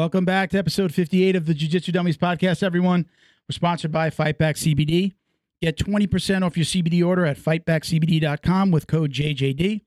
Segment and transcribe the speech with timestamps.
[0.00, 3.04] Welcome back to episode 58 of the Jiu Jitsu Dummies podcast, everyone.
[3.46, 5.12] We're sponsored by Fightback CBD.
[5.60, 9.82] Get 20% off your CBD order at fightbackcbd.com with code JJD.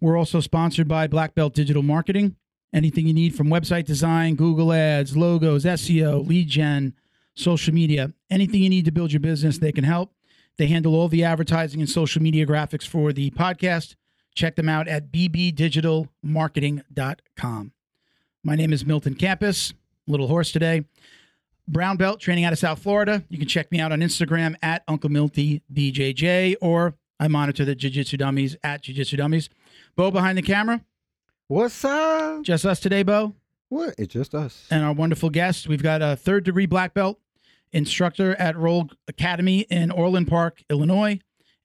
[0.00, 2.36] We're also sponsored by Black Belt Digital Marketing.
[2.72, 6.94] Anything you need from website design, Google Ads, logos, SEO, lead gen,
[7.34, 10.14] social media, anything you need to build your business, they can help.
[10.58, 13.96] They handle all the advertising and social media graphics for the podcast.
[14.32, 17.72] Check them out at bbdigitalmarketing.com.
[18.42, 19.74] My name is Milton Campus,
[20.06, 20.84] little horse today.
[21.68, 23.22] Brown belt training out of South Florida.
[23.28, 27.74] You can check me out on Instagram at Uncle Milty BJJ, or I monitor the
[27.74, 29.50] Jiu Jitsu Dummies at Jiu Jitsu Dummies.
[29.94, 30.82] Bo behind the camera.
[31.48, 32.42] What's up?
[32.42, 33.34] Just us today, Bo.
[33.68, 33.94] What?
[33.98, 34.66] It's just us.
[34.70, 35.68] And our wonderful guest.
[35.68, 37.20] We've got a third degree black belt,
[37.72, 41.20] instructor at Roll Academy in Orland Park, Illinois,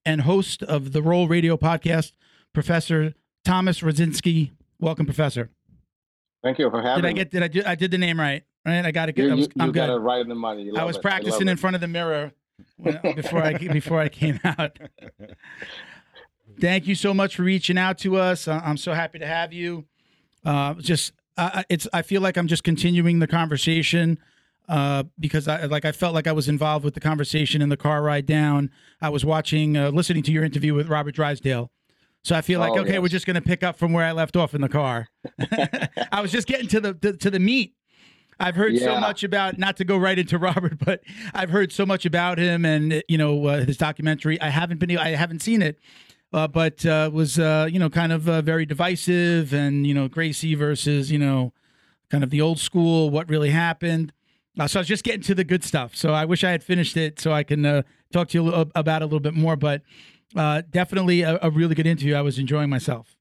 [0.06, 2.12] and host of the Roll Radio podcast,
[2.52, 3.14] Professor
[3.46, 4.52] Thomas Rosinski.
[4.78, 5.52] Welcome, Professor.
[6.46, 7.10] Thank you for having me.
[7.10, 8.44] Did I get did I do, I did the name right?
[8.64, 9.18] Right, I got it.
[9.18, 9.32] You, good.
[9.32, 9.96] I was, you, you got good.
[9.96, 10.72] it right in the money.
[10.78, 11.02] I was it.
[11.02, 12.34] practicing love in front of the mirror
[12.78, 14.78] when, before I before I came out.
[16.62, 18.48] Thank you so much for reaching out to us.
[18.48, 19.86] I'm so happy to have you.
[20.46, 24.20] Uh, just uh, it's I feel like I'm just continuing the conversation
[24.70, 27.78] uh, because I like I felt like I was involved with the conversation in the
[27.78, 28.70] car ride down.
[29.02, 31.72] I was watching, uh, listening to your interview with Robert Drysdale.
[32.26, 33.02] So I feel like Oh, okay, yes.
[33.02, 35.08] we're just going to pick up from where I left off in the car.
[36.12, 37.76] I was just getting to the to, to the meat.
[38.40, 41.02] I've heard so much about not to go right into Robert, but
[41.36, 44.42] I've heard so much about him and you know uh, his documentary.
[44.42, 45.78] I haven't been I haven't seen it,
[46.34, 50.08] uh, but uh, was uh, you know kind of uh, very divisive and you know
[50.08, 51.54] Gracie versus you know
[52.10, 54.12] kind of the old school what really happened.
[54.60, 55.96] Uh, so I was just getting to the good stuff.
[55.96, 58.46] So I wish I had finished it so I can uh, talk to you a
[58.46, 59.56] little, about it a little bit more.
[59.56, 59.82] But
[60.36, 62.16] uh, definitely a, a really good interview.
[62.16, 63.16] I was enjoying myself.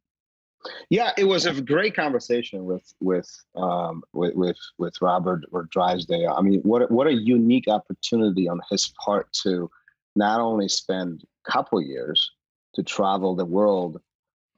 [0.89, 6.35] Yeah, it was a great conversation with with um, with, with with Robert or Drysdale.
[6.37, 9.71] I mean, what what a unique opportunity on his part to
[10.17, 12.31] not only spend a couple years
[12.75, 14.01] to travel the world,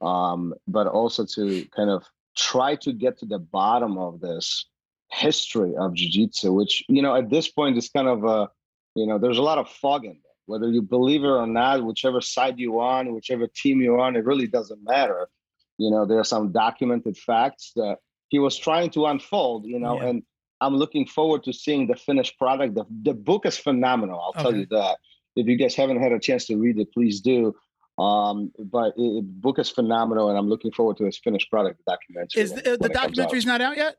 [0.01, 2.03] um, but also to kind of
[2.37, 4.65] try to get to the bottom of this
[5.11, 8.49] history of jiu-jitsu, which you know at this point is kind of a
[8.95, 10.19] you know there's a lot of fog in.
[10.47, 14.25] Whether you believe it or not, whichever side you're on, whichever team you're on, it
[14.25, 15.27] really doesn't matter
[15.79, 17.97] you know there are some documented facts that
[18.29, 20.07] he was trying to unfold you know Yeah.
[20.07, 20.23] and
[20.59, 24.55] i'm looking forward to seeing the finished product the, the book is phenomenal i'll tell
[24.55, 24.97] you that
[25.35, 27.53] if you guys haven't had a chance to read it please do
[27.99, 31.79] um but it, it- book is phenomenal and i'm looking forward to his finished product
[31.85, 33.11] the documentary Is when- the, the it out.
[33.11, 33.97] documentary's not out yet?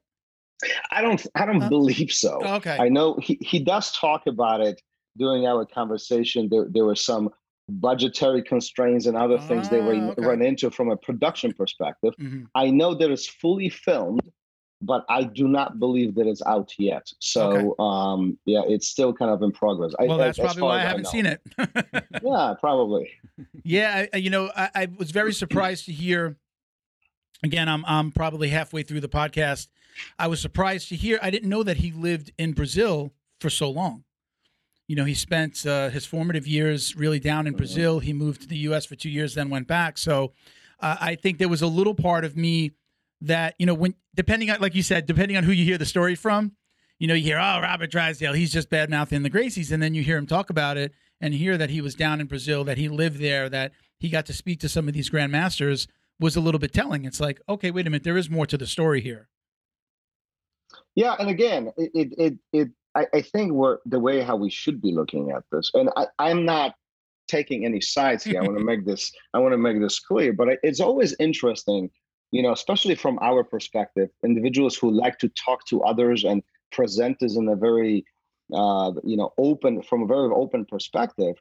[0.90, 2.76] i don't i don't Uh, believe so Okay.
[2.86, 4.82] I know he, he does talk about it
[5.18, 6.48] during our conversation.
[6.50, 7.30] There, there were some
[7.68, 10.22] budgetary constraints and other things they Ah, ran, okay.
[10.24, 12.14] run into from a production perspective.
[12.18, 12.46] Mhm.
[12.54, 14.22] I know that it's fully filmed,
[14.80, 17.12] but I do not believe that it's out yet.
[17.18, 19.92] So um, yeah, it's still kind of in progress.
[19.98, 21.10] I- Well, that's as probably why I haven't know.
[21.10, 21.40] seen it.
[22.24, 23.10] Yeah, probably.
[23.64, 26.36] Yeah, I, I- you know, I, I was very surprised to hear.
[27.44, 29.68] Again, I'm I'm probably halfway through the podcast.
[30.18, 31.18] I was surprised to hear.
[31.22, 34.04] I didn't know that he lived in Brazil for so long.
[34.88, 37.54] You know, he spent uh, his formative years really down in.
[37.54, 37.98] Brazil.
[37.98, 38.86] He moved to the U.S.
[38.86, 39.98] for two years, then went back.
[39.98, 40.32] So,
[40.80, 42.72] uh, I think there was a little part of me
[43.20, 45.86] that you know, when depending on, like you said, depending on who you hear the
[45.86, 46.52] story from,
[46.98, 49.94] you know, you hear, oh, Robert Drysdale, he's just bad mouthing the Gracies, and then
[49.94, 52.78] you hear him talk about it and hear that he was down in Brazil, that
[52.78, 55.86] he lived there, that he got to speak to some of these grandmasters
[56.20, 57.04] was a little bit telling.
[57.04, 59.28] It's like, okay, wait a minute, there is more to the story here.
[60.94, 64.80] Yeah, and again, it it, it I, I think we're the way how we should
[64.82, 66.74] be looking at this, and I, I'm not
[67.28, 68.40] taking any sides here.
[68.40, 71.90] I want to make this I want to make this clear, but it's always interesting,
[72.32, 76.42] you know, especially from our perspective, individuals who like to talk to others and
[76.72, 78.04] present this in a very
[78.52, 81.36] uh, you know open from a very open perspective.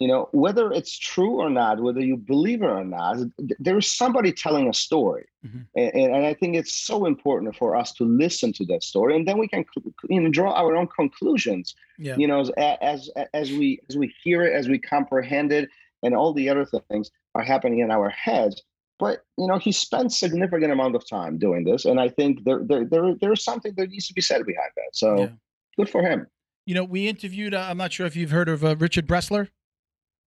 [0.00, 3.18] You know, whether it's true or not, whether you believe it or not,
[3.58, 5.26] there is somebody telling a story.
[5.46, 5.66] Mhm.
[5.76, 9.28] And, and I think it's so important for us to listen to that story, and
[9.28, 9.62] then we can
[10.08, 11.74] you know draw our own conclusions.
[11.98, 12.16] Yeah.
[12.16, 12.50] You know, as
[12.80, 15.68] as as we as we hear it, as we comprehend it,
[16.02, 18.62] and all the other things are happening in our heads.
[18.98, 22.60] But you know, he spent significant amount of time doing this, and I think there
[22.64, 24.92] there there there is something that needs to be said behind that.
[24.94, 25.28] So Yeah.
[25.76, 26.26] good for him.
[26.64, 29.48] You know, we interviewed, uh, I'm not sure if you've heard of uh, Richard Bressler.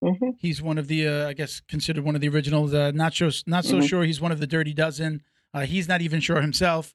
[0.02, 2.74] Hmm He's one of the, uh, I guess, considered one of the originals.
[2.74, 3.88] Uh, not sure, not so Mhm.
[3.88, 4.04] sure.
[4.04, 5.22] He's one of the Dirty Dozen.
[5.54, 6.94] Uh, he's not even sure himself.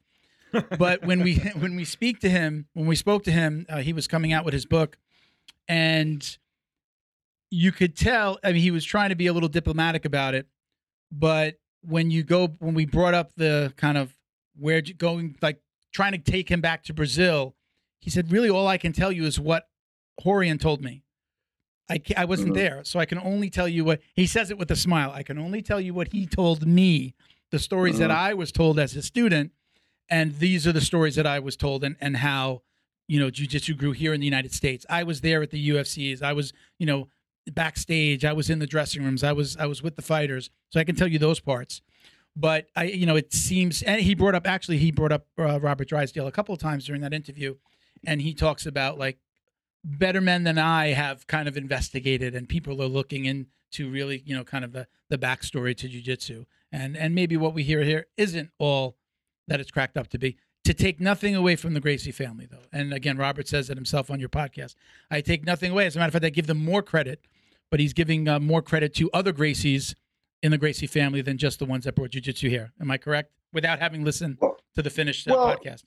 [0.78, 3.94] but when we when we speak to him, when we spoke to him, uh, he
[3.94, 4.98] was coming out with his book,
[5.68, 6.38] and
[7.50, 8.40] you could tell.
[8.44, 10.48] I mean, he was trying to be a little diplomatic about it,
[11.12, 14.14] but when you go when we brought up the kind of
[14.56, 15.62] where going like
[15.94, 17.56] trying to take him back to Brazil.
[18.00, 19.68] He said, really, all I can tell you is what
[20.24, 21.02] Rorion told me.
[21.90, 22.56] I, I wasn't Mhm.
[22.56, 25.12] there, so I can only tell you what he says it with a smile.
[25.12, 27.14] I can only tell you what he told me,
[27.52, 28.16] the stories that Mhm.
[28.16, 29.52] I was told as a student,
[30.10, 32.62] and these are the stories that I was told, and and how
[33.08, 34.86] you know jujitsu grew here in the United States.
[34.90, 36.22] I was there at the UFCs.
[36.22, 37.08] I was you know
[37.54, 38.26] backstage.
[38.26, 39.24] I was in the dressing rooms.
[39.24, 41.82] I was I was with the fighters, so I can tell you those parts.
[42.36, 45.60] But I, you know, it seems, and he brought up actually he brought up uh,
[45.60, 47.56] Robert Drysdale a couple of times during that interview,
[48.06, 49.18] and he talks about like
[49.88, 54.36] better men than I have kind of investigated, and people are looking into really, you
[54.36, 58.08] know, kind of the the backstory to jujitsu, and and maybe what we hear here
[58.18, 58.98] isn't all
[59.48, 60.38] that it's cracked up to be.
[60.66, 64.12] To take nothing away from the Gracie family, though, and again, Robert says it himself
[64.12, 64.76] on your podcast.
[65.10, 65.86] I take nothing away.
[65.86, 67.26] As a matter of fact, I give them more credit,
[67.72, 69.96] but he's giving uh, more credit to other Gracies
[70.44, 72.74] in the Gracie family than just the ones that brought jujitsu here.
[72.82, 73.32] Am I correct?
[73.54, 74.40] Without having listened
[74.76, 75.84] to the finished uh, well, podcast.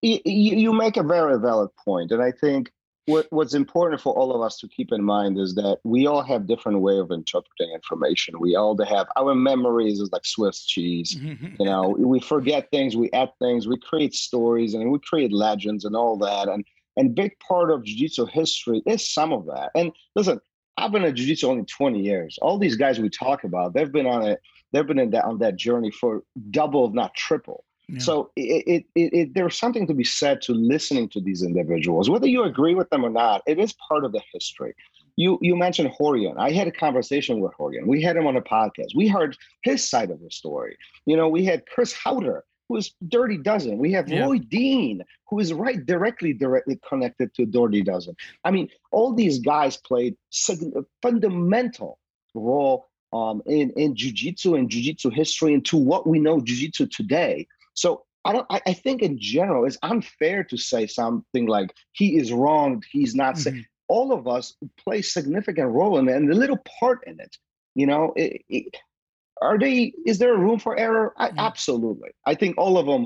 [0.00, 2.72] you, you make a very valid point, and I think
[3.08, 6.22] what what's important for all of us to keep in mind is that we all
[6.22, 8.38] have different way of interpreting information.
[8.38, 11.14] We all have our memories is like Swiss cheese.
[11.14, 11.62] Mm-hmm, mm-hmm.
[11.62, 15.84] You know, we forget things, we add things, we create stories, and we create legends
[15.84, 16.48] and all that.
[16.48, 16.64] And
[16.96, 19.70] and big part of jiu-jitsu history is some of that.
[19.74, 20.40] And listen,
[20.76, 22.38] I've been in jiu-jitsu only 20 years.
[22.42, 24.40] All these guys we talk about, they've been on it,
[24.72, 27.64] they've been in that on that journey for double, if not triple.
[27.88, 28.00] Yeah.
[28.00, 32.26] So it, it, it, there's something to be said to listening to these individuals, whether
[32.26, 33.42] you agree with them or not.
[33.46, 34.74] It is part of the history.
[35.16, 36.36] You you mentioned Rorion.
[36.38, 37.86] I had a conversation with Rorion.
[37.86, 38.94] We had him on a podcast.
[38.94, 40.76] We heard his side of the story.
[41.06, 43.78] You know, we had Chris Haueter, who is Dirty Dozen.
[43.78, 44.24] We have Yeah.
[44.24, 48.14] Roy Dean, who is right directly directly connected to Dirty Dozen.
[48.44, 50.14] I mean, all these guys played
[51.02, 51.98] fundamental
[52.34, 57.46] role um, in in jiu-jitsu and jiu-jitsu history and to what we know jiu-jitsu today.
[57.78, 57.88] So
[58.24, 58.46] I don't.
[58.50, 62.82] I, I think in general, it's unfair to say something like he is wrong.
[62.90, 63.38] He's not.
[63.38, 63.64] sa-" Mhm.
[63.88, 64.46] All of us
[64.84, 67.34] play significant role in it and a little part in it.
[67.80, 68.76] You know, it, it-
[69.40, 69.92] are they?
[70.10, 71.06] Is there a room for error?
[71.16, 71.46] I, Yeah.
[71.50, 72.10] Absolutely.
[72.26, 73.04] I think all of them.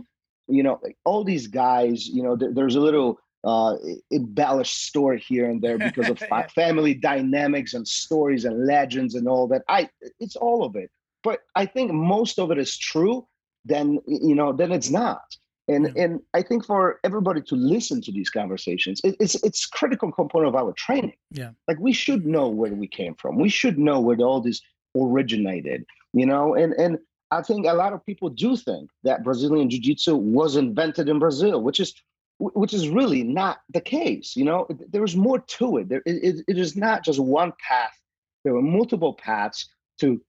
[0.49, 1.97] You know, all these guys.
[2.17, 3.11] You know, there- there's a little
[3.45, 3.75] uh
[4.13, 6.47] embellished story here and there because of Yeah.
[6.63, 9.81] family dynamics and stories and legends and all that i
[10.21, 10.89] it's all of it
[11.25, 13.27] but i think most of it is true
[13.65, 15.23] then you know then it's not.
[15.69, 16.03] And Yeah.
[16.05, 20.49] and i think for everybody to listen to these conversations it, it's it's critical component
[20.49, 21.15] of our training.
[21.31, 21.51] Yeah.
[21.69, 23.39] like we should know where we came from.
[23.39, 24.61] We should know where all this
[24.97, 26.55] originated you know?
[26.55, 26.99] And and
[27.31, 31.63] i think a lot of people do think that brazilian jiu-jitsu was invented in brazil
[31.63, 31.95] which is
[32.39, 34.67] which is really not the case you know?
[34.95, 35.89] There's more to it.
[35.89, 37.97] There it, it- is not just one path.
[38.43, 39.61] There were multiple paths
[40.01, 40.21] to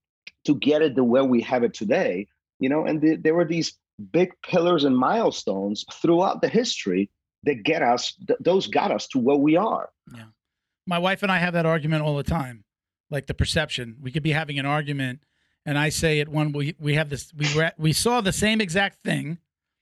[0.46, 2.14] to get it the way we have it today
[2.60, 3.78] you know and the, there were these
[4.12, 7.10] big pillars and milestones throughout the history
[7.44, 10.24] that get us th- those got us to where we are yeah
[10.86, 12.64] My wife and I have that argument all the time,
[13.10, 13.96] like the perception.
[14.02, 15.20] We could be having an argument,
[15.64, 18.32] and I say at one we we have this we were at, we saw the
[18.32, 19.38] same exact thing,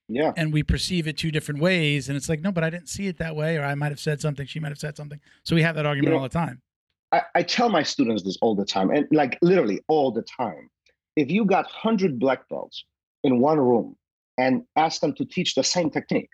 [0.08, 2.88] yeah and we perceive it two different ways, and it's like no, but I didn't
[2.88, 5.20] see it that way, or I might have said something, she might have said something.
[5.42, 6.62] So we have that argument know, all the time.
[7.10, 10.70] I, I tell my students this all the time and like literally all the time
[11.16, 12.84] if you got 100 black belts
[13.24, 13.96] in one room
[14.38, 16.30] and ask them to teach the same technique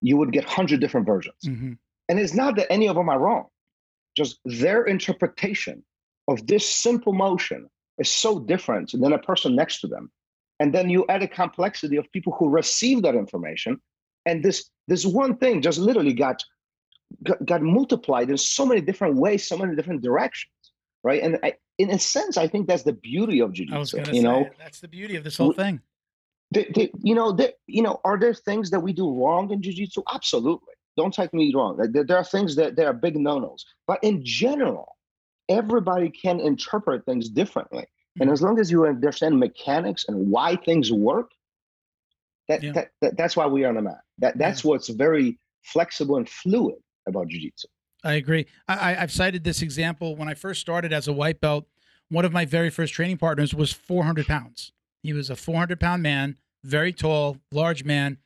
[0.00, 1.72] you would get 100 different versions hmm
[2.08, 3.46] And it's not that any of them are wrong,
[4.16, 5.82] just their interpretation
[6.28, 7.68] of this simple motion
[7.98, 10.10] is so different than a person next to them.
[10.60, 13.80] And then you add a complexity of people who receive that information.
[14.24, 16.42] And this this one thing just literally got
[17.22, 20.52] got, got multiplied in so many different ways, so many different directions.
[21.04, 21.22] Right.
[21.22, 23.96] And I, in a sense, I think that's the beauty of I was jiu-jitsu.
[23.96, 25.80] going to You say know, that's the beauty of this whole we- thing.
[26.52, 29.62] they, they, you know, they, you know, are there things that we do wrong in
[29.62, 30.02] jiu-jitsu?
[30.12, 30.72] Absolutely.
[30.96, 31.76] Don't take me wrong.
[31.76, 34.96] Like, There, there are things that there are big no-nos, but in general,
[35.48, 37.86] everybody can interpret things differently.
[38.18, 38.32] And mm-hmm.
[38.32, 41.30] as long as you understand mechanics and why things work,
[42.48, 42.72] that, Yeah.
[42.72, 44.00] that, that that's why we are on the mat.
[44.18, 47.68] That that's what's very flexible and fluid about jiu-jitsu.
[48.04, 48.46] I agree.
[48.68, 51.66] I, I, I've cited this example when I first started as a white belt.
[52.08, 54.72] One of my very first training partners was 400 pounds.
[55.02, 58.18] He was a 400 pound man, very tall, large man,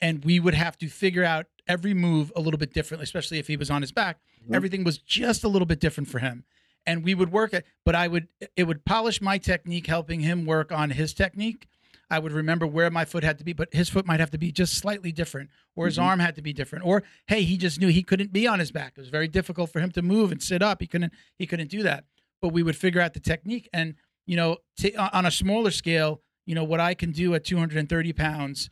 [0.00, 3.46] and we would have to figure out every move a little bit differently, especially if
[3.46, 4.20] he was on his back.
[4.48, 4.54] Mhm.
[4.54, 6.44] Everything was just a little bit different for him,
[6.86, 7.66] and we would work it.
[7.84, 11.66] But I would it would polish my technique, helping him work on his technique.
[12.10, 14.38] I would remember where my foot had to be, but his foot might have to
[14.38, 16.02] be just slightly different, or his Mhm.
[16.02, 18.70] arm had to be different, or hey, he just knew he couldn't be on his
[18.70, 18.92] back.
[18.96, 20.80] It was very difficult for him to move and sit up.
[20.80, 21.12] He couldn't.
[21.38, 22.04] He couldn't do that.
[22.40, 23.94] But we would figure out the technique, and
[24.26, 28.12] you know, t- on a smaller scale, you know, what I can do at 230
[28.12, 28.70] pounds,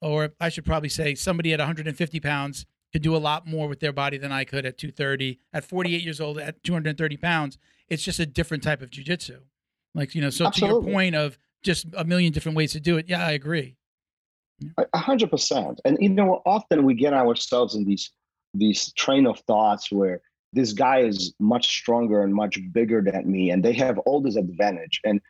[0.00, 3.80] or I should probably say somebody at 150 pounds could do a lot more with
[3.80, 5.38] their body than I could at 230.
[5.52, 7.56] At 48 years old, at 230 pounds,
[7.88, 9.40] it's just a different type of jujitsu.
[9.94, 12.96] Like you know, so to your point of just a million different ways to do
[12.96, 13.76] it, yeah, I agree.
[14.92, 15.80] A hundred percent.
[15.84, 18.10] And you know, often we get ourselves in these
[18.52, 20.20] these train of thoughts where
[20.52, 24.36] this guy is much stronger and much bigger than me, and they have all this
[24.36, 25.00] advantage.
[25.04, 25.20] And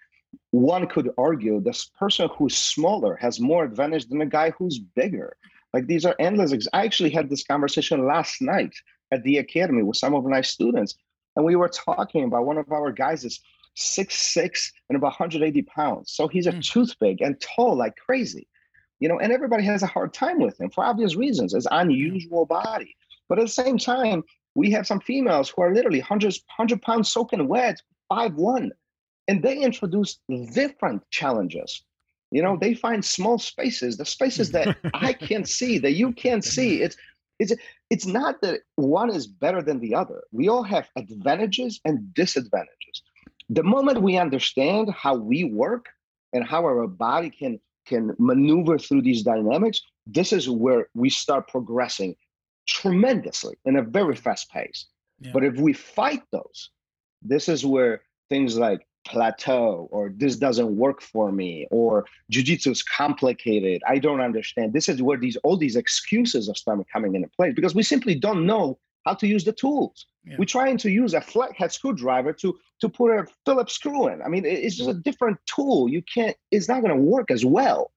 [0.50, 5.36] one could argue this person who's smaller has more advantage than the guy who's bigger.
[5.74, 6.52] Like these are endless.
[6.52, 8.72] Ex- I actually had this conversation last night
[9.12, 10.94] at the academy with some of my students,
[11.36, 13.40] and we were talking about one of our guys is
[13.80, 16.12] six six and about 180 pounds.
[16.12, 16.60] So he's a Hmm.
[16.60, 18.46] toothpick and tall like crazy
[19.00, 21.54] you know, and everybody has a hard time with him for obvious reasons.
[21.54, 22.96] It's unusual body,
[23.28, 24.22] but at the same time,
[24.54, 28.72] we have some females who are literally hundreds, hundred pounds soaking wet, five one,
[29.28, 30.18] and they introduce
[30.52, 31.84] different challenges.
[32.30, 36.44] You know, they find small spaces, the spaces that I can't see, that you can't
[36.44, 36.82] see.
[36.82, 36.96] It's
[37.38, 37.52] it's
[37.90, 40.22] it's not that one is better than the other.
[40.32, 43.02] We all have advantages and disadvantages.
[43.50, 45.86] The moment we understand how we work
[46.32, 51.48] and how our body can can maneuver through these dynamics, this is where we start
[51.48, 52.14] progressing
[52.68, 54.86] tremendously in a very fast pace.
[55.18, 55.32] Yeah.
[55.32, 56.70] But if we fight those,
[57.22, 62.82] this is where things like plateau or this doesn't work for me or jiu-jitsu is
[62.82, 67.28] complicated i don't understand this is where these all these excuses are starting coming into
[67.28, 70.36] play because we simply don't know how to use the tools Yeah.
[70.38, 74.28] we're trying to use a flathead screwdriver to to put a phillips screw in i
[74.28, 77.92] mean it's just a different tool you can't it's not going to work as well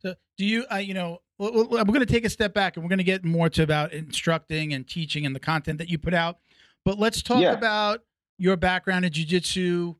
[0.00, 1.50] So do you, I, you know, we're
[1.84, 4.72] going to take a step back and we're going to get more to about instructing
[4.72, 6.38] and teaching and the content that you put out.
[6.84, 7.52] But let's talk Yeah.
[7.52, 8.04] about
[8.38, 9.96] your background in jujitsu.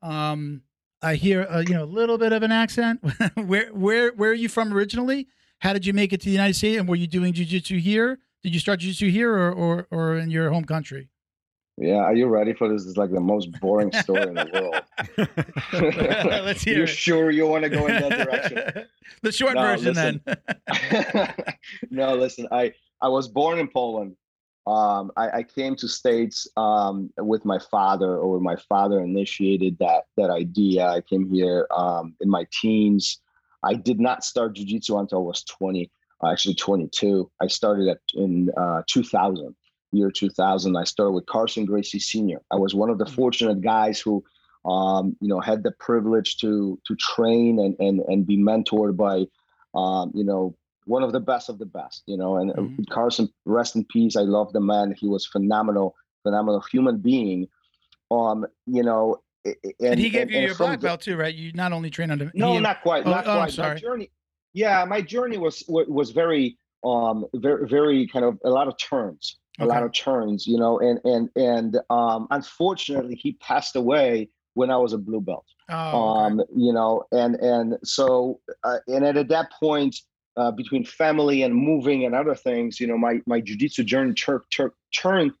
[0.00, 0.62] Um,
[1.02, 3.00] I hear, uh, you know, a little bit of an accent.
[3.34, 5.28] where, where, where are you from originally?
[5.58, 6.78] How did you make it to the United States?
[6.78, 8.18] And were you doing jujitsu here?
[8.42, 11.08] Did you start jiu-jitsu here or, or, or in your home country?
[11.78, 14.84] yeah are you ready for this it's like the most boring story in the world
[16.44, 16.86] Let's hear you it.
[16.86, 18.84] sure you want to go in that direction
[19.22, 20.20] the short No, version listen.
[20.26, 20.36] then.
[21.90, 24.16] no, listen, I, I was born in Poland.
[24.66, 30.04] Um, I, I came to States um, with my father, or my father initiated that
[30.18, 30.86] that idea.
[30.86, 33.18] I came here um, in my teens.
[33.64, 35.88] I did not start jujitsu until I was 20, uh,
[36.30, 37.30] actually 22.
[37.40, 39.54] I started at in uh, 2000,
[39.92, 40.76] year 2000.
[40.76, 42.38] I started with Carlson Gracie Sr.
[42.50, 43.14] I was one of the Mm.
[43.14, 44.22] fortunate guys who,
[44.64, 49.26] um, you know, had the privilege to to train and and and be mentored by,
[49.74, 52.36] um, you know, one of the best of the best, you know.
[52.36, 52.88] And uh, Mhm.
[52.90, 54.16] Carlson, rest in peace.
[54.16, 54.94] I love the man.
[54.96, 57.48] He was phenomenal, phenomenal human being.
[58.10, 61.34] Um, you know, and, And, he gave and- you and your black belt too, right?
[61.34, 63.04] You not only train under no, he- not quite.
[63.06, 63.38] Oh, not oh, quite.
[63.40, 63.80] My sorry.
[63.80, 64.10] journey.
[64.52, 69.36] Yeah, my journey was was very um very very kind of a lot of turns,
[69.60, 74.70] a lot of turns, you know, and and and um unfortunately he passed away when
[74.70, 75.46] I was a blue belt.
[75.70, 76.26] Oh, okay.
[76.26, 79.96] Um, you know, and and so uh, and at, at that point
[80.36, 84.44] uh, between family and moving and other things, you know, my my jujitsu journey tur-
[84.50, 85.32] tur- turned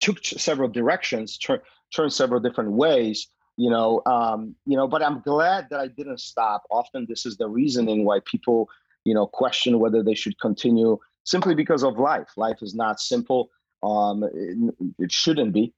[0.00, 1.62] took several directions, tur-
[1.94, 6.20] turned several different ways you know um you know but i'm glad that i didn't
[6.20, 6.64] stop.
[6.70, 8.68] Often this is the reasoning why people
[9.04, 12.30] you know question whether they should continue simply because of life.
[12.36, 13.50] Life is not simple.
[13.82, 15.72] Um it, it shouldn't be.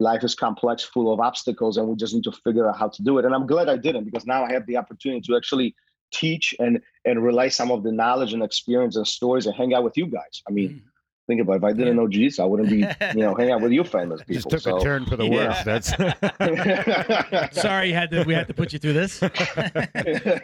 [0.00, 3.02] Life is complex full of obstacles and we just need to figure out how to
[3.02, 3.24] do it.
[3.24, 5.74] And i'm glad i didn't because now i have the opportunity to actually
[6.12, 9.84] teach and and relay some of the knowledge and experience and stories and hang out
[9.84, 10.42] with you guys.
[10.48, 10.82] I mean Mm.
[11.28, 11.92] Think about it if i didn't Yeah.
[11.92, 14.60] know jiu-jitsu i wouldn't be you know hanging out with you famous people Just took
[14.62, 15.48] so a turn for the Yeah.
[15.48, 15.62] worse.
[15.64, 19.20] That's Sorry, had to we had to put you through this.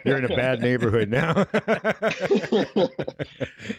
[0.05, 1.33] you're in a bad neighborhood now.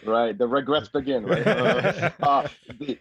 [0.05, 2.47] right the regrets begin right Uh, uh,
[2.79, 2.99] the-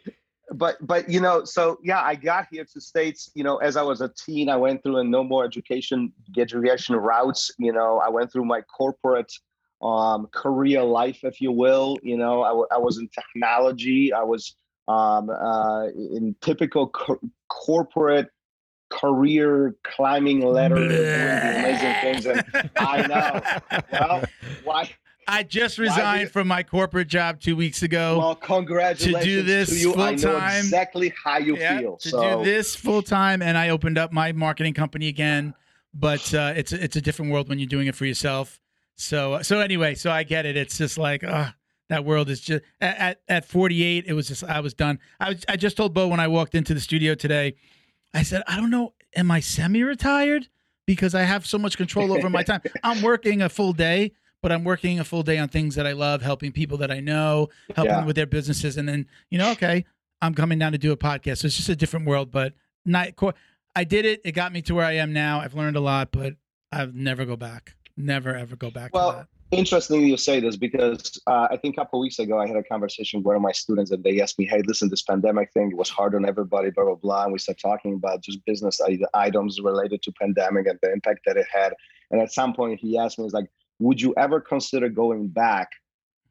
[0.53, 3.83] but but you know so yeah i got here to states you know as i
[3.83, 8.09] was a teen i went through a no more education education routes you know i
[8.09, 9.33] went through my corporate
[9.83, 14.23] um career life if you will you know i, w- I was in technology i
[14.23, 14.55] was
[14.89, 18.29] um uh in typical co- corporate
[18.89, 20.77] career climbing ladder,
[21.59, 22.43] amazing things and
[22.79, 23.43] i know
[23.91, 24.23] well
[24.63, 24.89] why
[25.29, 28.19] I just resigned from my corporate job two weeks ago.
[28.21, 29.95] Well, congratulations this to you.
[29.97, 31.97] I know full-time- exactly how you Yeah, feel.
[31.97, 35.53] to so do this full time, and I opened up my marketing company again.
[35.93, 38.61] But uh, it's it's a different world when you're doing it for yourself.
[38.97, 40.57] So so anyway, so I get it.
[40.57, 41.51] It's just like uh,
[41.89, 44.05] that world is just at, at at 48.
[44.07, 44.99] It was just I was done.
[45.21, 47.55] I was, I just told Bo when I walked into the studio today.
[48.15, 48.95] I said I don't know.
[49.15, 50.49] Am I semi retired
[50.87, 52.63] because I have so much control over my time?
[52.83, 54.13] I'm working a full day,
[54.43, 57.01] but I'm working a full day on things that I love, helping people that I
[57.01, 58.05] know, helping Yeah.
[58.05, 59.85] with their businesses, and then you know, okay,
[60.23, 61.39] I'm coming down to do a podcast.
[61.39, 62.55] So it's just a different world, but
[62.87, 63.09] not.
[63.75, 64.23] I did it.
[64.25, 65.41] It got me to where I am now.
[65.41, 66.35] I've learned a lot, but
[66.73, 67.76] I'll never go back.
[67.97, 69.27] Never ever go back to Well, that.
[69.51, 72.63] interesting you say this because uh, I think a couple weeks ago I had a
[72.63, 75.75] conversation with one of my students and they asked me, "Hey, listen, this pandemic thing
[75.77, 78.81] was hard on everybody, blah blah blah." And we started talking about just business
[79.15, 81.73] items related to pandemic and the impact that it had.
[82.11, 85.69] And at some point, he asked me, "He's like, would you ever consider going back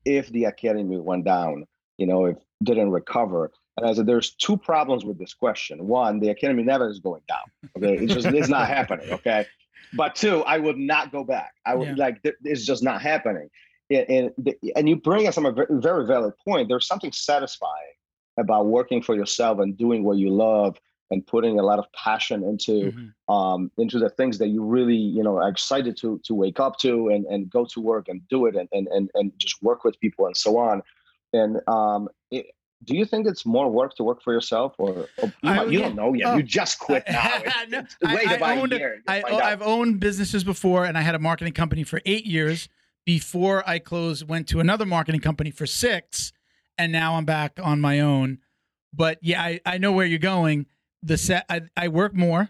[0.05, 1.65] if the academy went down?
[1.98, 5.88] You know, if didn't recover?" And I said, "There's two problems with this question.
[5.88, 7.45] One, the academy never is going down.
[7.75, 9.10] Okay, it's just it's not happening.
[9.12, 9.48] Okay."
[9.96, 11.54] But two, I would not go back.
[11.66, 11.96] I would Yeah.
[12.06, 13.50] like th- it's just not happening.
[13.90, 16.70] And and, and you bring us on a very valid point.
[16.70, 17.94] There's something satisfying
[18.38, 20.78] about working for yourself and doing what you love
[21.12, 23.34] and putting a lot of passion into Mhm.
[23.34, 26.78] um, into the things that you really you know are excited to to wake up
[26.80, 29.84] to and, and go to work and do it and, and and and just work
[29.84, 30.82] with people and so on.
[31.34, 32.48] And um, it,
[32.84, 35.70] do you think it's more work to work for yourself or, or you, I- might-
[35.72, 35.86] you yeah.
[35.88, 36.27] don't know yet?
[36.27, 36.38] Oh.
[36.38, 37.36] you just quit now.
[37.38, 39.01] It's- No, it's I- wait I about owned a a- year.
[39.08, 39.44] to I, find oh, out.
[39.44, 42.67] I've owned businesses before, and I had a marketing company for eight years
[43.05, 44.27] before I closed.
[44.27, 46.34] Went to another marketing company for six,
[46.77, 48.39] and now I'm back on my own.
[48.94, 50.65] But yeah, I, I know where you're going.
[51.03, 52.50] The set, I, I work more.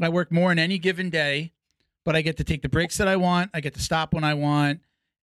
[0.00, 1.52] I work more in any given day,
[2.04, 3.50] but I get to take the breaks that I want.
[3.54, 4.80] I get to stop when I want,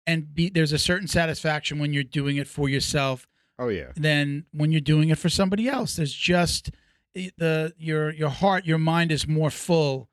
[0.07, 3.27] and be there's a certain satisfaction when you're doing it for yourself
[3.61, 3.91] Oh yeah.
[3.95, 5.95] than when you're doing it for somebody else.
[5.95, 6.71] There's just
[7.13, 10.09] the your your heart, your mind is more full.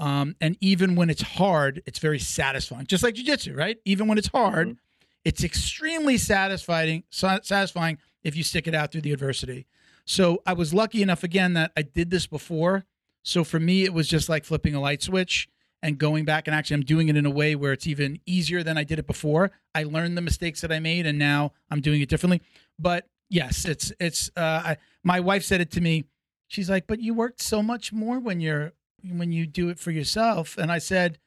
[0.00, 2.86] Um, and even when it's hard, it's very satisfying.
[2.86, 3.78] Just like jujitsu, right?
[3.84, 4.76] Even when it's hard,
[5.24, 7.04] it's extremely satisfying.
[7.10, 9.66] Satisfying if you stick it out through the adversity.
[10.04, 12.84] So I was lucky enough again that I did this before.
[13.22, 15.48] So for me, it was just like flipping a light switch
[15.82, 18.62] and going back and actually I'm doing it in a way where it's even easier
[18.62, 19.50] than I did it before.
[19.74, 22.42] I learned the mistakes that I made and now I'm doing it differently.
[22.78, 26.04] But yes, it's it's uh I, my wife said it to me.
[26.46, 29.90] She's like, "But you worked so much more when you're when you do it for
[29.90, 31.18] yourself." And I said,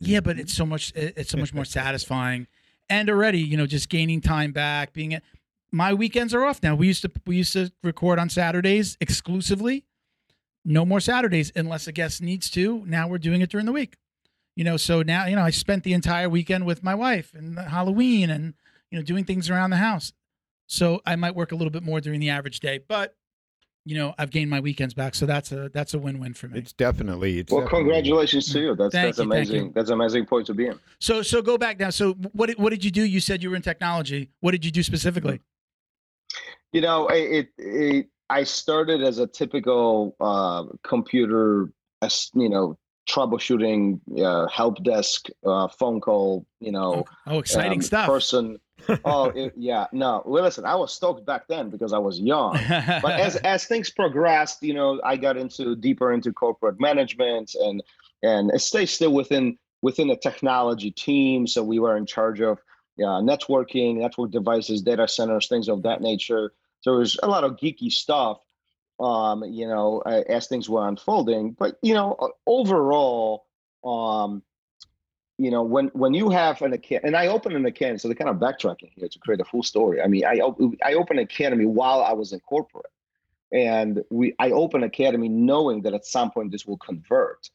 [0.00, 2.46] "Yeah, but it's so much it's so much more satisfying."
[2.88, 5.22] And already, you know, just gaining time back, being at
[5.72, 6.74] my weekends are off now.
[6.74, 9.84] We used to we used to record on Saturdays exclusively.
[10.64, 12.84] No more Saturdays unless a guest needs to.
[12.86, 13.96] Now we're doing it during the week.
[14.54, 17.58] You know, so now, you know, I spent the entire weekend with my wife and
[17.58, 18.54] Halloween and
[18.90, 20.12] you know, doing things around the house.
[20.72, 23.14] So I might work a little bit more during the average day, but
[23.84, 26.60] you know, I've gained my weekends back, so that's a that's a win-win for me.
[26.60, 27.40] It's definitely.
[27.40, 28.74] It's Well, definitely- congratulations to you.
[28.76, 29.72] That's Thank that's you, amazing.
[29.74, 30.78] That's an amazing point to be in.
[30.98, 31.90] So so go back now.
[31.90, 33.04] So what did- what did you do?
[33.04, 34.30] You said you were in technology.
[34.40, 35.42] What did you do specifically?
[36.72, 41.68] You know, it, it, it I started as a typical uh, computer,
[42.00, 42.78] as you know,
[43.10, 46.46] troubleshooting, uh, help desk, uh, phone call.
[46.60, 48.06] You know, Oh, exciting um, stuff.
[48.06, 48.58] Person.
[49.04, 49.86] Oh, it, yeah.
[49.92, 52.52] No, well, listen, I was stoked back then because I was young.
[53.02, 57.82] but as as things progressed, you know, I got into deeper into corporate management and
[58.22, 61.46] and it stays still within within the technology team.
[61.46, 62.58] So we were in charge of
[62.98, 66.52] uh, networking, network devices, data centers, things of that nature.
[66.80, 68.38] So it was a lot of geeky stuff,
[69.00, 71.52] um, you know, as things were unfolding.
[71.52, 73.46] But you know, uh, overall,
[73.84, 74.42] um,
[75.38, 78.14] you know, when when you have an academy, and I opened an academy, so they're
[78.14, 80.00] kind of backtracking here to create a full story.
[80.02, 80.40] I mean, I
[80.84, 82.92] I opened an academy while I was in corporate,
[83.52, 87.50] and we I opened academy knowing that at some point this will convert.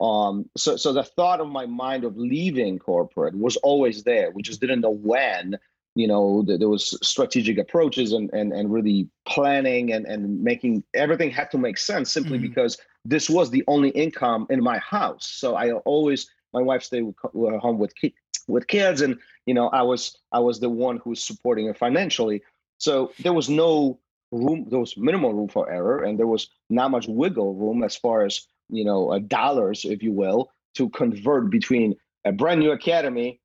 [0.00, 4.30] Um, so so the thought of my mind of leaving corporate was always there.
[4.30, 5.58] We just didn't know when.
[5.94, 10.84] You know, th- there was strategic approaches and and and really planning and and making
[10.94, 12.42] everything had to make sense simply Mhm.
[12.42, 15.26] because this was the only income in my house.
[15.26, 18.14] So I always my wife stayed with, with home with ki-
[18.48, 21.74] with kids, and you know I was I was the one who was supporting her
[21.74, 22.42] financially.
[22.78, 24.00] So there was no
[24.32, 27.96] room, there was minimal room for error, and there was not much wiggle room as
[27.96, 32.72] far as you know uh, dollars, if you will, to convert between a brand new
[32.72, 33.40] academy,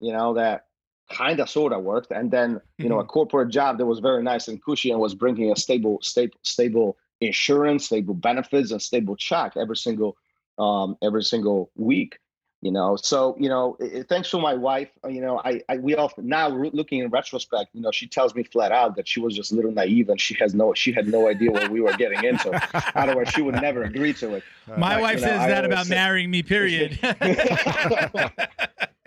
[0.00, 0.66] you know that
[1.10, 4.22] kind of sort of worked, and then you know a corporate job that was very
[4.22, 9.16] nice and cushy and was bringing a stable stable stable insurance, stable benefits, and stable
[9.16, 10.16] check every single
[10.58, 12.18] um, every single week
[12.62, 15.60] you know so you know i- i- thanks to my wife uh, you know i,
[15.68, 18.94] I we all now re- looking in retrospect you know she tells me flat out
[18.96, 21.50] that she was just a little naive and she has no she had no idea
[21.50, 22.48] what we were getting into
[22.94, 24.44] otherwise she would never agree to it
[24.78, 26.42] My like, wife you know, says I that about say- marrying me.
[26.44, 26.98] Period.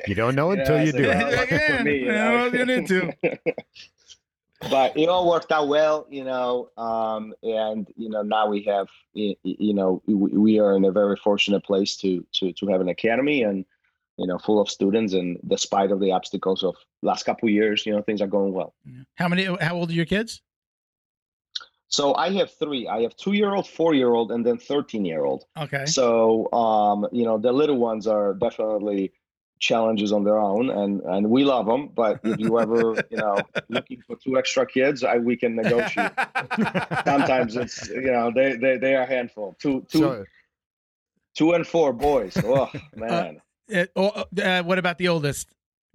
[0.08, 1.08] You don't know You know, until I you said, do.
[1.08, 2.32] well, lucky for me, you know.
[2.36, 3.14] well, you need to.
[4.70, 8.88] But it all worked out well you know um and you know now we have
[9.14, 12.90] you know we, we are in a very fortunate place to to to have an
[12.90, 13.66] academy and
[14.18, 17.92] you know, full of students, and despite of the obstacles of last couple years, you
[17.92, 18.74] know, things are going well.
[19.16, 19.44] How many?
[19.44, 20.42] How old are your kids?
[21.88, 22.88] So I have three.
[22.88, 25.46] I have two year old, four year old, and then thirteen year old.
[25.58, 25.86] Okay.
[25.86, 29.12] So um, you know, the little ones are definitely
[29.60, 31.90] challenges on their own, and and we love them.
[31.96, 36.12] But if you ever you know looking for two extra kids, I, we can negotiate.
[37.08, 39.56] Sometimes it's you know they they, they are a handful.
[39.60, 40.26] Two two So,
[41.36, 42.36] two and four boys.
[42.44, 43.42] Oh man,
[43.74, 45.50] Uh, uh, what about the oldest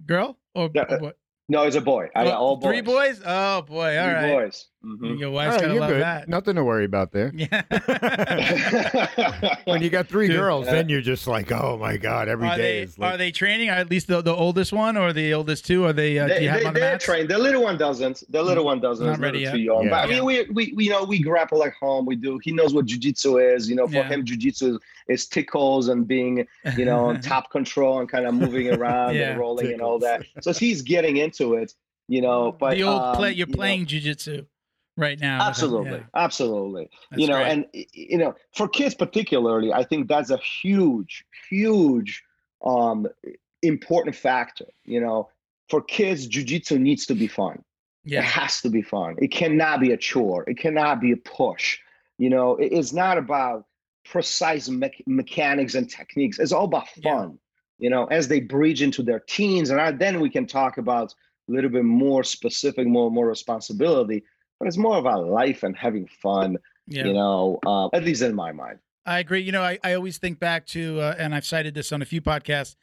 [0.05, 1.17] girl or Yeah, uh, what?
[1.47, 2.09] no, it's a boy.
[2.15, 2.67] I got Oh, all boys.
[2.69, 3.21] Three boys?
[3.25, 3.97] Oh boy!
[3.97, 4.33] All Three right.
[4.33, 4.67] boys.
[4.83, 5.19] Mhm.
[5.19, 6.01] Your wife's right, gonna love good.
[6.01, 6.27] that.
[6.27, 7.31] Nothing to worry about there.
[7.35, 7.61] Yeah.
[9.65, 10.37] When you got three Dude.
[10.37, 10.71] girls, Yeah.
[10.73, 13.13] then you're just like, oh my god, every are day they is like.
[13.13, 13.69] are they training?
[13.69, 15.85] At least the, the oldest one or the oldest two?
[15.85, 16.17] Are they?
[16.17, 17.29] Uh, do they, you have they, them on the they're trained.
[17.29, 18.23] The little one doesn't.
[18.29, 19.05] The little one doesn't.
[19.05, 19.53] Not ready yet.
[19.53, 19.83] too young.
[19.83, 19.89] Yeah.
[19.91, 22.05] But I mean, we, we we you know we grapple at home.
[22.07, 22.39] We do.
[22.43, 23.69] He knows what jujitsu is.
[23.69, 24.07] You know, for Yeah.
[24.07, 28.73] him, jujitsu is tickles and being you know on top control and kind of moving
[28.73, 29.31] around Yeah.
[29.31, 30.23] and rolling and all that.
[30.41, 31.73] So he's getting into it.
[32.07, 33.29] You know, but the old um, play.
[33.31, 34.45] You're you know, playing jujitsu
[35.01, 35.41] right now.
[35.47, 35.91] absolutely.
[35.99, 36.89] Yeah, absolutely.
[37.09, 42.23] That's you know and you know for kids particularly i think that's a huge huge
[42.63, 43.07] um
[43.63, 45.29] important factor you know.
[45.69, 47.63] For kids jiu-jitsu needs to be fun.
[48.03, 48.19] Yeah.
[48.19, 49.15] it has to be fun.
[49.19, 50.43] It cannot be a chore.
[50.49, 51.79] It cannot be a push.
[52.17, 53.59] You know it- it's not about
[54.03, 56.39] precise mech- mechanics and techniques.
[56.39, 57.03] It's all about Yeah.
[57.09, 57.39] fun.
[57.83, 61.13] You know as they bridge into their teens and I, then we can talk about
[61.47, 64.23] a little bit more specific more more responsibility
[64.61, 67.05] but it's more about life and having fun yeah.
[67.05, 69.41] you know uh, at least in my mind I agree.
[69.41, 72.05] You know, I, I always think back to, uh, and I've cited this on a
[72.05, 72.75] few podcasts.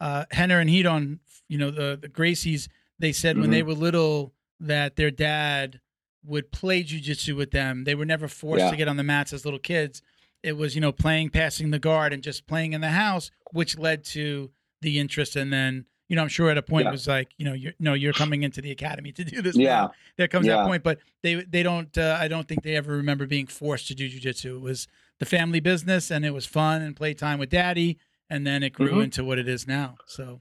[0.00, 2.66] Uh, Rener and Ryron, you know, the the Gracies,
[2.98, 3.52] they said when Mm-hmm.
[3.52, 5.80] they were little that their dad
[6.24, 7.84] would play jujitsu with them.
[7.84, 8.70] They were never forced Yeah.
[8.72, 10.02] to get on the mats as little kids.
[10.42, 13.78] It was, you know, playing, passing the guard, and just playing in the house, which
[13.78, 14.50] led to
[14.82, 15.36] the interest.
[15.36, 16.88] And then, you know, I'm sure at a point Yeah.
[16.90, 19.56] it was like, you know, you're no, you're coming into the academy to do this.
[19.56, 19.68] Yeah.
[19.82, 19.92] now.
[20.18, 21.96] there comes that point, but they they don't.
[21.96, 24.56] Uh, I don't think they ever remember being forced to do jujitsu.
[24.56, 24.88] It was
[25.20, 27.96] the family business, and it was fun and playtime with daddy,
[28.28, 29.04] and then it grew Mhm.
[29.04, 29.98] into what it is now.
[30.06, 30.40] So,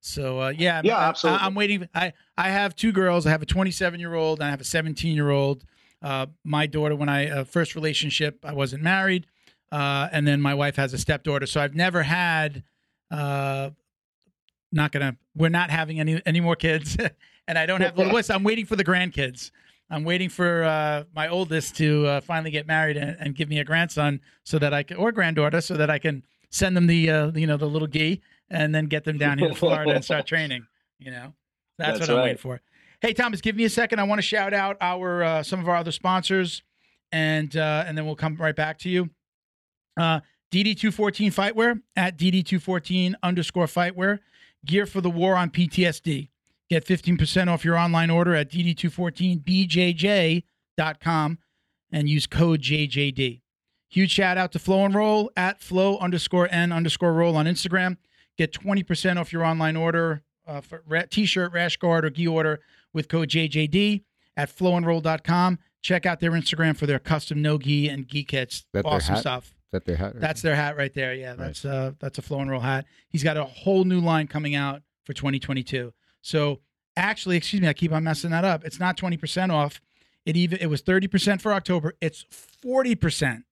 [0.00, 1.42] so uh, yeah, Yeah, I, absolutely.
[1.42, 1.88] I, am waiting.
[1.94, 3.26] I I have two girls.
[3.26, 5.64] I have a 27 year old and I have a 17 year old.
[6.00, 9.26] Uh, my daughter, when I uh, first relationship, I wasn't married,
[9.72, 11.46] uh, and then my wife has a stepdaughter.
[11.46, 12.62] So I've never had.
[14.70, 15.16] Not gonna.
[15.34, 16.96] We're not having any any more kids,
[17.48, 18.28] and I don't have little boys.
[18.30, 19.50] I'm waiting for the grandkids.
[19.90, 23.58] I'm waiting for uh, my oldest to uh, finally get married and, and give me
[23.58, 27.10] a grandson, so that I can, or granddaughter, so that I can send them the
[27.10, 30.04] uh, you know the little gi and then get them down here to Florida and
[30.04, 30.66] start training.
[30.98, 31.34] You know,
[31.78, 32.60] that's, That's what I'm waiting for.
[33.00, 34.00] Hey Thomas, give me a second.
[34.00, 36.62] I want to shout out our uh, some of our other sponsors,
[37.12, 39.08] and uh, and then we'll come right back to you.
[39.96, 40.20] Uh,
[40.52, 44.18] DD214 Fightwear at DD214 underscore Fightwear.
[44.64, 46.28] Gear for the war on PTSD.
[46.68, 51.38] Get 15% off your online order at DD214BJJ.com
[51.90, 53.40] and use code JJD.
[53.88, 57.96] Huge shout out to Flow and Roll at flow underscore N underscore roll on Instagram.
[58.36, 62.60] Get 20% off your online order uh, for t shirt, rash guard, or gi order
[62.92, 64.02] with code JJD
[64.36, 65.58] at flowandroll.com.
[65.80, 68.66] Check out their Instagram for their custom no gi and gi kits.
[68.84, 69.20] Awesome hat?
[69.20, 69.54] stuff.
[69.72, 70.20] That they had.
[70.20, 71.14] That's their hat right there.
[71.14, 72.86] Yeah, that's uh that's a flow and roll hat.
[73.08, 75.92] He's got a whole new line coming out for 2022.
[76.22, 76.60] So
[76.96, 78.64] actually, excuse me, I keep on messing that up.
[78.64, 79.80] It's not 20% off.
[80.26, 81.94] It even it was 30% for October.
[82.00, 82.24] It's
[82.64, 83.44] 40%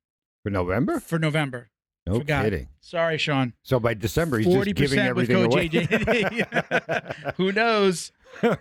[0.42, 1.00] for November.
[1.00, 1.70] for November.
[2.06, 2.44] No Forgot.
[2.44, 2.68] kidding.
[2.80, 3.54] Sorry, Sean.
[3.62, 5.68] So by December, he's just giving 40% with everything away.
[5.68, 7.34] JJD.
[7.36, 8.12] Who knows?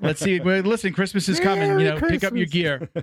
[0.01, 0.39] Let's see.
[0.39, 1.69] Well, listen, Christmas is coming.
[1.69, 2.89] Merry you know, pick up your gear.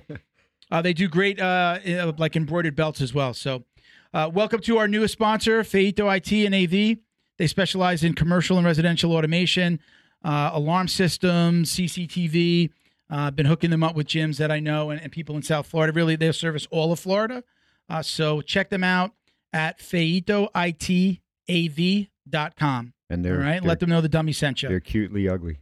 [0.71, 1.79] Uh, they do great, uh,
[2.17, 3.35] like embroidered belts as well.
[3.35, 3.65] So,
[4.15, 6.99] uh, welcome to our newest sponsor, Feito IT and AV.
[7.39, 9.81] They specialize in commercial and residential automation,
[10.25, 12.71] uh, alarm systems, CCTV.
[13.11, 15.67] Uh, been hooking them up with gyms that I know and, and people in South
[15.67, 15.93] Florida.
[15.93, 17.43] Really, they service all of Florida.
[17.89, 19.13] Uh, so check them out
[19.53, 21.23] at feitoitav.com.
[21.49, 24.69] and All they're right, they're, let them know the dummy sent you.
[24.69, 25.59] they're cutely ugly.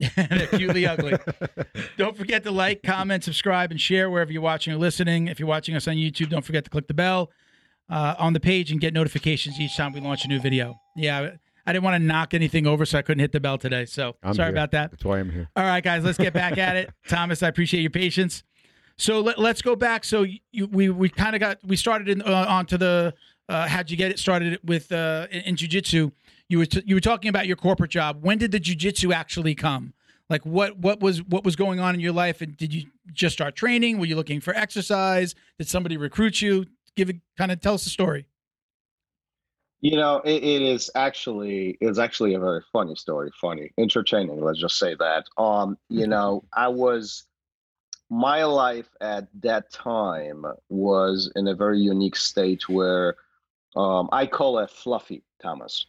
[0.16, 1.14] They're cutely ugly.
[1.96, 5.28] Don't forget to like, comment, subscribe, and share wherever you're watching or listening.
[5.28, 7.30] If you're watching us on YouTube, don't forget to click the bell
[7.90, 10.80] uh, on the page and get notifications each time we launch a new video.
[10.96, 11.30] Yeah,
[11.66, 13.86] I didn't want to knock anything over, so I couldn't hit the bell today.
[13.86, 14.54] So I'm sorry here.
[14.54, 14.90] about that.
[14.90, 15.48] That's why I'm here.
[15.56, 16.90] All right, guys, let's get back at it.
[17.08, 18.42] Thomas, I appreciate your patience.
[18.96, 20.04] So let, let's go back.
[20.04, 23.14] So you, we we kind of got we started in uh, onto the
[23.48, 26.12] uh, how'd you get it started with uh, in, in jujitsu.
[26.48, 28.18] You were t- you were talking about your corporate job.
[28.22, 29.94] When did the jujitsu actually come?
[30.30, 33.34] Like what what was what was going on in your life, and did you just
[33.34, 33.98] start training?
[33.98, 35.34] Were you looking for exercise?
[35.58, 36.66] Did somebody recruit you?
[36.96, 38.26] Give it kind of tell us the story.
[39.80, 43.30] You know, it, it is actually it's actually a very funny story.
[43.40, 44.40] Funny, entertaining.
[44.40, 45.24] Let's just say that.
[45.36, 47.24] Um, you know, I was
[48.10, 53.16] my life at that time was in a very unique state where
[53.76, 55.86] um, I call it fluffy, Thomas.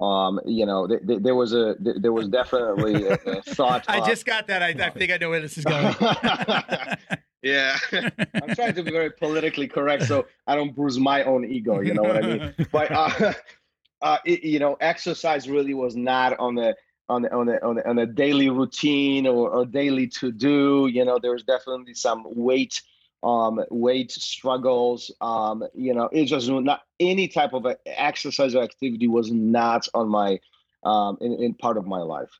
[0.00, 3.84] Um, you know, th- th- there was a th- there was definitely a, a thought.
[3.86, 4.62] I of- just got that.
[4.62, 5.94] I, I think I know where this is going.
[7.42, 11.80] yeah, I'm trying to be very politically correct so I don't bruise my own ego.
[11.80, 12.54] You know what I mean?
[12.72, 13.32] But uh,
[14.02, 16.76] uh, it, you know, exercise really was not on the
[17.08, 20.88] on the on the on the, on a daily routine or, or daily to do.
[20.92, 22.80] You know, there was definitely some weight
[23.22, 29.08] um weight struggles um you know it just not any type of exercise or activity
[29.08, 30.40] was not on my
[30.84, 32.30] um in, in part of my life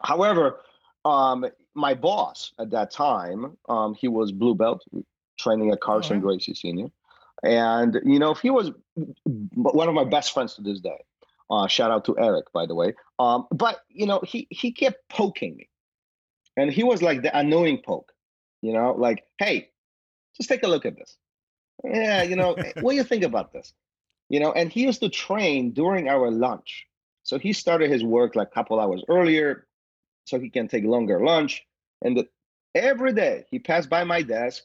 [0.00, 0.60] however
[1.04, 1.44] um
[1.78, 4.84] my boss at that time um he was blue belt
[5.38, 6.22] training at carlson wow.
[6.22, 6.88] gracie senior
[7.42, 8.72] and you know he was
[9.54, 11.00] one of my best friends to this day
[11.50, 15.08] uh shout out to eric by the way um but you know he he kept
[15.08, 15.68] poking me
[16.56, 18.12] and he was like the annoying poke
[18.60, 19.70] you know like hey
[20.38, 21.16] just take a look at this.
[21.84, 23.72] Yeah, you know, what do you think about this?
[24.28, 26.86] You know, and he used to train during our lunch.
[27.24, 29.66] So he started his work like a couple hours earlier
[30.24, 31.64] so he can take longer lunch.
[32.02, 32.28] And the,
[32.74, 34.64] every day he passed by my desk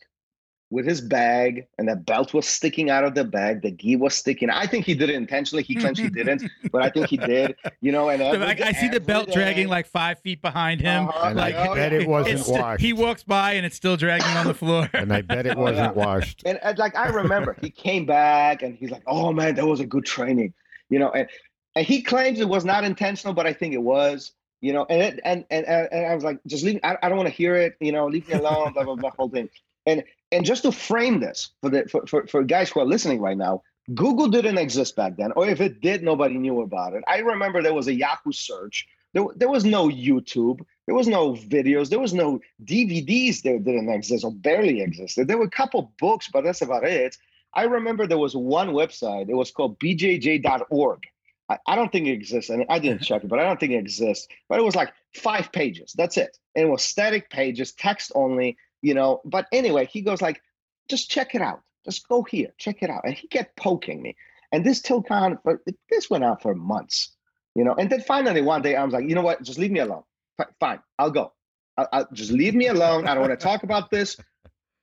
[0.70, 4.16] with his bag and the belt was sticking out of the bag the gi was
[4.16, 6.42] sticking i think he did it intentionally he claims he didn't
[6.72, 9.34] but i think he did you know and every, I, I see the belt day,
[9.34, 12.60] dragging like five feet behind him Uh-huh, And like I bet it wasn't it's sti-
[12.60, 12.82] washed.
[12.82, 15.62] he walks by and it's still dragging on the floor and I bet it Oh,
[15.62, 16.42] wasn't washed.
[16.44, 19.80] and, and like I remember, he came back and he's like, "Oh man, that was
[19.80, 20.56] a good training,"
[20.90, 21.12] you know.
[21.12, 21.30] And
[21.76, 24.32] and he claims it was not intentional, but I think it was,
[24.64, 24.86] you know.
[24.90, 26.80] And it, and, and and I was like, "Just leave.
[26.84, 27.76] I, I don't want to hear it.
[27.80, 29.12] You know, leave me alone." Blah blah blah.
[29.12, 29.50] Whole thing.
[29.86, 33.20] And and just to frame this for the for, for for guys who are listening
[33.20, 33.62] right now,
[33.94, 37.04] Google didn't exist back then, or if it did, nobody knew about it.
[37.08, 38.88] I remember there was a Yahoo search.
[39.14, 40.62] There, there was no YouTube.
[40.88, 41.90] There was no videos.
[41.90, 45.28] There was no DVDs that didn't exist or barely existed.
[45.28, 47.16] There were a couple books, but that's about it.
[47.54, 49.30] I remember there was one website.
[49.30, 51.04] It was called bjj.org.
[51.50, 53.74] I, I don't think it exists, and I didn't check it, but I don't think
[53.74, 54.28] it exists.
[54.50, 55.94] But it was like five pages.
[55.98, 56.38] That's it.
[56.56, 59.22] And it was static pages, text only, you know.
[59.26, 60.42] But anyway, he goes like,
[60.90, 61.62] just check it out.
[61.86, 63.02] Just go here, check it out.
[63.06, 64.16] And he kept poking me.
[64.52, 67.16] And this till kind of, this went on for months,
[67.56, 67.74] you know.
[67.74, 69.42] And then finally one day I was like, you know what?
[69.44, 70.04] Just leave me alone.
[70.40, 71.34] F- fine, I'll go.
[71.78, 73.08] I, I, just leave me alone.
[73.08, 74.18] I don't want to talk about this.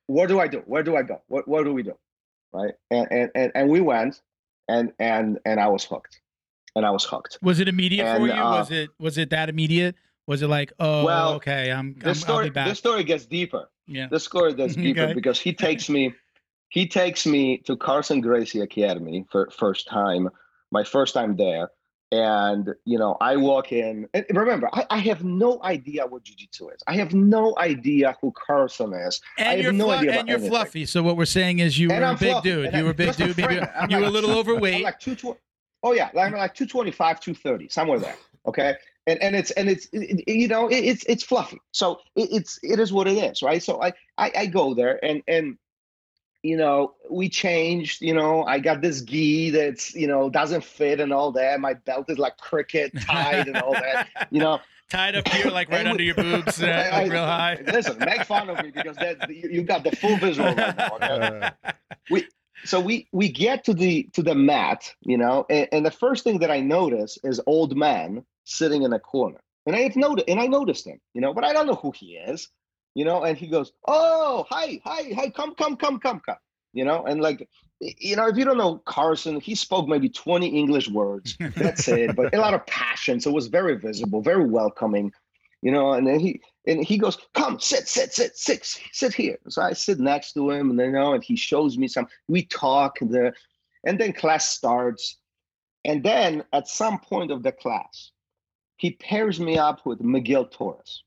[0.06, 0.58] What do I do?
[0.66, 1.22] Where do I go?
[1.28, 1.94] What what do we do?
[2.52, 2.74] Right?
[2.90, 4.20] And and and, and we went,
[4.68, 6.19] and and and I was hooked,
[6.76, 7.38] and I was hooked.
[7.42, 9.94] was it immediate for you uh, was it was it that immediate
[10.26, 13.02] was it like oh Well, okay i'm, I'm This i'll story be back this story
[13.04, 13.68] gets deeper.
[13.86, 15.14] yeah This story gets deeper Okay.
[15.14, 16.14] because he takes me,
[16.68, 20.28] he takes me to Carlson Gracie Academy for first time,
[20.70, 21.68] my first time there.
[22.12, 24.08] And you know, I walk in.
[24.14, 26.80] And remember, I, I have no idea what jiu-jitsu is.
[26.88, 29.20] I have no idea who Carlson is.
[29.38, 30.50] I and have you're no flu- idea and you're anything.
[30.50, 32.74] fluffy so what we're saying is you And were a I'm big fluffy, dude and
[32.74, 34.98] you I- were a big dude maybe I'm you were a little I'm overweight like
[35.00, 35.16] two.
[35.82, 38.16] Oh yeah, like, like two twenty five, two thirty, somewhere there.
[38.46, 38.74] Okay,
[39.06, 41.60] and and it's and it's it- you know it, it's it's fluffy.
[41.72, 43.62] So it, it's it is what it is, right?
[43.62, 45.56] So I, I I go there and and
[46.42, 48.00] you know we changed.
[48.02, 51.60] You know I got this gi that's you know doesn't fit and all that.
[51.60, 54.06] My belt is like cricket tied and all that.
[54.30, 57.62] You know tied up here like right under your boobs uh, I- like real high
[57.66, 60.96] Listen, make fun of me because that you, you got the full visual right now.
[60.96, 61.50] Okay?
[62.10, 62.20] Uh,
[62.64, 66.24] so we we get to the to the mat you know and, and the first
[66.24, 69.40] thing that i notice is old man sitting in a corner.
[69.66, 71.92] And i have noticed and i noticed him you know but i don't know who
[71.92, 72.48] he is
[72.94, 76.36] you know and he goes oh hi hi hi come come come come come
[76.72, 77.48] you know and like
[77.80, 82.16] you know if you don't know carlson he spoke maybe 20 english words that's it
[82.16, 85.12] but a lot of passion so it was very visible very welcoming
[85.62, 89.38] you know and then he and he goes come sit sit sit sit sit here
[89.48, 92.06] so i sit next to him and then you know and he shows me some
[92.28, 93.32] we talk and the
[93.84, 95.16] and then class starts
[95.84, 98.10] and then at some point of the class
[98.76, 101.02] he pairs me up with miguel torres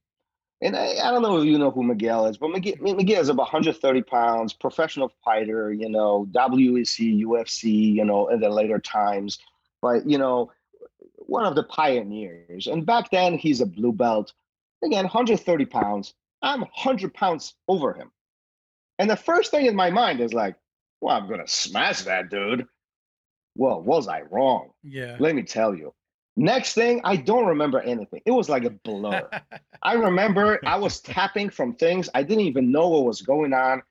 [0.63, 3.27] and I, I don't know if you know who Miguel is, but Miguel, Miguel is
[3.27, 9.39] about 130 pounds, professional fighter, you know, WEC, UFC, you know, in the later times.
[9.81, 10.53] But, you know,
[11.17, 12.67] one of the pioneers.
[12.67, 14.31] And back then, he's a blue belt.
[14.83, 16.13] Again, 130 pounds.
[16.41, 18.11] I'm 100 pounds over him.
[18.99, 20.55] And the first thing in my mind is like,
[21.01, 22.65] well, I'm going to smash that dude.
[23.55, 24.71] Well, was I wrong?
[24.83, 25.93] yeah Let me tell you.
[26.35, 28.21] Next thing, I don't remember anything.
[28.25, 29.29] It was like a blur.
[29.83, 33.83] I remember I was tapping from things I didn't even know what was going on.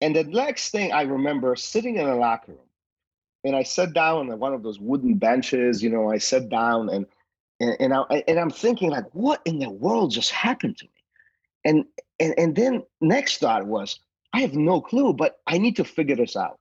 [0.00, 2.68] And the next thing I remember sitting in the locker room
[3.44, 5.82] and I sat down on one of those wooden benches.
[5.82, 7.06] You know, I sat down and
[7.60, 10.90] and and, I, and I'm thinking like, what in the world just happened to me?
[11.64, 11.84] And
[12.20, 13.98] and and then next thought was,
[14.32, 16.58] I have no clue, but I need to figure this out.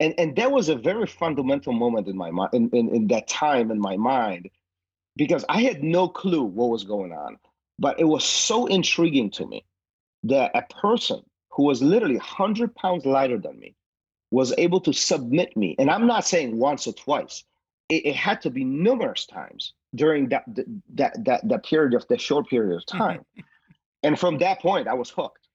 [0.00, 3.28] And and that was a very fundamental moment in my mind in, in, in that
[3.28, 4.50] time in my mind,
[5.16, 7.38] because I had no clue what was going on.
[7.78, 9.64] But it was so intriguing to me
[10.24, 13.74] that a person who was literally 100 pounds lighter than me
[14.30, 15.76] was able to submit me.
[15.78, 17.44] And I'm not saying once or twice,
[17.88, 20.44] it, it had to be numerous times during that,
[20.94, 23.24] that, that, that period of the short period of time.
[24.02, 25.48] and from that point, I was hooked.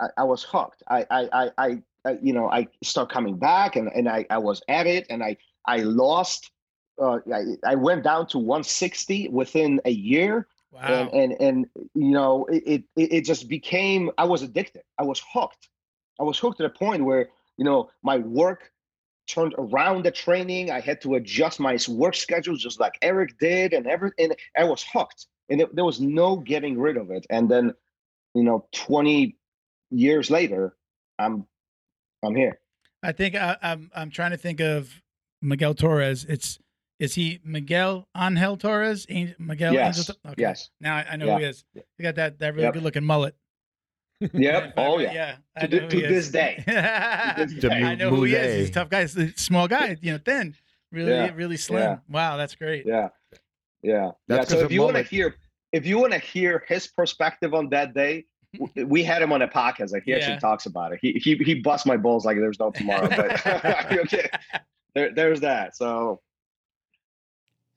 [0.00, 0.82] I, I was hooked.
[0.88, 4.62] I, I, I, I, you know, I start coming back and, and I, I was
[4.68, 6.50] at it and I, I lost,
[7.00, 10.82] uh, I, I went down to 160 within a year Wow.
[10.82, 14.82] And, and and you know it, it it just became I was addicted.
[14.98, 15.68] I was hooked.
[16.20, 18.70] I was hooked to the point where you know my work
[19.30, 20.70] turned around the training.
[20.70, 24.32] I had to adjust my work schedule just like Eric did, and everything.
[24.56, 27.26] I was hooked, and it, there was no getting rid of it.
[27.30, 27.72] And then,
[28.34, 29.36] you know, twenty
[29.90, 30.76] years later,
[31.18, 31.46] I'm
[32.24, 32.60] I'm here.
[33.02, 35.02] I think I, I'm I'm trying to think of
[35.40, 36.24] Miguel Torres.
[36.28, 36.58] It's
[36.98, 39.06] is he Miguel Angel Torres?
[39.38, 39.98] Miguel yes.
[39.98, 40.16] Angel?
[40.26, 40.42] Okay.
[40.42, 40.70] Yes.
[40.80, 41.32] Now I, I know yeah.
[41.32, 41.64] who he is.
[41.96, 42.74] He got that that really yep.
[42.74, 43.34] good looking mullet.
[44.20, 44.74] Yep.
[44.76, 45.12] oh yeah.
[45.12, 45.36] Yeah.
[45.56, 46.62] I to, to this day.
[46.66, 48.60] I know who he is.
[48.60, 49.02] He's a tough guy.
[49.02, 49.96] He's a small guy.
[50.00, 50.54] You know, thin.
[50.92, 51.30] Really, yeah.
[51.34, 51.82] really slim.
[51.82, 51.96] Yeah.
[52.08, 52.84] Wow, that's great.
[52.86, 53.08] Yeah.
[53.82, 54.10] Yeah.
[54.28, 54.58] That's yeah.
[54.58, 55.36] So if you want to hear,
[55.72, 58.26] if you want to hear his perspective on that day,
[58.86, 59.92] we had him on a podcast.
[59.92, 60.98] Like he actually talks about it.
[61.00, 63.08] He he he busts my balls like there's no tomorrow.
[63.08, 63.46] But
[63.98, 64.28] okay,
[64.94, 65.76] there, there's that.
[65.76, 66.20] So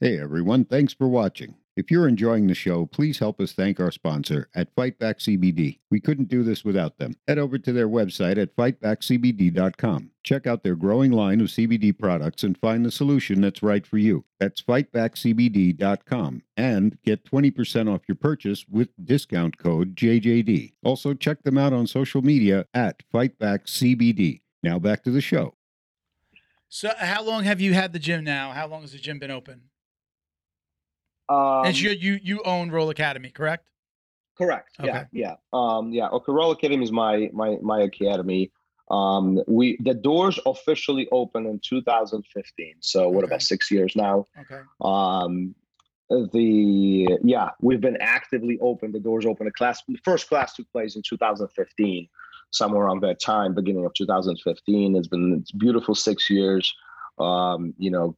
[0.04, 1.56] Hey everyone, thanks for watching.
[1.76, 5.80] If you're enjoying the show, please help us thank our sponsor at Fightback CBD.
[5.90, 7.16] We couldn't do this without them.
[7.28, 10.12] Head over to their website at fightbackcbd.com.
[10.22, 13.98] Check out their growing line of CBD products and find the solution that's right for
[13.98, 14.24] you.
[14.40, 20.74] That's fightbackcbd.com and get 20% off your purchase with discount code JJD.
[20.84, 24.42] Also, check them out on social media at FightbackCBD.
[24.62, 25.56] Now back to the show.
[26.70, 28.52] So, how long have you had the gym now?
[28.52, 29.70] How long has the gym been open?
[31.30, 33.68] Um, and you you you own Roll Academy, correct?
[34.38, 34.76] Correct.
[34.80, 34.90] Okay.
[34.90, 36.08] Yeah, yeah, um, yeah.
[36.10, 38.52] Okay, Roll Academy is my my my academy.
[38.92, 42.76] Um, we the doors officially opened in 2015.
[42.82, 43.26] So what okay.
[43.26, 44.28] about six years now?
[44.40, 44.62] Okay.
[44.82, 45.56] Um,
[46.10, 48.92] the yeah, we've been actively open.
[48.92, 49.46] The doors open.
[49.46, 52.08] The class, the first class took place in 2015,
[52.52, 54.96] somewhere around that time, beginning of 2015.
[54.96, 56.74] It's been it's beautiful six years.
[57.20, 58.18] Um, you know,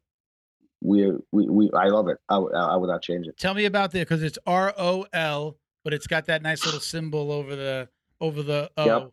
[0.82, 2.18] we we, we I love it.
[2.30, 3.38] I, I would not change it.
[3.38, 6.80] Tell me about the because it's R O L, but it's got that nice little
[6.80, 7.90] symbol over the
[8.22, 8.86] over the O.
[8.86, 9.12] Yep.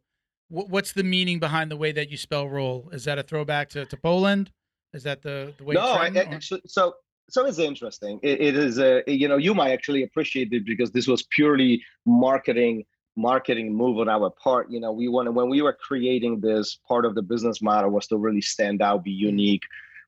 [0.49, 2.91] What's the meaning behind the way that you spell roll?
[2.93, 4.53] Is that a throwback to, to Poland?
[4.93, 5.75] Is that the, the way?
[5.75, 6.95] No, I, actually, so
[7.31, 8.21] so it's interesting.
[8.23, 11.83] it, it is a you know you might actually appreciate it because this was purely
[12.05, 12.85] marketing
[13.17, 14.71] marketing move on our part.
[14.71, 18.07] You know, we wanted when we were creating this part of the business model was
[18.09, 19.21] to really stand out, be mm.
[19.31, 19.63] unique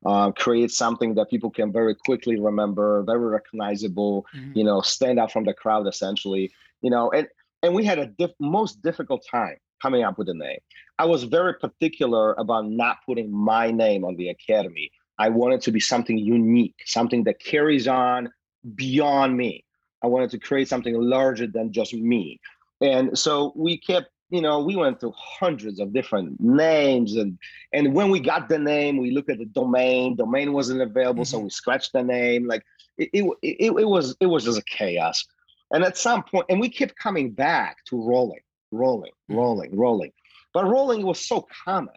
[0.05, 4.53] uh, create something that people can very quickly remember, very recognizable, mm-hmm.
[4.57, 7.29] you know, stand out from the crowd essentially, you know, and
[7.63, 10.59] and we had a diff- most difficult time coming up with a name.
[10.99, 14.91] I was very particular about not putting my name on the academy.
[15.19, 18.31] I wanted to be something unique, something that carries on
[18.75, 19.65] beyond me.
[20.03, 22.41] I wanted to create something larger than just me.
[22.81, 27.39] And so we kept you know, we went through hundreds of different names, and
[27.73, 30.17] and when we got the name, we looked at the domain.
[30.17, 31.37] Domain wasn't available, mm-hmm.
[31.37, 32.47] so we scratched the name.
[32.47, 32.65] Like
[32.99, 35.25] it, it, it, it was it was just a chaos.
[35.73, 38.41] And at some point, and we kept coming back to rolling,
[38.71, 39.37] rolling, mm-hmm.
[39.37, 40.13] rolling, rolling.
[40.53, 41.95] But rolling was so common,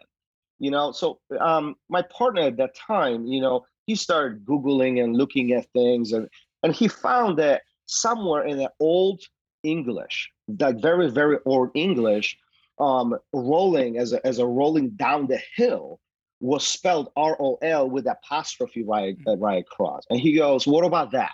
[0.58, 0.92] you know.
[0.92, 5.66] So um, my partner at that time, you know, he started googling and looking at
[5.72, 6.28] things, and
[6.62, 9.22] and he found that somewhere in the old
[9.62, 10.30] English,
[10.60, 12.38] like very, very old English,
[12.78, 16.00] um, rolling as a, as a rolling down the hill
[16.40, 20.04] was spelled R O L with apostrophe right, uh, right across.
[20.10, 21.32] And he goes, What about that?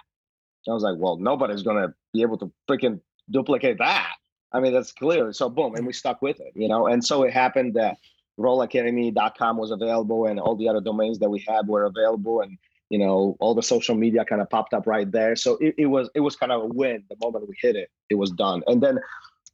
[0.69, 3.01] I was like, Well, nobody's going to be able to freaking
[3.31, 4.15] duplicate that.
[4.53, 5.33] I mean, that's clear.
[5.33, 6.87] So, boom, and we stuck with it, you know?
[6.87, 7.99] And so it happened that
[8.39, 12.41] rollacademy.com was available and all the other domains that we had were available.
[12.41, 12.57] And
[12.95, 15.35] you know all the social media kind of popped up right there.
[15.37, 16.99] So it, it was it was kind of a win.
[17.11, 18.63] The moment we hit it it was done.
[18.69, 18.99] And then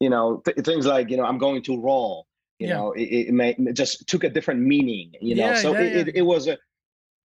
[0.01, 2.27] you know th- things like you know i'm going to roll
[2.59, 2.75] you yeah.
[2.75, 5.51] know it, it, may, it just took a different meaning you know?
[5.51, 6.59] Yeah, so yeah, it, it, was a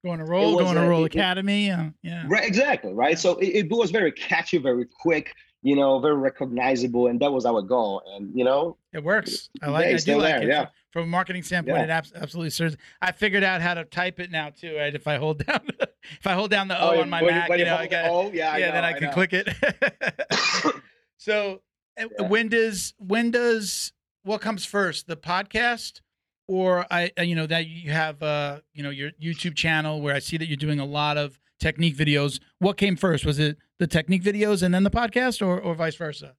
[0.03, 3.18] going to roll going to roll academy yeah right exactly right?
[3.18, 5.34] So it, was very catchy very quick
[5.66, 8.01] you know, very recognizable, and that was our goal.
[8.13, 9.49] And you know, it works.
[9.63, 9.84] I like.
[9.86, 10.47] Yeah, I it's do still like there, it.
[10.47, 10.68] yeah.
[10.91, 11.84] From a marketing standpoint, Yeah.
[11.86, 12.78] it abs- absolutely serves.
[13.01, 14.78] I figured out how to type it now too.
[14.78, 14.93] Right?
[14.95, 17.55] If I hold down, if I hold down the O Oh, on my Mac, you
[17.57, 18.05] you know, I got.
[18.09, 19.11] oh yeah, yeah, I then know, I can know.
[19.13, 19.49] click it.
[21.18, 21.61] so,
[21.97, 22.28] Yeah.
[22.28, 23.91] when does when does
[24.24, 26.01] what comes first, the podcast,
[26.47, 30.16] or I uh, you know that you have uh you know your YouTube channel where
[30.16, 32.39] I see that you're doing a lot of technique videos.
[32.59, 33.26] What came first?
[33.26, 36.36] Was it the technique videos and then the podcast, or or vice versa?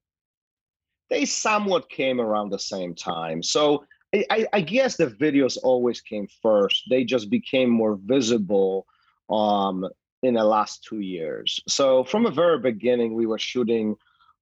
[1.09, 3.43] they somewhat came around the same time.
[3.43, 3.85] So
[4.15, 6.85] I, I, guess the videos always came first.
[6.89, 8.87] They just became more visible
[9.29, 9.87] um,
[10.23, 11.61] in the last two years.
[11.69, 13.97] So from the very beginning, we were shooting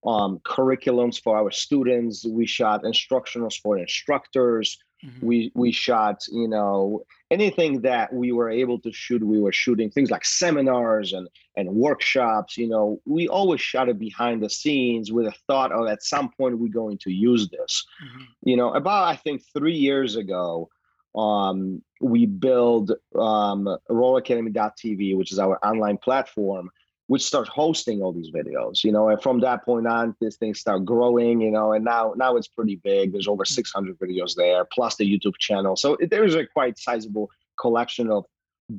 [0.07, 2.25] um, curriculums for our students.
[2.25, 4.79] We shot instructionals for instructors.
[5.05, 5.23] Mhm.
[5.23, 9.23] We we shot you know anything that we were able to shoot.
[9.25, 12.57] We were shooting things like seminars and and workshops.
[12.57, 16.31] You know, we always shot it behind the scenes with a thought of at some
[16.37, 18.27] point we're going to use this Mhm.
[18.43, 20.69] you know about i think three years ago
[21.17, 26.71] um, we build um, rollacademy.tv which is our online platform
[27.07, 30.55] which starts hosting all these videos you know and from that point on this thing
[30.55, 33.13] start growing you know and now now it's pretty big.
[33.13, 35.77] There's over 600 videos there plus the youtube channel.
[35.77, 37.31] So it- there's a quite sizable
[37.61, 38.25] collection of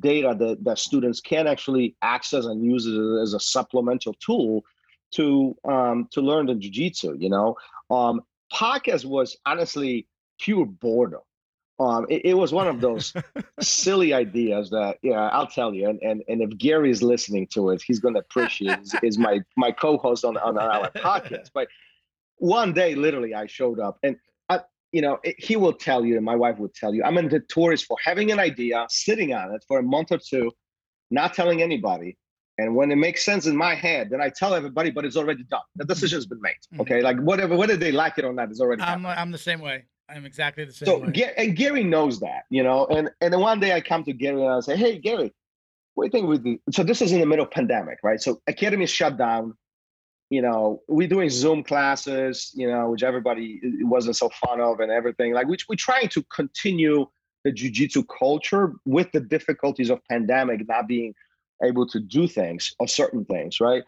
[0.00, 4.62] data that, that students can actually access and use it as a supplemental tool
[5.12, 7.56] to um, to learn the jiu-jitsu you know?
[7.90, 8.22] Um,
[8.52, 10.08] podcast was honestly
[10.40, 11.20] pure boredom.
[11.78, 13.12] Um, it, it was one of those
[13.60, 15.88] silly ideas that yeah, I'll tell you.
[15.88, 18.78] And and, and if Gary is listening to it, he's going to appreciate.
[18.80, 21.50] Is, is my my co-host on on our podcast.
[21.52, 21.68] But
[22.38, 24.16] one day, literally, I showed up, and
[24.48, 24.60] I,
[24.92, 27.22] you know, it, he will tell you, and my wife would tell you, I'm a
[27.22, 30.52] notorious for having an idea, sitting on it for a month or two,
[31.10, 32.16] not telling anybody.
[32.58, 35.44] And when it makes sense in my head, then I tell everybody, but it's already
[35.44, 35.60] done.
[35.76, 36.54] The decision's been made.
[36.74, 36.80] Mhm.
[36.80, 38.82] Okay, like whatever, whether they like it or not, is already.
[38.82, 39.20] I'm happened.
[39.20, 39.84] I'm the same way.
[40.08, 41.32] I'm exactly the same So way.
[41.36, 42.86] And Gary knows that, you know.
[42.86, 45.32] And and then one day I come to Gary and I say, "Hey, Gary,
[45.94, 48.20] what do you think we do?" So this is in the middle of pandemic, right?
[48.20, 49.54] So academy is shut down.
[50.30, 54.90] You know, we're doing Zoom classes, you know, which everybody wasn't so fond of, and
[54.90, 55.32] everything.
[55.32, 57.06] Like, which we're trying to continue
[57.44, 61.14] the jujitsu culture with the difficulties of pandemic, not being
[61.62, 63.84] able to do things or certain things, right?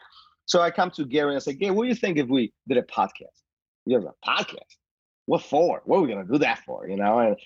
[0.47, 2.53] So I come to Gary and I say, Gary, what do you think if we
[2.69, 3.43] did a podcast?
[3.85, 4.78] He goes, a podcast?
[5.29, 5.83] What for?
[5.85, 6.89] What are we gonna do that for?
[6.89, 7.18] You know?
[7.18, 7.37] And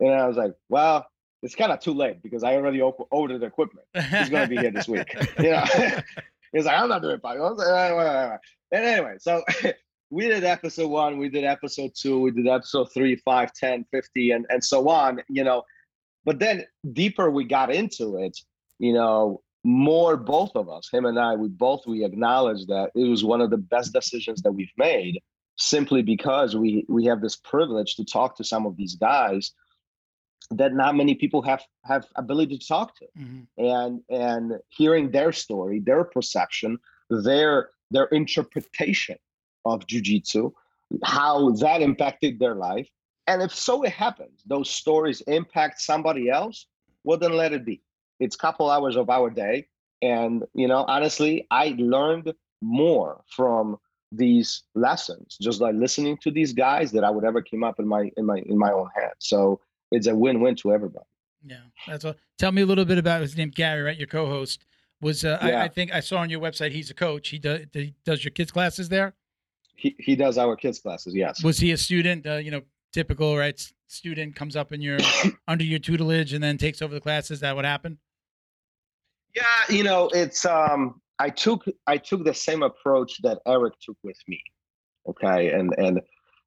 [0.00, 1.06] and I was like, well,
[1.42, 3.86] it's kind of too late because I already ordered the equipment.
[3.94, 5.16] He's gonna be here this week.
[5.38, 5.64] You know?
[6.52, 7.56] He's like, I'm not doing podcast.
[7.56, 8.40] Like.
[8.70, 9.42] And anyway, so
[10.10, 14.32] we did episode one, we did episode two, we did episode three, five, 10, 50,
[14.32, 15.62] and, and so on, you know.
[16.26, 18.38] But then deeper we got into it,
[18.78, 23.08] you know, more both of us, him and I, we both we acknowledged that it
[23.08, 25.18] was one of the best decisions that we've made
[25.62, 29.52] simply because we we have this privilege to talk to some of these guys
[30.50, 33.06] that not many people have have ability to talk to.
[33.18, 33.46] Mhm.
[33.58, 36.78] and and hearing their story their perception
[37.10, 39.16] their their interpretation
[39.64, 40.50] of jiu-jitsu
[41.04, 42.88] how that impacted their life.
[43.26, 44.42] And if so it happens.
[44.44, 46.66] Those stories impact somebody else
[47.04, 47.82] well then let it be.
[48.18, 49.56] It's a couple hours of our day.
[50.02, 52.28] And you know honestly i learned
[52.60, 53.78] more from
[54.14, 57.86] these lessons just by listening to these guys that i would ever came up in
[57.88, 59.58] my in my in my own head so
[59.90, 61.06] it's a win-win to everybody
[61.44, 61.56] Yeah,
[61.88, 62.14] that's all.
[62.38, 63.98] Tell me a little bit about his name, Gary, right?
[63.98, 64.64] Your co-host
[65.00, 65.24] was.
[65.24, 65.62] Uh, I, Yeah.
[65.64, 67.28] I think I saw on your website he's a coach.
[67.30, 67.60] He does.
[67.72, 69.14] He does your kids' classes there.
[69.74, 72.26] he, he does our kids classes yes Was he a student?
[72.26, 73.58] Uh, you know, typical right?
[73.88, 74.98] Student comes up in your
[75.52, 77.40] under your tutelage and then takes over the classes.
[77.40, 77.98] That would happen.
[79.34, 83.96] Yeah, you know, it's um I took I took the same approach that Eric took
[84.02, 84.42] with me.
[85.08, 86.00] Okay, and and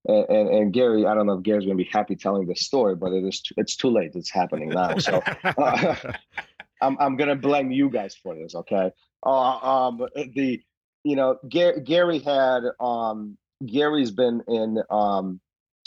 [0.05, 3.13] and, and Gary, I don't know if Gary's gonna be happy telling this story, but
[3.13, 4.11] it is too, it's too late.
[4.15, 4.97] It's happening now.
[4.97, 5.95] So uh,
[6.81, 8.53] I'm I'm gonna blame you guys for this.
[8.53, 8.91] Okay.
[9.25, 9.57] Uh,
[9.87, 10.05] um,
[10.35, 10.61] the
[11.05, 15.39] you know Gary, Gary had um Gary's been in um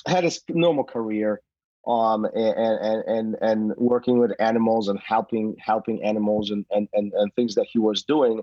[0.06, 1.42] had his normal career
[1.86, 7.12] um and and and and working with animals and helping helping animals and and and,
[7.12, 8.40] and things that he was doing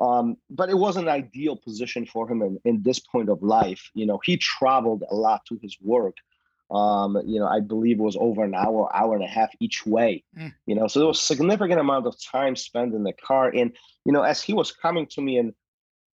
[0.00, 3.90] um but it was an ideal position for him in, in this point of life.
[3.94, 6.16] You know he traveled a lot to his work.
[6.70, 9.84] Um you know i believe it was over an hour hour and a half each
[9.86, 10.24] way.
[10.38, 10.52] Mm.
[10.66, 13.48] you know so there was significant amount of time spent in the car.
[13.48, 13.72] And
[14.04, 15.52] you know as he was coming to me and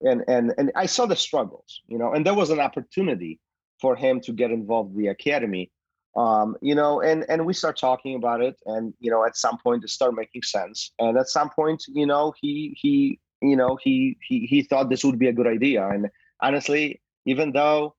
[0.01, 3.39] and and and i saw the struggles you know and there was an opportunity
[3.79, 5.71] for him to get involved in the academy.
[6.15, 9.57] Um, you know, and and we start talking about it, and you know, at some
[9.59, 13.77] point it started making sense, and at some point, you know, he he you know
[13.81, 16.09] he he he thought this would be a good idea, and
[16.41, 17.95] honestly, even though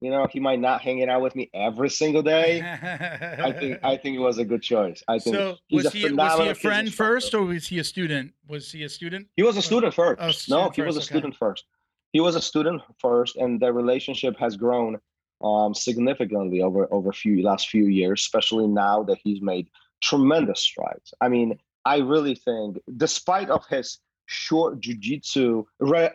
[0.00, 3.78] you know he might not hang it out with me every single day, I think
[3.82, 5.02] I think it was a good choice.
[5.08, 8.32] I think so was he was he a friend first or was he a student?
[8.48, 9.28] Was he a student?
[9.36, 10.20] He was a student first.
[10.20, 11.06] Oh, no, student he was a okay.
[11.06, 11.64] student first.
[12.12, 14.98] He was a student first, and the relationship has grown
[15.42, 19.68] um, significantly over over few last few years, especially now that he's made
[20.02, 21.14] tremendous strides.
[21.20, 23.98] I mean, I really think, despite of his
[24.32, 26.10] short jujitsu, re-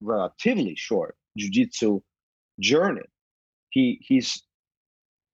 [0.00, 2.00] relatively short jujitsu
[2.60, 3.02] journey,
[3.70, 4.42] he he's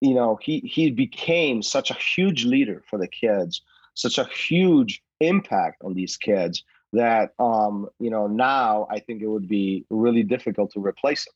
[0.01, 3.63] you know he he became such a huge leader for the kids,
[3.95, 9.29] such a huge impact on these kids that um you know now I think it
[9.29, 11.35] would be really difficult to replace him.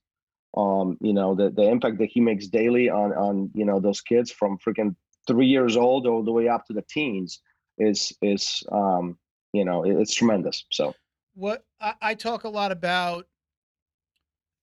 [0.62, 4.00] Um, you know the the impact that he makes daily on on you know those
[4.00, 4.96] kids from freaking
[5.26, 7.40] three years old all the way up to the teens
[7.78, 9.18] is is um
[9.54, 10.64] you know it- it's tremendous.
[10.70, 10.94] So
[11.34, 13.26] What I, I talk a lot about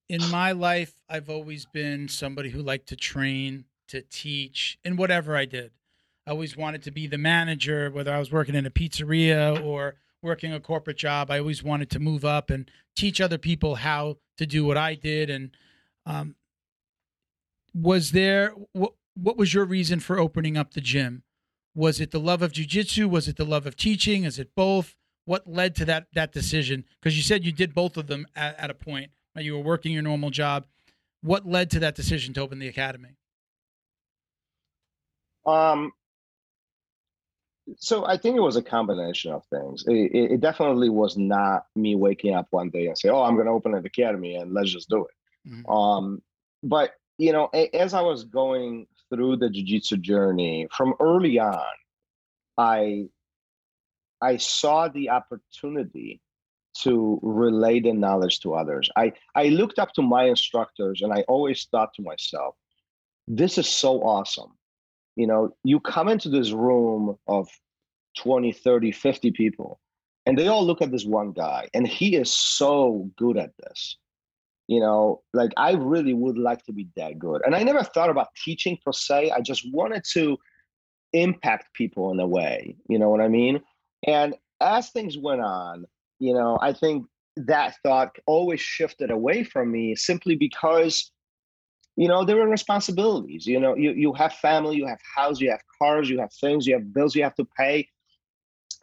[0.08, 5.36] in my life, I've always been somebody who liked to train, to teach, in whatever
[5.36, 5.72] I did.
[6.26, 9.94] I always wanted to be the manager, whether I was working in a pizzeria or
[10.22, 11.30] working a corporate job.
[11.30, 14.94] I always wanted to move up and teach other people how to do what I
[14.94, 15.30] did.
[15.30, 15.56] And
[16.06, 16.36] um,
[17.74, 21.22] was there what what was your reason for opening up the gym?
[21.74, 23.08] Was it the love of jujitsu?
[23.08, 24.24] Was it the love of teaching?
[24.24, 24.94] Is it both?
[25.24, 26.84] What led to that that decision?
[27.00, 29.10] Because you said you did both of them at, at a point.
[29.34, 29.44] Right?
[29.44, 30.66] You were working your normal job.
[31.22, 33.16] What led to that decision to open the academy?
[35.46, 35.92] Um,
[37.78, 39.84] so I think it was a combination of things.
[39.86, 43.34] It, it, it definitely was not me waking up one day and say, "Oh, I'm
[43.34, 45.72] going to open an academy and let's just do it." Mhm.
[45.72, 46.22] Um,
[46.62, 51.74] but you know, a, as I was going through the jiu-jitsu journey from early on,
[52.56, 53.06] I
[54.20, 56.20] I saw the opportunity
[56.82, 58.88] to relay the knowledge to others.
[58.96, 62.54] I I looked up to my instructors and I always thought to myself,
[63.28, 64.52] this is so awesome.
[65.16, 67.48] You know, you come into this room of
[68.16, 69.80] 20, 30, 50 people
[70.24, 73.98] and they all look at this one guy and he is so good at this
[74.72, 77.40] you know like i really would like to be that good.
[77.44, 80.24] And i never thought about teaching per se i just wanted to
[81.12, 83.60] impact people in a way you know what i mean?
[84.06, 85.84] And as things went on
[86.18, 87.06] you know i think
[87.36, 91.10] that thought always shifted away from me simply because
[91.96, 95.50] you know there were responsibilities you know you, you have family you have house you
[95.50, 97.88] have cars you have things you have bills you have to pay.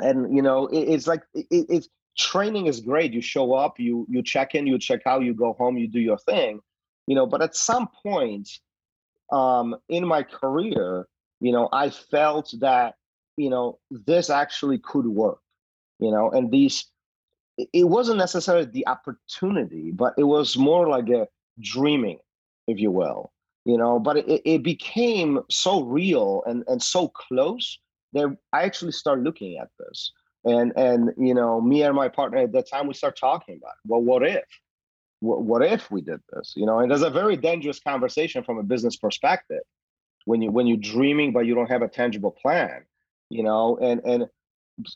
[0.02, 1.90] And you know it, it's like it, it's
[2.20, 3.14] training is great.
[3.14, 6.00] You show up you you check in you check out you go home you do
[6.02, 6.62] your thing
[7.08, 8.48] you know but at some point
[9.32, 11.08] um in my career
[11.42, 12.96] you know i felt that
[13.38, 15.40] you know this actually could work
[16.00, 16.86] you know and these
[17.58, 21.28] it- wasn't necessarily the opportunity but it was more like a
[21.60, 22.20] dreaming
[22.68, 23.32] if you will
[23.66, 27.80] you know but it, it became so real and and so close
[28.14, 30.12] that i actually started looking at this
[30.46, 33.72] and and you know me and my partner at that time we start talking about
[33.72, 33.88] it.
[33.88, 34.44] well what if?
[35.22, 36.54] What, what if we did this?
[36.56, 39.64] You know and there's a very dangerous conversation from a business perspective.
[40.26, 42.84] When you when you're dreaming but you don't have a tangible plan
[43.30, 44.26] you know and and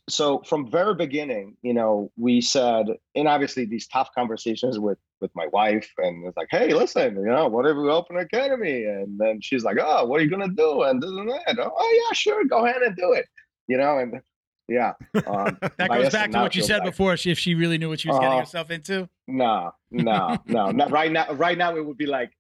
[0.10, 5.32] so from very beginning you know we said and obviously these tough conversations with with
[5.36, 8.86] my wife and it's like hey listen you know what if we open an academy?
[8.86, 10.84] And then she's like oh what are you gonna do?
[10.84, 11.58] And this and that.
[11.60, 13.26] Oh yeah sure go ahead and do it.
[13.68, 14.22] You know and
[14.70, 14.94] yeah
[15.28, 17.14] um, That goes back to what you said like- before.
[17.14, 19.10] If she really knew what she was getting Uh, herself into.
[19.28, 22.32] no no no not right now right now it would be like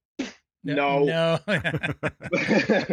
[0.65, 1.39] no, no.
[1.45, 2.83] you know?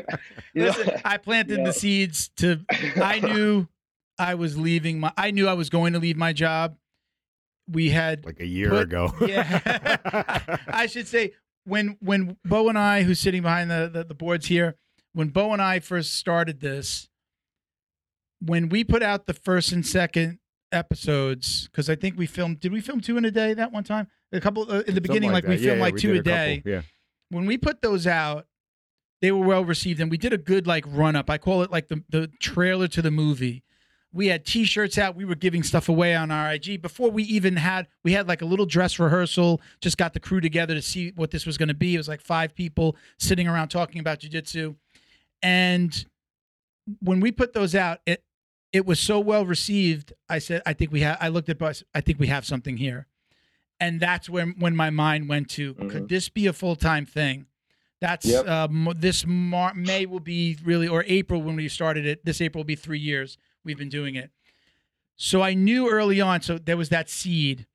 [0.55, 1.65] Listen, I planted Yeah.
[1.67, 2.65] the seeds to.
[3.01, 3.69] I knew
[4.19, 5.13] I was leaving my.
[5.17, 6.77] I knew I was going to leave my job.
[7.69, 9.13] We had like a year Put- ago.
[9.21, 10.57] yeah.
[10.67, 11.33] I should say
[11.65, 14.75] when when Bo and I, who's sitting behind the, the the boards here,
[15.13, 17.09] when Bo and I first started this,
[18.41, 20.39] when we put out the first and second
[20.73, 22.61] episodes, because I think we filmed.
[22.61, 24.09] Did we film two in a day that one time?
[24.33, 26.33] A couple uh, in the beginning, like, we filmed Yeah, like we two a, couple.
[26.33, 26.63] day.
[26.65, 26.83] Yeah.
[27.31, 28.47] When we put those out,
[29.21, 31.29] they were well received, and we did a good like run up.
[31.29, 33.63] I call it like the the trailer to the movie.
[34.13, 35.15] We had T-shirts out.
[35.15, 37.87] We were giving stuff away on our IG before we even had.
[38.03, 39.61] We had like a little dress rehearsal.
[39.81, 41.95] Just got the crew together to see what this was going to be.
[41.95, 44.75] It was like five people sitting around talking about jujitsu,
[45.43, 46.05] and
[47.01, 48.25] when we put those out, it
[48.73, 50.13] it was so well received.
[50.29, 51.19] I said, I think we have.
[51.21, 51.83] I looked at Bus.
[51.95, 53.07] I think we have something here,
[53.81, 56.09] and that's when when my mind went to, could Mhm.
[56.09, 57.47] this be a full time thing?
[58.01, 58.49] That's Yep.
[58.49, 62.25] um, this Mar- May will be really, or April when we started it.
[62.25, 64.31] This April will be three years we've been doing it.
[65.17, 66.41] So I knew early on.
[66.41, 67.67] So there was that seed,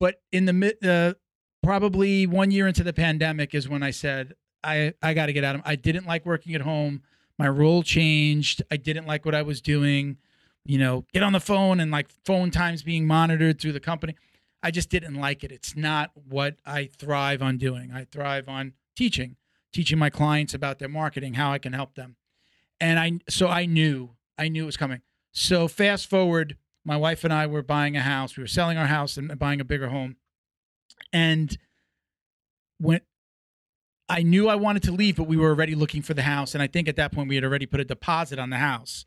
[0.00, 1.14] but in the mid, uh,
[1.62, 4.32] probably one year into the pandemic is when I said
[4.64, 5.62] I I got to get out of.
[5.64, 7.02] I didn't like working at home.
[7.38, 8.62] My role changed.
[8.70, 10.18] I didn't like what I was doing.
[10.64, 14.16] You know, get on the phone and like phone times being monitored through the company.
[14.62, 15.52] I just didn't like it.
[15.52, 17.92] It's not what I thrive on doing.
[17.92, 19.36] I thrive on teaching,
[19.72, 22.16] teaching my clients about their marketing, how I can help them.
[22.80, 25.00] And I so I knew, I knew it was coming.
[25.32, 28.36] So fast forward, my wife and I were buying a house.
[28.36, 30.16] We were selling our house and buying a bigger home.
[31.12, 31.56] And
[32.78, 33.00] when
[34.08, 36.54] I knew I wanted to leave, but we were already looking for the house.
[36.54, 39.04] And I think at that point we had already put a deposit on the house.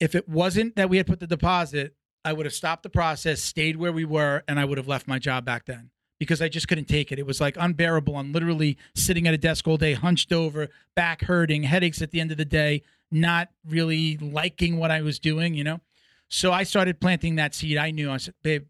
[0.00, 3.42] If it wasn't that we had put the deposit, I would have stopped the process,
[3.42, 6.48] stayed where we were, and I would have left my job back then because I
[6.48, 7.18] just couldn't take it.
[7.18, 8.16] It was like unbearable.
[8.16, 12.20] I'm literally sitting at a desk all day, hunched over, back hurting, headaches at the
[12.20, 15.80] end of the day, not really liking what I was doing, you know?
[16.28, 17.76] So I started planting that seed.
[17.76, 18.66] I knew, I said, babe,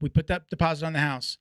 [0.00, 1.38] we put that deposit on the house.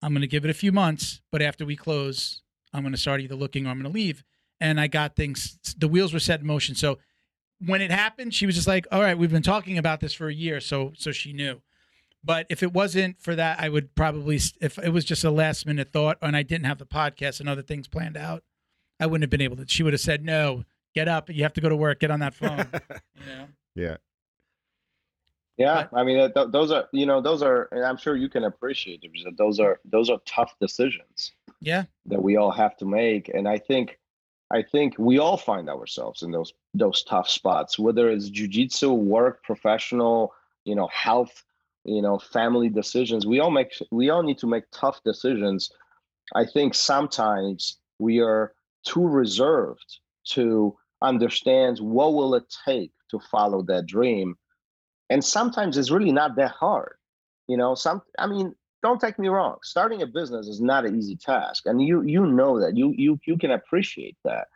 [0.00, 2.42] I'm going to give it a few months, but after we close,
[2.76, 4.22] I'm going to start either looking or I'm going to leave.
[4.60, 6.74] And I got things, the wheels were set in motion.
[6.74, 6.98] So
[7.64, 10.28] when it happened, she was just like, all right, we've been talking about this for
[10.28, 10.60] a year.
[10.60, 11.60] So, so she knew.
[12.24, 15.66] But if it wasn't for that, I would probably, if it was just a last
[15.66, 18.42] minute thought and I didn't have the podcast and other things planned out,
[18.98, 19.66] I wouldn't have been able to.
[19.68, 20.64] She would have said, no,
[20.94, 21.28] get up.
[21.30, 22.00] You have to go to work.
[22.00, 22.66] Get on that phone.
[23.14, 23.46] you know?
[23.74, 23.96] Yeah.
[25.56, 28.44] Yeah, I mean, th- those are you know those are, and I'm sure you can
[28.44, 31.32] appreciate it those are those are tough decisions.
[31.60, 33.98] Yeah, that we all have to make, and I think,
[34.52, 39.42] I think we all find ourselves in those those tough spots, whether it's jujitsu, work,
[39.42, 40.32] professional,
[40.64, 41.44] you know, health,
[41.84, 43.26] you know, family decisions.
[43.26, 45.70] We all make we all need to make tough decisions.
[46.34, 48.52] I think sometimes we are
[48.84, 49.98] too reserved
[50.30, 54.36] to understand what will it take to follow that dream
[55.10, 56.96] and sometimes it's really not that hard
[57.48, 60.96] you know some i mean don't take me wrong starting a business is not an
[60.96, 64.48] easy task and you you know that you you you can appreciate that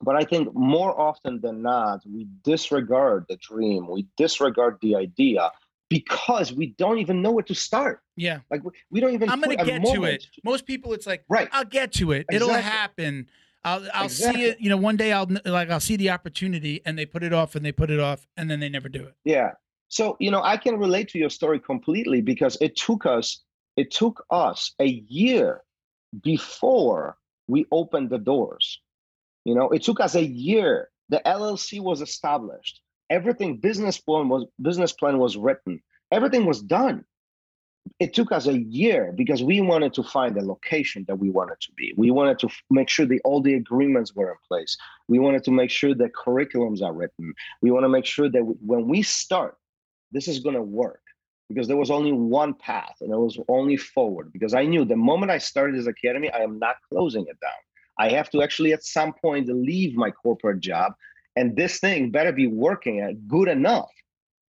[0.00, 5.50] but i think more often than not we disregard the dream we disregard the idea
[5.88, 9.56] because we don't even know where to start yeah like we don't even i'm gonna
[9.56, 12.36] get to it most people it's like right i'll get to it exactly.
[12.36, 13.26] it'll happen
[13.64, 14.42] I'll I'll exactly.
[14.42, 14.60] see it.
[14.60, 17.54] You know, one day I'll like I'll see the opportunity, and they put it off,
[17.54, 19.14] and they put it off, and then they never do it.
[19.24, 19.52] Yeah.
[19.92, 23.42] So you know, I can relate to your story completely because it took us
[23.76, 25.62] it took us a year
[26.22, 28.80] before we opened the doors.
[29.44, 30.88] You know, it took us a year.
[31.10, 32.80] The LLC was established.
[33.10, 35.82] Everything business plan was business plan was written.
[36.10, 37.04] Everything was done
[37.98, 41.60] it took us a year because we wanted to find the location that we wanted
[41.60, 41.92] to be.
[41.96, 44.76] We wanted to make sure that all the agreements were in place.
[45.08, 47.34] We wanted to make sure that curriculums are written.
[47.60, 49.56] We want to make sure that w- when we start,
[50.12, 51.02] this is going to work
[51.48, 54.32] because there was only one path and it was only forward.
[54.32, 57.50] Because I knew the moment I started this academy, I am not closing it down.
[57.98, 60.94] I have to actually at some point leave my corporate job,
[61.36, 63.90] and this thing better be working at good enough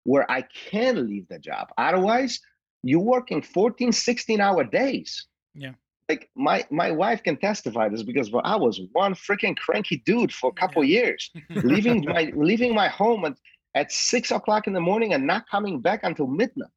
[0.05, 1.69] where I can leave the job.
[1.77, 2.41] Otherwise,
[2.83, 5.73] you're working 14 16 hour days yeah
[6.09, 10.33] like my my wife can testify this because well, i was one freaking cranky dude
[10.33, 11.01] for a couple yeah.
[11.01, 11.31] years
[11.63, 13.37] leaving my leaving my home at,
[13.75, 16.71] at six o'clock in the morning and not coming back until midnight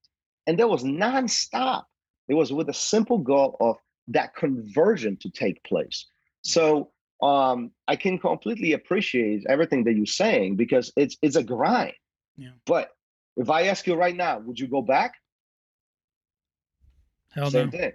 [0.48, 1.84] and that was nonstop
[2.28, 3.78] it was with a simple goal of
[4.08, 6.08] that conversion to take place
[6.42, 6.92] so
[7.22, 11.94] um, i can completely appreciate everything that you're saying because it's it's a grind
[12.38, 12.50] yeah.
[12.66, 12.92] but
[13.38, 15.14] if i ask you right now would you go back
[17.36, 17.72] Hell Same no.
[17.78, 17.92] thing.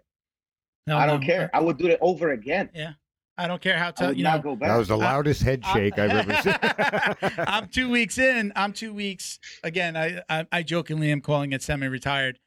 [0.86, 1.26] Hell I don't no.
[1.26, 1.50] care.
[1.54, 2.68] I would do it over again.
[2.74, 2.92] Yeah.
[3.40, 4.38] I don't care how I tough you know.
[4.38, 4.68] go back.
[4.68, 7.38] That was the loudest head shake I, have ever seen.
[7.46, 8.52] I'm two weeks in.
[8.54, 9.38] I'm two weeks.
[9.64, 12.38] Again, I I, I jokingly am calling it semi-retired.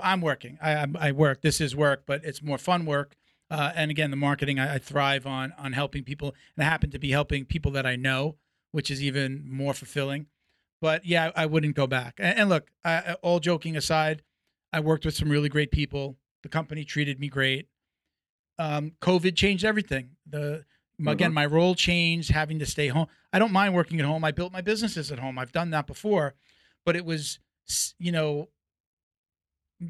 [0.00, 0.58] I'm working.
[0.60, 1.40] I, I I work.
[1.40, 3.16] This is work, but it's more fun work.
[3.50, 6.90] Uh, and again, the marketing I, I thrive on on helping people, and I happen
[6.90, 8.36] to be helping people that I know,
[8.72, 10.26] which is even more fulfilling.
[10.82, 12.14] But yeah, I, I wouldn't go back.
[12.18, 14.22] And, and look, I, all joking aside,
[14.72, 16.16] I worked with some really great people.
[16.42, 17.68] The company treated me great.
[18.62, 20.10] Um, COVID changed everything.
[20.28, 20.64] The
[21.06, 21.34] again, Mhm.
[21.34, 23.08] my role changed, having to stay home.
[23.32, 24.22] I don't mind working at home.
[24.22, 25.36] I built my businesses at home.
[25.38, 26.34] I've done that before,
[26.84, 27.40] but it was,
[27.98, 28.50] you know,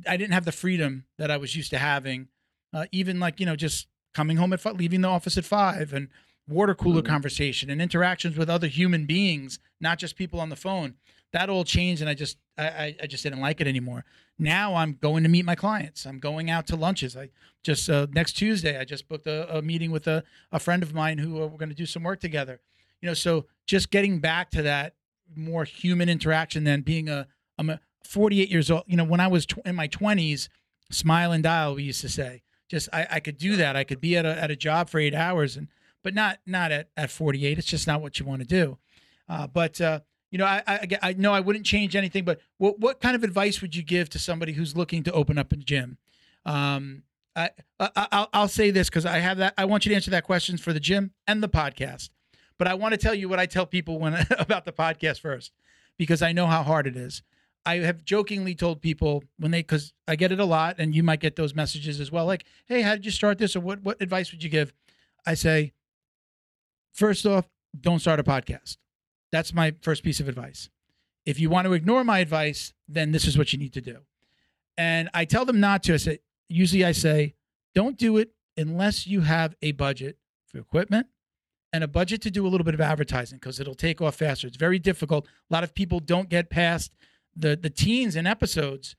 [0.07, 2.29] I didn't have the freedom that I was used to having.
[2.73, 5.93] Uh, even like you know, just coming home at five, leaving the office at five,
[5.93, 6.09] and
[6.49, 7.07] water cooler Mhm.
[7.07, 10.95] conversation and interactions with other human beings, not just people on the phone.
[11.33, 14.05] That all changed, and I just, I, I just didn't like it anymore.
[14.43, 16.05] Now I'm going to meet my clients.
[16.05, 17.17] I'm going out to lunches.
[17.17, 17.31] I
[17.63, 20.93] just uh, next Tuesday, I just booked a, a meeting with a, a friend of
[20.93, 22.61] mine who uh, we're going to do some work together.
[23.01, 24.95] You know, so just getting back to that
[25.35, 27.27] more human interaction than being a,
[27.59, 28.85] I'm a 48 years old.
[28.87, 30.49] You know, when I was tw- in my 20s,
[30.91, 32.43] smile and dial, we used to say.
[32.69, 33.77] just I, I could do that.
[33.77, 35.69] I could be at a at a job for eight hours and
[36.03, 37.59] but not not at, at 48.
[37.59, 38.79] It's just not what you want to do.
[39.29, 40.01] Uh, but uh,
[40.33, 42.25] you know, I, I I know I wouldn't change anything.
[42.25, 45.37] But what what kind of advice would you give to somebody who's looking to open
[45.37, 45.99] up a gym?
[46.47, 47.03] Um,
[47.37, 49.53] I, I I'll, I'll say this because I have that.
[49.59, 52.09] I want you to answer that question for the gym and the podcast.
[52.59, 55.53] But I want to tell you what I tell people when about the podcast first,
[55.99, 57.23] because I know how hard it is.
[57.65, 61.03] I have jokingly told people when they, because I get it a lot, and you
[61.03, 63.83] might get those messages as well, like, "Hey, how did you start this?" or "What
[63.83, 64.73] what advice would you give?"
[65.27, 65.75] I say,
[66.93, 68.79] first off, don't start a podcast.
[69.33, 70.69] That's my first piece of advice.
[71.25, 73.99] If you want to ignore my advice, then this is what you need to do.
[74.77, 75.95] And I tell them not to.
[75.95, 76.19] I say,
[76.49, 77.35] usually I say,
[77.75, 81.07] don't do it unless you have a budget for equipment
[81.73, 84.47] and a budget to do a little bit of advertising because it'll take off faster.
[84.47, 85.27] It's very difficult.
[85.51, 86.93] A lot of people don't get past
[87.35, 88.95] the the teens and episodes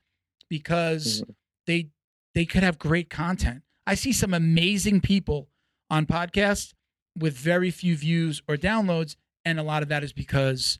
[0.48, 1.32] because mm-hmm.
[1.66, 1.88] they
[2.34, 3.62] they could have great content.
[3.86, 5.48] I see some amazing people
[5.90, 6.74] on podcasts
[7.16, 9.14] with very few views or downloads,
[9.44, 10.78] and a lot of that is because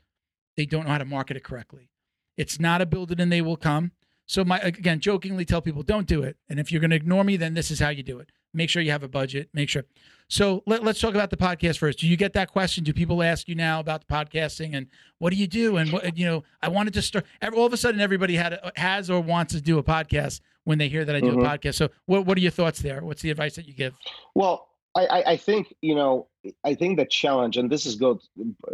[0.56, 1.90] they don't know how to market it correctly.
[2.36, 3.92] It's not a build it and they will come.
[4.26, 6.36] So my again, jokingly tell people don't do it.
[6.48, 8.30] And if you're going to ignore me, then this is how you do it.
[8.54, 9.48] Make sure you have a budget.
[9.52, 9.84] Make sure.
[10.28, 11.98] So let, us talk about the podcast first.
[11.98, 12.84] Do you get that question?
[12.84, 14.86] Do people ask you now about the podcasting and
[15.18, 15.76] what do you do?
[15.76, 17.26] And what you know, I wanted to start.
[17.54, 20.78] All of a sudden, everybody had a, has or wants to do a podcast when
[20.78, 21.40] they hear that I do mm-hmm.
[21.40, 21.74] a podcast.
[21.74, 23.02] So what what are your thoughts there?
[23.04, 23.94] What's the advice that you give?
[24.34, 26.28] Well, I, I think you know
[26.64, 28.18] I think the challenge, and this is good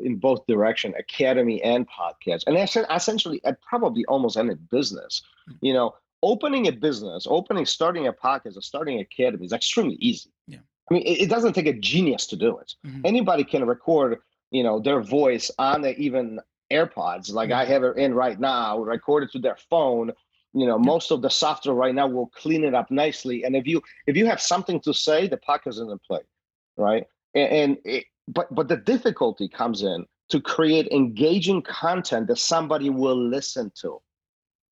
[0.03, 5.23] in both direction, academy and podcast, and essentially at probably almost any business.
[5.47, 5.55] Hmm.
[5.61, 9.97] You know, opening a business, opening, starting a podcast, or starting an academy is extremely
[9.97, 10.31] easy.
[10.47, 10.59] Yeah.
[10.91, 12.75] I mean, it, it doesn't take a genius to do it.
[12.87, 13.01] Mm-hmm.
[13.05, 14.19] Anybody can record,
[14.51, 16.41] you know, their voice on the even
[16.71, 20.13] AirPods, like I have it in right now, record it to their phone.
[20.53, 23.45] You know, most of the software right now will clean it up nicely.
[23.45, 26.21] And if you if you have something to say, the podcast is in play,
[26.77, 27.07] right?
[27.35, 32.91] And, and it, but but the difficulty comes in to create engaging content that somebody
[32.91, 34.01] will listen to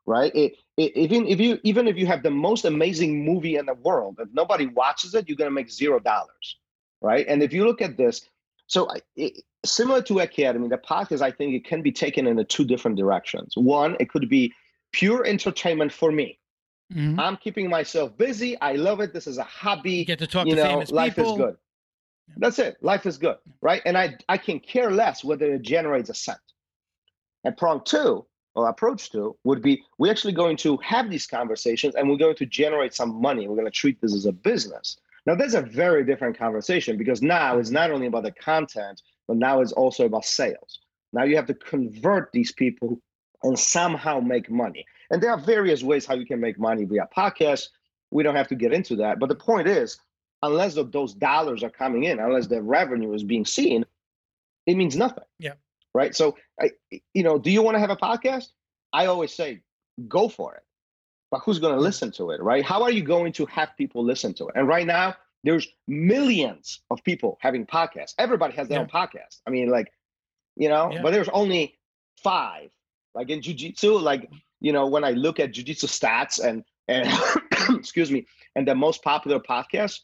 [0.09, 0.35] right?
[0.35, 3.75] It, it, even if you even if you have the most amazing movie in the
[3.75, 6.57] world, if nobody watches it, you're going to make zero dollars,
[7.03, 7.27] right?
[7.29, 8.23] And if you look at this,
[8.67, 12.65] so it, similar to Academy, the podcast, I think it can be taken in two
[12.65, 13.53] different directions.
[13.57, 14.55] One, it could be
[14.93, 16.39] pure entertainment for me.
[16.93, 17.21] Mm-hmm.
[17.21, 18.59] I'm keeping myself busy.
[18.63, 19.13] I love it.
[19.13, 19.93] This is a hobby.
[19.93, 21.33] You get to talk you to know, famous life people.
[21.33, 21.57] is good.
[22.37, 22.76] That's it.
[22.83, 23.83] Life is good, right?
[23.85, 26.39] And I I can care less whether it generates a cent.
[27.45, 28.26] And prong two,
[28.59, 32.37] or approach to would be we're actually going to have these conversations and we're going
[32.37, 33.47] to generate some money.
[33.47, 34.99] We're going to treat this as a business.
[35.26, 39.37] Now, that's a very different conversation because now it's not only about the content, but
[39.37, 40.81] now it's also about sales.
[41.12, 43.01] Now you have to convert these people
[43.43, 44.85] and somehow make money.
[45.11, 47.68] And there are various ways how you can make money via podcasts.
[48.11, 49.18] We don't have to get into that.
[49.18, 49.99] But the point is,
[50.43, 53.84] unless those dollars are coming in, unless the revenue is being seen,
[54.66, 55.24] it means nothing.
[55.39, 55.55] Yeah
[55.95, 56.14] right?
[56.14, 56.70] So, I,
[57.12, 58.49] you know, do you want to have a podcast?
[58.93, 59.62] I always say,
[60.07, 60.62] go for it.
[61.30, 61.84] But who's going to mm-hmm.
[61.84, 62.64] listen to it, right?
[62.64, 64.55] How are you going to have people listen to it?
[64.55, 65.14] And right now,
[65.45, 68.14] there's millions of people having podcasts.
[68.18, 68.82] Everybody has their yeah.
[68.82, 69.41] own podcast.
[69.47, 69.93] I mean, like,
[70.57, 71.03] you know, yeah.
[71.03, 71.78] but there's only
[72.22, 72.70] five.
[73.14, 74.30] Like in jujitsu, like
[74.61, 77.09] you know, when I look at jujitsu stats and and
[77.78, 80.01] excuse me, and the most popular podcasts,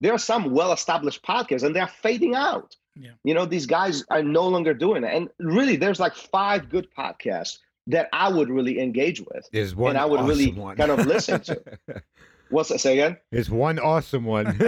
[0.00, 2.76] there are some well-established podcasts, and they're fading out.
[2.94, 3.10] Yeah.
[3.24, 5.14] You know, these guys are no longer doing it.
[5.14, 9.48] And really, there's like five good podcasts that I would really engage with.
[9.52, 10.76] There's one and I would awesome really one.
[10.76, 11.62] kind of listen to.
[12.48, 13.16] What's that say again?
[13.32, 14.46] There's one awesome one.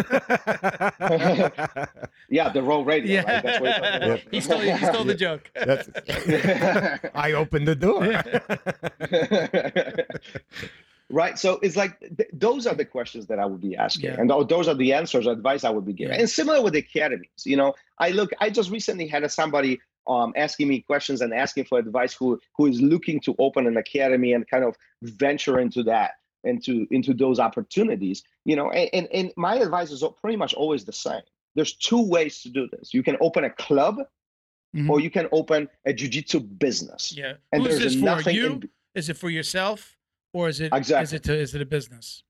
[2.28, 3.22] yeah, the Roll Radio.
[3.22, 3.34] Yeah.
[3.34, 3.42] Right?
[3.44, 3.60] That's
[4.08, 5.48] what he stole, he stole the joke.
[5.54, 5.88] That's,
[7.14, 8.02] I opened the door
[11.10, 11.38] right?
[11.38, 14.10] So it's like th- those are the questions that i would be asking.
[14.10, 14.20] Yeah.
[14.20, 16.14] and th- those are the answers advice i would be giving.
[16.14, 16.20] Yeah.
[16.20, 17.74] and similar with the academies you know?
[17.98, 21.78] I look i just recently had a, somebody um, asking me questions and asking for
[21.78, 26.12] advice who who is looking to open an academy and kind of venture into that
[26.44, 28.70] into into those opportunities you know?
[28.70, 31.20] And, and, and my advice is pretty much always the same.
[31.54, 32.94] There's two ways to do this.
[32.94, 33.98] You can open a club
[34.74, 34.90] mm-hmm.
[34.90, 37.14] or you can open a jiu-jitsu business.
[37.14, 37.34] Yeah.
[37.52, 38.46] And Who's there's nothing you?
[38.46, 39.97] in, is it for yourself
[40.32, 41.04] or is it exactly.
[41.04, 42.22] is it to, is it a business?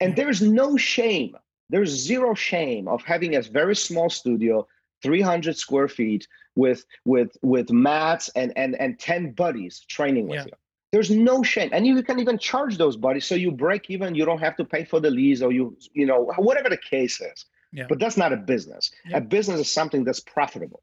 [0.00, 1.36] And there's no shame.
[1.70, 4.66] There's zero shame of having a very small studio,
[5.02, 6.26] 300 square feet,
[6.56, 10.44] with with with mats and and and 10 buddies training with yeah.
[10.46, 10.52] you.
[10.92, 14.14] There's no shame, and you can even charge those buddies so you break even.
[14.14, 17.20] You don't have to pay for the lease, or you you know whatever the case
[17.20, 17.46] is.
[17.72, 17.86] Yeah.
[17.88, 18.92] But that's not a business.
[19.04, 19.16] Yeah.
[19.16, 20.82] A business is something that's profitable,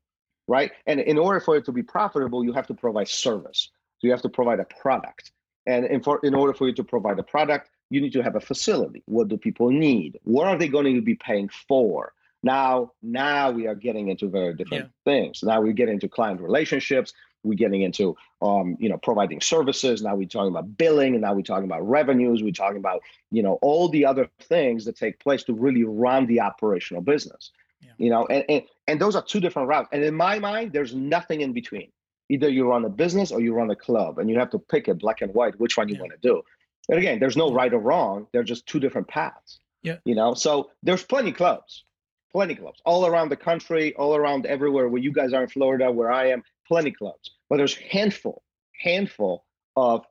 [0.49, 0.71] right?
[0.85, 3.69] And in order for it to be profitable, you have to provide service.
[3.99, 5.31] So you have to provide a product.
[5.65, 8.35] And in, for, in order for you to provide a product, you need to have
[8.35, 9.03] a facility.
[9.05, 10.19] What do people need?
[10.23, 12.13] What are they going to be paying for?
[12.43, 15.11] Now, now we are getting into very different yeah.
[15.11, 15.43] things.
[15.43, 17.13] Now we get into client relationships.
[17.43, 20.01] We're getting into, um, you know, providing services.
[20.01, 22.41] Now we're talking about billing, and now we're talking about revenues.
[22.41, 23.01] We're talking about,
[23.31, 27.51] you know, all the other things that take place to really run the operational business.
[27.81, 27.91] Yeah.
[27.97, 29.89] You know, and, and and those are two different routes.
[29.91, 31.91] And in my mind, there's nothing in between.
[32.31, 34.87] Either you run a business or you run a club, and you have to pick
[34.87, 36.01] it black and white which one you yeah.
[36.01, 36.41] want to do.
[36.89, 38.27] And again, there's no right or wrong.
[38.31, 39.59] They're just two different paths.
[39.83, 39.97] Yeah.
[40.05, 41.83] You know, so there's plenty clubs
[42.31, 45.91] plenty clubs all around the country, all around everywhere where you guys are in Florida,
[45.91, 47.31] where I am, plenty clubs.
[47.49, 48.43] But there's handful,
[48.81, 50.05] handful of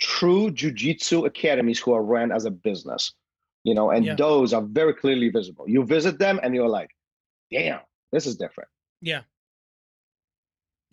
[0.00, 3.12] true jujitsu academies who are ran as a business,
[3.64, 4.14] you know, and yeah.
[4.14, 5.68] those are very clearly visible.
[5.68, 6.90] You visit them and you're like,
[7.50, 7.80] damn,
[8.12, 8.70] this is different.
[9.00, 9.22] Yeah.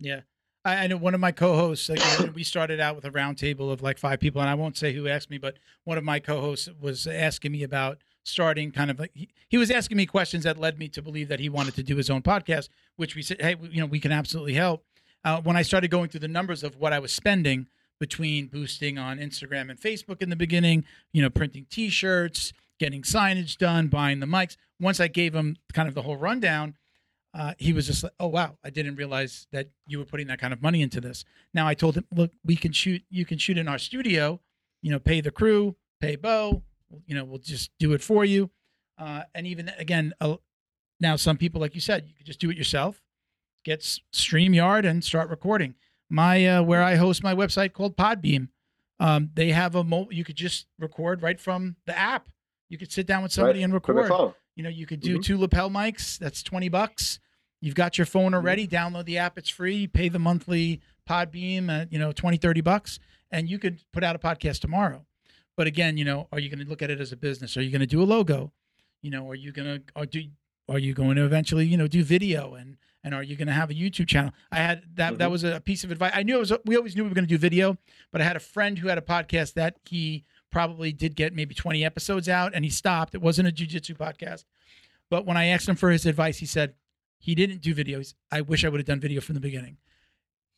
[0.00, 0.20] Yeah.
[0.64, 1.90] I, know one of my co-hosts.
[1.90, 4.92] Like, we started out with a roundtable of like five people, and I won't say
[4.94, 8.98] who asked me, but one of my co-hosts was asking me about starting kind of
[8.98, 11.74] like he, he, was asking me questions that led me to believe that he wanted
[11.74, 14.84] to do his own podcast which we said hey you know we can absolutely help
[15.24, 17.66] uh, when i started going through the numbers of what i was spending
[18.00, 23.58] between boosting on instagram and facebook in the beginning you know printing t-shirts getting signage
[23.58, 26.74] done buying the mics once i gave him kind of the whole rundown
[27.34, 30.40] uh, he was just like, "Oh wow, I didn't realize that you were putting that
[30.40, 33.02] kind of money into this." Now I told him, "Look, we can shoot.
[33.10, 34.40] You can shoot in our studio.
[34.82, 36.62] You know, pay the crew, pay Bo,
[37.06, 38.50] you know, we'll just do it for you.
[38.98, 40.36] Uh, and even again, uh,
[41.00, 43.02] now some people, like you said, you could just do it yourself.
[43.64, 43.80] Get
[44.12, 45.74] StreamYard and start recording.
[46.10, 48.48] My uh, where I host my website called Podbean.
[49.00, 52.28] Um, they have a mo- you could just record right from the app.
[52.68, 53.64] You could sit down with somebody right.
[53.64, 54.34] and record.
[54.54, 55.22] You know, you could do mm-hmm.
[55.22, 56.18] two lapel mics.
[56.18, 57.18] That's twenty bucks.
[57.64, 58.34] You've got your phone mm-hmm.
[58.34, 58.68] already.
[58.68, 59.38] Download the app.
[59.38, 59.86] It's free.
[59.86, 62.98] Pay the monthly Podbean at you know 20, 30 bucks,
[63.30, 65.06] and you could put out a podcast tomorrow.
[65.56, 67.56] But again, you know, are you going to look at it as a business?
[67.56, 68.52] Are you going to do a logo?
[69.00, 70.24] You know, are you going to or do
[70.68, 73.54] are you going to eventually, you know, do video and and are you going to
[73.54, 74.32] have a YouTube channel?
[74.52, 75.18] I had that mm-hmm.
[75.20, 76.12] that was a piece of advice.
[76.14, 77.78] I knew it was we always knew we were going to do video,
[78.12, 81.54] but I had a friend who had a podcast that he probably did get maybe
[81.54, 83.14] 20 episodes out and he stopped.
[83.14, 84.44] It wasn't a jiu-jitsu podcast.
[85.08, 86.74] But when I asked him for his advice, he said
[87.24, 88.12] he didn't do videos.
[88.30, 89.78] I wish I would have done video from the beginning.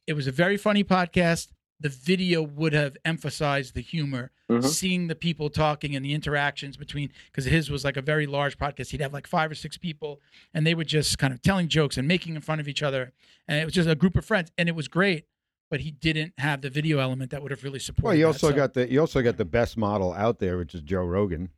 [0.07, 4.67] It was a very funny podcast the video would have emphasized the humor, mm-hmm.
[4.67, 8.57] seeing the people talking and the interactions between, because his was like a very large
[8.57, 8.91] podcast.
[8.91, 10.21] He'd have like five or six people,
[10.55, 13.13] and they were just kind of telling jokes and making in fun of each other.
[13.47, 15.27] And it was just a group of friends, and it was great.
[15.69, 18.07] But he didn't have the video element that would have really supported.
[18.07, 18.57] Well, you also that, so.
[18.57, 21.51] got the you also got the best model out there, which is Joe Rogan.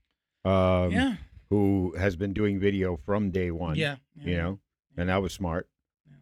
[0.46, 1.14] Um, yeah.
[1.50, 3.76] Who has been doing video from day one?
[3.76, 3.96] Yeah.
[4.16, 4.26] yeah.
[4.26, 4.58] You know.
[4.98, 5.68] And that was smart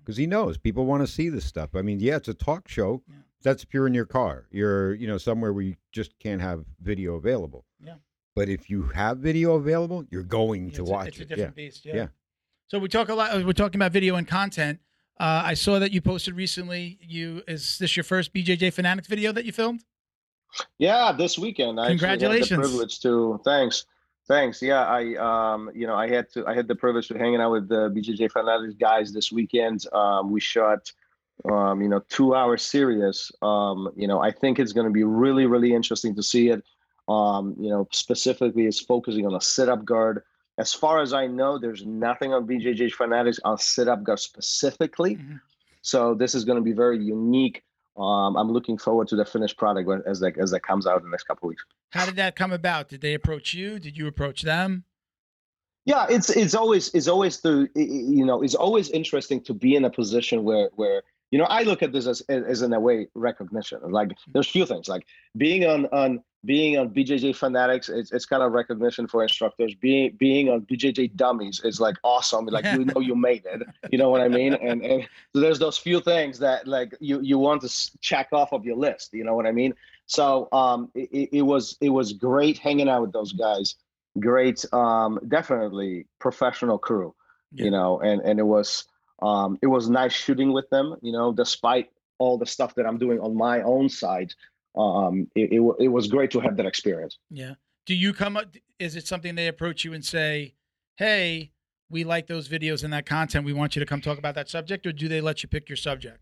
[0.04, 1.70] because he knows people want to see this stuff.
[1.74, 3.02] I mean, yeah, it's a talk show.
[3.08, 3.16] Yeah
[3.46, 4.46] that's if you're in your car.
[4.50, 7.64] You're, you know, somewhere where you just can't have video available.
[7.82, 7.94] Yeah.
[8.34, 11.22] But if you have video available, you're going yeah, to it's watch a, it's it.
[11.22, 11.64] a different yeah.
[11.64, 11.86] beast.
[11.86, 11.94] Yeah.
[11.94, 12.06] yeah.
[12.66, 13.44] So we talk a lot.
[13.44, 14.80] We're talking about video and content.
[15.18, 16.98] Uh, I saw that you posted recently.
[17.00, 19.84] You is this your first BJJ Fanatics video that you filmed?
[20.78, 21.78] Yeah, this weekend.
[21.78, 22.50] I Congratulations.
[22.50, 23.40] Had the privilege to.
[23.44, 23.86] Thanks.
[24.28, 24.60] Thanks.
[24.60, 27.52] Yeah, I um, you know, I had to I had the privilege of hanging out
[27.52, 29.84] with the BJJ Fanatics guys this weekend.
[29.92, 30.90] Um, we shot
[31.50, 33.30] um, you know, two hour series.
[33.42, 36.64] Um, you know, I think it's going to be really, really interesting to see it.
[37.08, 40.22] Um, you know, specifically is focusing on a sit up guard.
[40.58, 45.16] As far as I know, there's nothing on BJJ Fanatics on sit up guard specifically.
[45.16, 45.36] Mm-hmm.
[45.82, 47.62] So this is going to be very unique.
[47.96, 51.04] Um, I'm looking forward to the finished product as that as that comes out in
[51.04, 51.64] the next couple weeks.
[51.90, 52.88] How did that come about?
[52.88, 53.78] Did they approach you?
[53.78, 54.84] Did you approach them?
[55.86, 59.84] Yeah, it's it's always it's always the you know it's always interesting to be in
[59.84, 63.08] a position where where you know i look at this as, as in a way
[63.14, 68.24] recognition like there's few things like being on on being on bjj fanatics it's, it's
[68.24, 69.74] kind of recognition for instructors.
[69.74, 72.46] Being being on bjj dummies is like awesome.
[72.46, 73.62] Like you know you made it.
[73.90, 74.54] You know what i mean?
[74.54, 78.52] And and so there's those few things that like you you want to check off
[78.52, 79.12] of your list.
[79.12, 79.74] You know what i mean?
[80.06, 83.74] So um it, it was it was great hanging out with those guys.
[84.18, 87.14] Great um definitely professional crew
[87.52, 87.64] yeah.
[87.64, 88.00] you know?
[88.00, 88.84] And and it was
[89.22, 92.98] um, it was nice shooting with them, you know, despite all the stuff that I'm
[92.98, 94.32] doing on my own side.
[94.76, 97.18] Um, it, it, it was great to have that experience.
[97.30, 97.54] Yeah.
[97.86, 98.54] Do you come up?
[98.78, 100.54] Is it something they approach you and say,
[100.96, 101.52] "Hey,
[101.88, 103.44] we like those videos and that content.
[103.44, 105.68] We want you to come talk about that subject," or do they let you pick
[105.68, 106.18] your subject?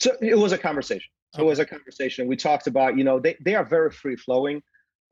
[0.00, 1.08] So it was a conversation.
[1.34, 1.46] So okay.
[1.46, 2.26] it was a conversation.
[2.26, 4.62] We talked about, you know, they, they are very free flowing.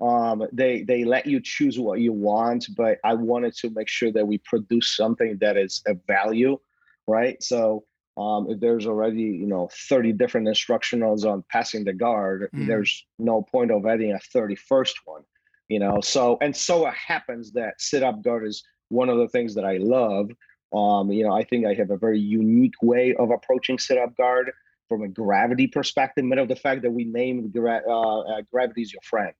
[0.00, 4.10] Um, they they let you choose what you want, but I wanted to make sure
[4.12, 6.58] that we produce something that is a value
[7.06, 7.42] right?
[7.42, 7.84] So
[8.16, 12.66] um, if there's already you know 30 different instructionals on passing the guard, mm.
[12.66, 15.22] there's no point of adding a 31st one.
[15.68, 16.00] you know.
[16.00, 19.64] So and so it happens that sit up guard is one of the things that
[19.64, 20.30] I love.
[20.72, 24.16] Um, you know, I think I have a very unique way of approaching sit up
[24.16, 24.50] guard
[24.88, 26.24] from a gravity perspective.
[26.24, 29.32] Matter of the fact that we named gra- uh, uh, gravity is your friend.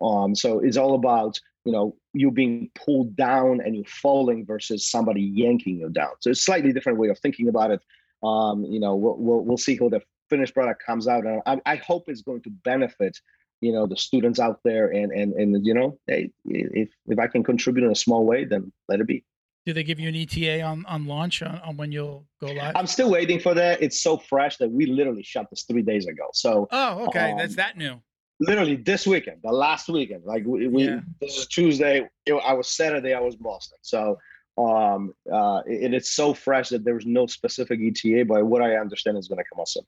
[0.00, 4.88] Um, so it's all about you know you being pulled down and you falling versus
[4.88, 6.12] somebody yanking you down.
[6.20, 7.80] So it's slightly different way of thinking about it.
[8.22, 11.60] Um, you know, we'll, we'll, we'll see how the finished product comes out, and I,
[11.66, 13.18] I hope it's going to benefit
[13.60, 17.44] you know the students out there and and and you know if if i can
[17.44, 19.24] contribute in a small way then let it be.
[19.66, 22.74] Do they give you an eta on on launch on, on when you'll go live?
[22.74, 23.82] I'm still waiting for that.
[23.82, 26.28] It's so fresh that we literally shot this three days ago.
[26.32, 27.32] So oh okay.
[27.32, 28.00] um, that's that new.
[28.40, 30.24] literally this weekend the last weekend.
[30.24, 31.00] Like we, we yeah.
[31.20, 32.08] this is tuesday.
[32.24, 33.78] It, i was saturday i was boston.
[33.82, 34.18] So
[34.58, 39.16] um uh it, it's so fresh that there's no specific eta but what i understand
[39.16, 39.84] is going to come out soon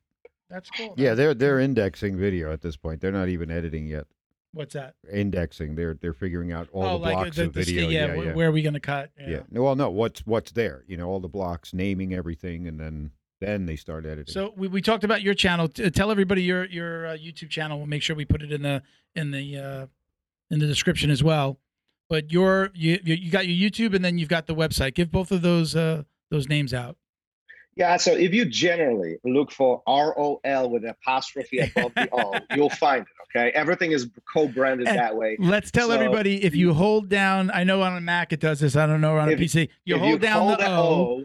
[0.52, 0.94] that's cool.
[0.98, 3.00] Yeah, they're they're indexing video at this point.
[3.00, 4.06] They're not even editing yet.
[4.52, 4.94] What's that?
[5.10, 5.74] Indexing.
[5.74, 7.88] They're they're figuring out all oh, the blocks the, the, of video.
[7.88, 9.10] yeah, yeah, yeah, where are we going to cut?
[9.18, 9.28] Yeah.
[9.50, 9.58] yeah.
[9.60, 9.88] Well, no.
[9.88, 10.84] What's what's there?
[10.86, 14.30] You know, all the blocks, naming everything, and then then they start editing.
[14.30, 15.68] So we, we talked about your channel.
[15.68, 17.78] Tell everybody your your uh, YouTube channel.
[17.78, 18.82] We'll make sure we put it in the
[19.14, 19.86] in the uh,
[20.50, 21.58] in the description as well.
[22.12, 24.92] But your you you got your YouTube and then you've got the website.
[24.92, 26.98] Give both of those uh, those names out.
[27.74, 32.68] Yeah, so if you generally look for ROL with an apostrophe above the O, you'll
[32.68, 33.08] find it.
[33.34, 35.38] Okay, everything is co-branded and that way.
[35.40, 37.50] Let's tell so, everybody if you hold down.
[37.50, 38.76] I know on a Mac it does this.
[38.76, 39.70] I don't know on a PC.
[39.86, 40.74] You hold you down the O.
[40.74, 41.24] o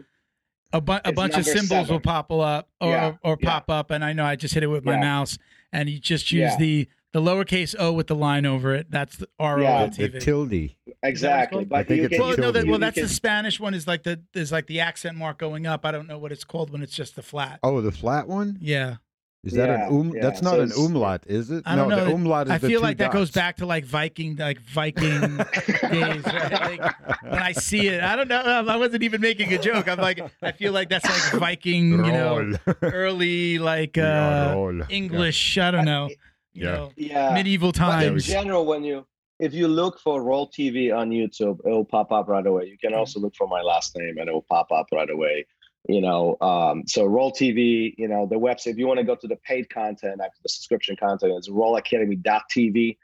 [0.72, 1.92] a, bu- a bunch of symbols seven.
[1.92, 3.50] will pop up or, yeah, or, or yeah.
[3.50, 5.00] pop up, and I know I just hit it with my yeah.
[5.00, 5.36] mouse,
[5.70, 8.90] and you just use the the lowercase o with the line over it.
[8.90, 10.08] That's the R O L T V.
[10.08, 10.70] The tilde.
[11.02, 11.64] Exactly.
[11.64, 13.04] But I think it's well, no, that, well, that's can...
[13.04, 13.74] the Spanish one.
[13.74, 15.84] Is like the is like the accent mark going up.
[15.84, 17.60] I don't know what it's called when it's just the flat.
[17.62, 18.58] Oh, the flat one.
[18.60, 18.96] Yeah.
[19.44, 20.12] Is that yeah, an um?
[20.14, 20.22] Yeah.
[20.22, 21.62] That's not so an umlaut, is it?
[21.64, 22.04] I don't no, know.
[22.06, 25.20] The umlaut is I feel like that goes back to like Viking, like Viking
[25.90, 26.24] days.
[26.26, 26.80] Right?
[26.80, 28.42] Like, when I see it, I don't know.
[28.42, 29.88] I wasn't even making a joke.
[29.88, 32.52] I'm like, I feel like that's like Viking, you know,
[32.82, 35.56] early like uh, English.
[35.56, 36.08] I don't know
[36.52, 36.72] you yeah.
[36.72, 37.34] know, yeah.
[37.34, 38.04] medieval times.
[38.04, 39.06] But in general, when you
[39.38, 42.64] if you look for Roll TV on YouTube, it will pop up right away.
[42.64, 42.98] You can mm-hmm.
[42.98, 45.46] also look for my last name, and it will pop up right away.
[45.88, 48.72] You know, um, so Roll TV, you know, the website.
[48.72, 52.98] If you want to go to the paid content, after the subscription content, is rollacademy.tv.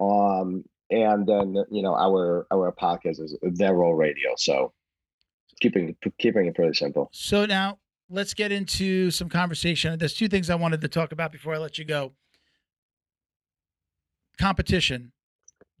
[0.00, 4.34] Um, and then you know our our podcast is their Roll Radio.
[4.36, 4.72] So
[5.60, 7.10] keeping keeping it pretty simple.
[7.12, 7.78] So now
[8.08, 9.98] let's get into some conversation.
[9.98, 12.12] There's two things I wanted to talk about before I let you go
[14.38, 15.12] competition,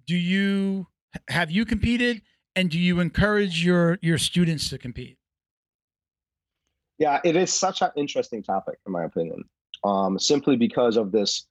[0.06, 0.86] do you
[1.28, 2.22] have you competed
[2.56, 5.18] and do you encourage your your students to compete?
[6.98, 9.44] Yeah, it is such an interesting topic in my opinion.
[9.82, 11.46] Um, simply because of this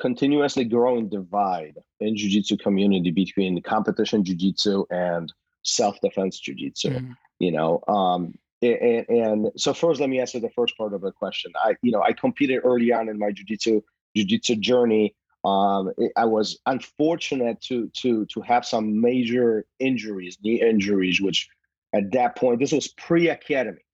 [0.00, 5.32] continuously growing divide in jiu-jitsu community between competition jiu-jitsu and
[5.62, 6.90] self-defense jiu-jitsu.
[6.90, 7.12] Mm-hmm.
[7.40, 11.12] You know, um, and, and, so first let me answer the first part of the
[11.12, 11.52] question.
[11.64, 13.80] I, you know, I competed early on in my jiu-jitsu
[14.16, 21.20] jiu-jitsu journey um, I was unfortunate to to to have some major injuries, knee injuries,
[21.20, 21.48] which
[21.94, 23.84] at that point this was pre-academy,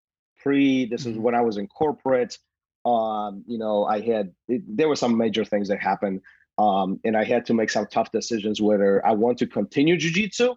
[0.43, 0.87] pre.
[0.87, 1.23] This is mm-hmm.
[1.23, 2.39] when I was in corporate.
[2.85, 6.21] Um, you know, I had it, there were some major things that happened,
[6.59, 10.57] um, and I had to make some tough decisions whether I want to continue jujitsu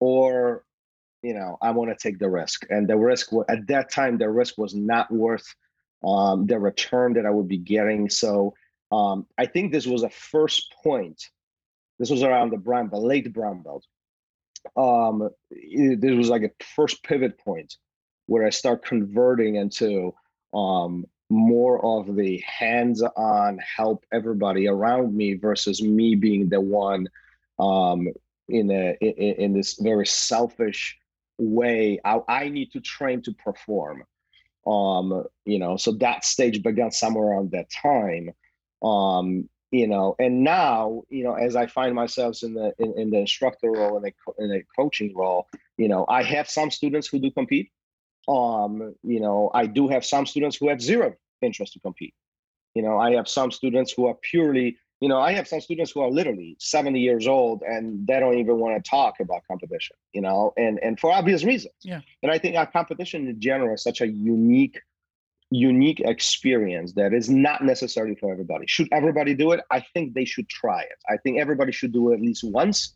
[0.00, 0.64] or
[1.22, 2.66] you know I want to take the risk.
[2.68, 5.46] And the risk at that time, the risk was not worth
[6.04, 8.10] um, the return that I would be getting.
[8.10, 8.54] So
[8.92, 11.30] um, I think this was a first point.
[11.98, 13.84] This was around the brown belt, late brown belt.
[14.76, 17.76] Um, it, this was like a first pivot point
[18.26, 20.14] where I start converting into
[20.52, 27.08] um, more of the hands-on help everybody around me versus me being the one
[27.58, 28.08] um,
[28.48, 30.96] in a in, in this very selfish
[31.38, 31.98] way.
[32.04, 34.04] I, I need to train to perform.
[34.66, 38.30] Um, you know, so that stage began somewhere around that time
[38.86, 43.10] um you know and now you know as i find myself in the in, in
[43.10, 47.08] the instructor role and the, in a coaching role you know i have some students
[47.08, 47.70] who do compete.
[48.28, 52.14] Um you know i do have some students who have zero interest to compete.
[52.74, 55.90] You know i have some students who are purely you know i have some students
[55.92, 59.96] who are literally 70 years old and they don't even want to talk about competition
[60.12, 61.74] you know and and for obvious reasons.
[61.82, 62.00] Yeah.
[62.22, 64.78] And i think our competition in general is such a unique
[65.50, 68.66] unique experience that is not necessary for everybody.
[68.66, 69.60] Should everybody do it?
[69.70, 70.98] I think they should try it.
[71.08, 72.94] I think everybody should do it at least once.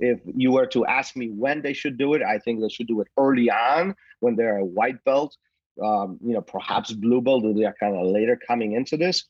[0.00, 2.88] If you were to ask me when they should do it, I think they should
[2.88, 5.36] do it early on when they're a white belt,
[5.82, 9.24] um, you know, perhaps blue belt, they are kind of later coming into this.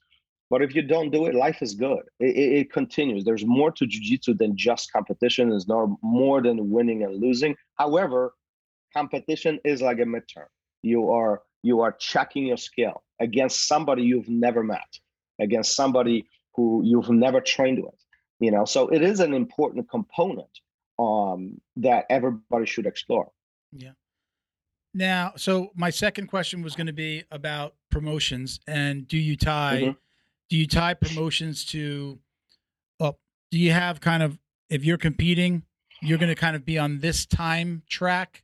[0.48, 2.02] But if you don't do it, life is good.
[2.20, 3.24] It, it, it continues.
[3.24, 5.50] There's more to jiu-jitsu than just competition.
[5.50, 7.54] There's no more than winning and losing.
[7.76, 8.34] However,
[8.94, 10.46] competition is like a midterm.
[10.82, 14.98] You are you are checking your skill against somebody you've never met,
[15.40, 17.94] against somebody who you've never trained with.
[18.40, 20.50] You know, so it is an important component
[20.98, 23.30] um, that everybody should explore.
[23.72, 23.92] Yeah.
[24.94, 29.80] Now, so my second question was going to be about promotions and do you tie
[29.82, 29.92] mm-hmm.
[30.50, 32.18] do you tie promotions to
[33.00, 33.18] well,
[33.50, 34.38] do you have kind of
[34.68, 35.62] if you're competing,
[36.00, 38.42] you're going to kind of be on this time track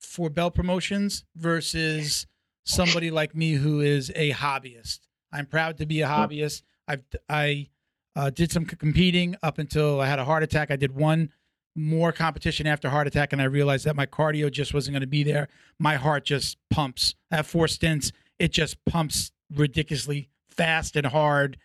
[0.00, 2.26] for bell promotions versus
[2.70, 5.00] somebody like me who is a hobbyist.
[5.32, 6.62] I'm proud to be a hobbyist.
[6.88, 7.68] I've I
[8.16, 10.70] uh, did some competing up until I had a heart attack.
[10.70, 11.30] I did one
[11.76, 15.06] more competition after heart attack, and I realized that my cardio just wasn't going to
[15.06, 15.48] be there.
[15.78, 17.14] My heart just pumps.
[17.30, 18.12] I have four stints.
[18.38, 21.58] It just pumps ridiculously fast and hard.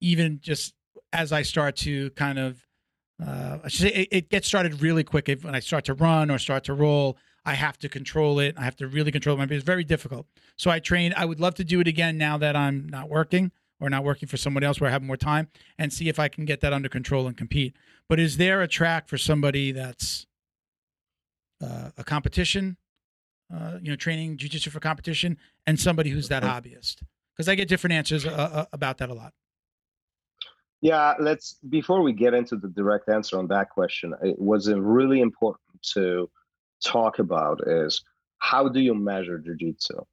[0.00, 0.74] Even just
[1.12, 2.66] as I start to kind of,
[3.24, 5.28] uh, I should say, it, it gets started really quick.
[5.28, 7.16] If, when I start to run or start to roll,
[7.46, 8.56] I have to control it.
[8.58, 9.44] I have to really control my.
[9.44, 10.26] It's very difficult.
[10.56, 11.14] So I train.
[11.16, 14.28] I would love to do it again now that I'm not working or not working
[14.28, 16.72] for someone else where I have more time and see if I can get that
[16.72, 17.76] under control and compete.
[18.08, 20.26] But is there a track for somebody that's
[21.62, 22.78] uh, a competition,
[23.54, 25.38] uh, you know, training jujitsu for competition,
[25.68, 27.02] and somebody who's that hobbyist?
[27.32, 29.32] Because I get different answers uh, uh, about that a lot.
[30.80, 35.20] Yeah, let's before we get into the direct answer on that question, it was really
[35.20, 36.28] important to
[36.82, 38.02] talk about is
[38.38, 40.04] how do you measure jujitsu?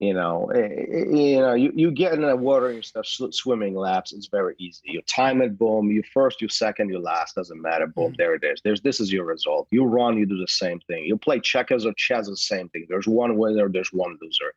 [0.00, 3.04] You know, eh, eh, you know, you, you get in the water and you start
[3.04, 4.12] swimming laps.
[4.12, 4.82] It's very easy.
[4.84, 5.90] You time it, boom.
[5.90, 7.34] You first, you second, you last.
[7.34, 7.88] Doesn't matter.
[7.88, 8.14] Boom, mm-hmm.
[8.16, 8.60] there it is.
[8.62, 9.66] There's this is your result.
[9.72, 11.04] You run, you do the same thing.
[11.04, 12.86] You play checkers or chess, the same thing.
[12.88, 14.54] There's one winner, there's one loser.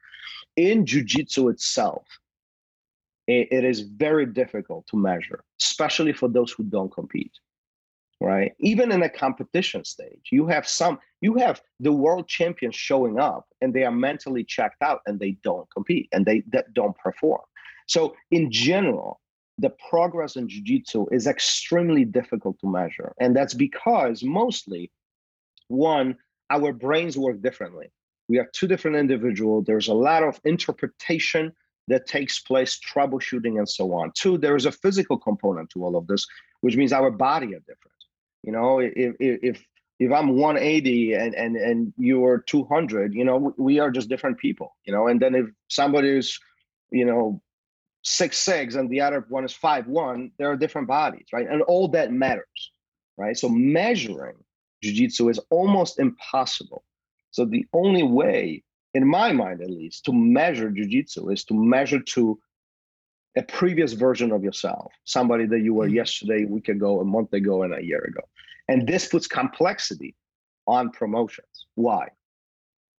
[0.58, 2.06] In jujitsu itself,
[3.26, 7.34] it, it is very difficult to measure, especially for those who don't compete
[8.22, 8.54] right?
[8.60, 13.48] Even in a competition stage, you have some, you have the world champions showing up
[13.62, 17.42] and they are mentally checked out and they don't compete and they, they don't perform.
[17.88, 19.20] So in general,
[19.58, 23.14] the progress in jiu-jitsu is extremely difficult to measure.
[23.20, 24.92] And that's because mostly,
[25.68, 26.16] one,
[26.52, 27.92] our brains work differently.
[28.30, 29.66] We are two different individuals.
[29.66, 31.52] There's a lot of interpretation
[31.88, 34.12] that takes place, troubleshooting, and so on.
[34.16, 36.26] Two, there is a physical component to all of this,
[36.62, 37.91] which means our body are different.
[38.44, 39.64] You know, if if
[40.00, 44.76] if I'm 180 and and and you're 200, you know, we are just different people.
[44.86, 46.40] You know, and then if somebody is,
[46.92, 47.42] you know,
[48.04, 51.48] six six and the other one is five one, there are different bodies, right?
[51.48, 52.72] And all that matters,
[53.18, 53.38] right?
[53.38, 54.38] So measuring
[54.82, 56.84] jiu-jitsu is almost impossible.
[57.30, 58.64] So the only way,
[58.94, 62.40] in my mind at least, to measure jiu-jitsu is to measure to
[63.38, 65.96] a previous version of yourself, somebody that you were mm-hmm.
[65.96, 68.22] yesterday, a week ago, a month ago, and a year ago.
[68.68, 70.16] And this puts complexity
[70.68, 71.68] on promotions.
[71.76, 72.10] Why?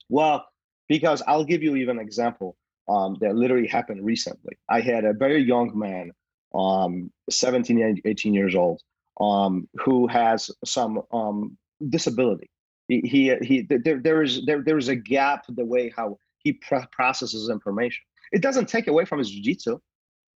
[0.08, 0.46] Well,
[0.88, 2.56] because I'll give you even an example
[2.88, 4.58] um, that literally happened recently.
[4.68, 6.12] I had a very young man,
[6.54, 8.82] um, 17, 18 years old,
[9.20, 11.56] um, who has some um,
[11.88, 12.50] disability.
[12.88, 16.60] He, he, he there, there is there, there is a gap the way how he
[16.90, 18.02] processes information.
[18.32, 19.78] It doesn't take away from his jiu-jitsu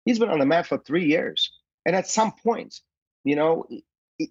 [0.07, 1.53] He's been on the mat for three years.
[1.85, 2.81] And at some point,
[3.25, 3.67] you know,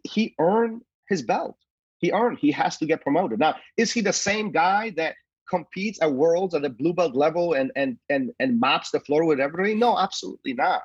[0.03, 1.57] he earned his belt.
[1.99, 3.39] He earned, he has to get promoted.
[3.39, 5.15] Now, is he the same guy that
[5.47, 9.25] competes at worlds at the blue belt level and and and and mops the floor
[9.25, 9.75] with everybody?
[9.75, 10.81] No, absolutely not.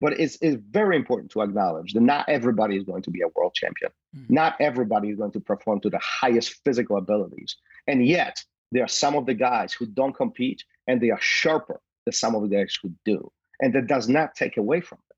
[0.00, 3.28] But it's, it's very important to acknowledge that not everybody is going to be a
[3.34, 3.90] world champion.
[4.14, 4.34] Mm-hmm.
[4.34, 7.56] Not everybody is going to perform to the highest physical abilities.
[7.86, 11.80] And yet, there are some of the guys who don't compete and they are sharper
[12.04, 15.16] than some of the guys who do and that does not take away from them.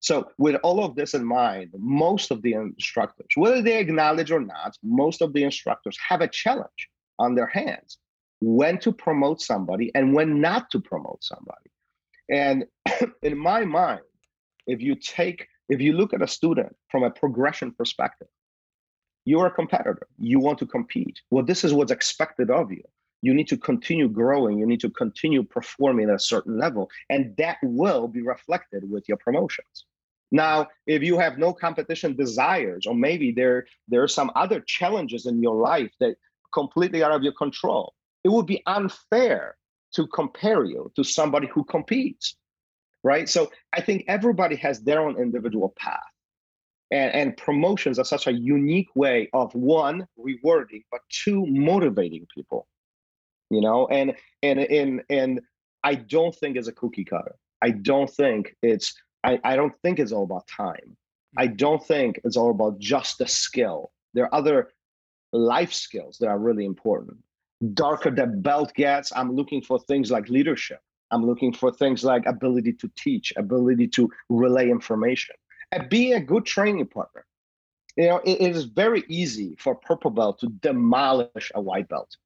[0.00, 4.40] So, with all of this in mind, most of the instructors, whether they acknowledge or
[4.40, 6.88] not, most of the instructors have a challenge
[7.18, 7.98] on their hands
[8.40, 11.70] when to promote somebody and when not to promote somebody.
[12.30, 12.66] And
[13.22, 14.02] in my mind,
[14.66, 18.28] if you take, if you look at a student from a progression perspective,
[19.24, 20.06] you're a competitor.
[20.18, 21.20] You want to compete.
[21.30, 22.82] Well, this is what's expected of you
[23.26, 27.36] you need to continue growing you need to continue performing at a certain level and
[27.36, 29.76] that will be reflected with your promotions.
[30.30, 35.26] Now if you have no competition desires or maybe there there are some other challenges
[35.26, 36.14] in your life that
[36.54, 37.94] completely out of your control
[38.24, 39.56] it would be unfair
[39.96, 42.36] to compare you to somebody who competes
[43.02, 43.28] right?
[43.28, 46.12] So i think everybody has their own individual path.
[46.92, 52.68] And, and promotions are such a unique way of one rewarding but two motivating people
[53.50, 55.40] you know and and and and
[55.84, 58.94] i don't think it's a cookie cutter i don't think it's
[59.26, 60.96] I, I don't think it's all about time.
[61.36, 61.56] I mm.
[61.56, 63.90] don't think it's all about just the skill.
[64.14, 64.72] There are other
[65.32, 67.18] life skills that are really important.
[67.74, 70.80] Darker the belt gets, I'm looking for things like leadership.
[71.10, 75.34] I'm looking for things like ability to teach, ability to relay information,
[75.72, 77.24] and being a good training partner.
[77.96, 82.16] You know, it, it is very easy for purple belt to demolish a white belt,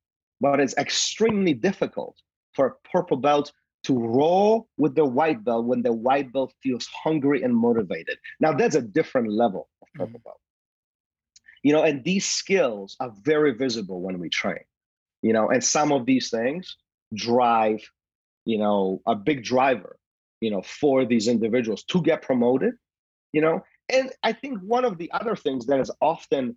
[0.40, 2.16] but it's extremely difficult
[2.54, 3.52] for a purple belt
[3.84, 8.18] to roll with the white belt when the white belt feels hungry and motivated.
[8.38, 10.24] Now that's a different level of purple mm-hmm.
[10.24, 10.40] belt.
[11.62, 14.64] You know, and these skills are very visible when we train.
[15.22, 16.76] You know, and some of these things
[17.14, 17.80] drive,
[18.46, 19.98] you know, a big driver,
[20.40, 22.74] you know, for these individuals to get promoted,
[23.32, 23.62] you know.
[23.92, 26.56] And I think one of the other things that is often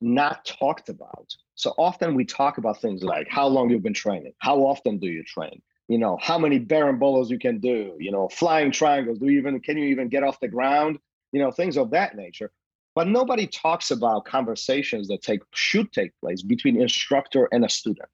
[0.00, 1.34] not talked about.
[1.54, 5.06] So often we talk about things like how long you've been training, how often do
[5.06, 7.96] you train, you know how many bolos you can do?
[7.98, 10.98] You know flying triangles do you even can you even get off the ground?
[11.32, 12.50] You know things of that nature.
[12.94, 18.10] But nobody talks about conversations that take should take place between instructor and a student.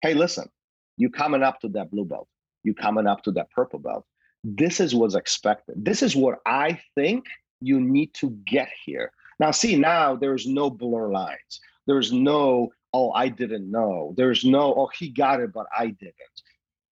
[0.00, 0.48] Hey listen
[0.96, 2.28] you coming up to that blue belt.
[2.64, 4.04] You coming up to that purple belt.
[4.44, 5.84] This is what's expected.
[5.84, 7.24] This is what i think
[7.60, 9.12] you need to get here
[9.42, 11.52] now see now there's no blur lines.
[11.88, 14.14] There's no oh i didn't know.
[14.16, 16.36] There's no oh he got it but i didn't.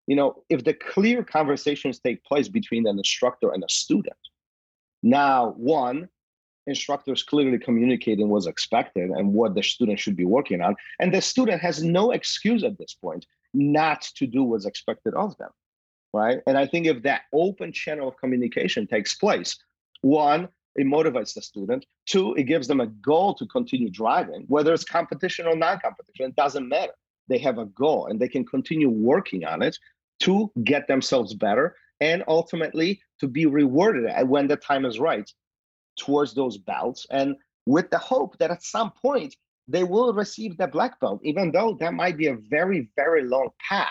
[0.07, 4.23] You know, if the clear conversations take place between an instructor and a student,
[5.03, 6.09] now one,
[6.65, 11.21] instructors clearly communicating what's expected and what the student should be working on, and the
[11.21, 15.51] student has no excuse at this point not to do what's expected of them,
[16.11, 16.39] right?
[16.47, 19.55] And I think if that open channel of communication takes place,
[20.01, 21.85] one, it motivates the student.
[22.05, 26.35] Two, it gives them a goal to continue driving, whether it's competition or non-competition, it
[26.35, 26.93] doesn't matter.
[27.27, 29.77] They have a goal and they can continue working on it
[30.21, 35.29] to get themselves better and ultimately to be rewarded when the time is right
[35.97, 37.35] towards those belts and
[37.65, 39.35] with the hope that at some point
[39.67, 43.49] they will receive the black belt even though that might be a very very long
[43.67, 43.89] path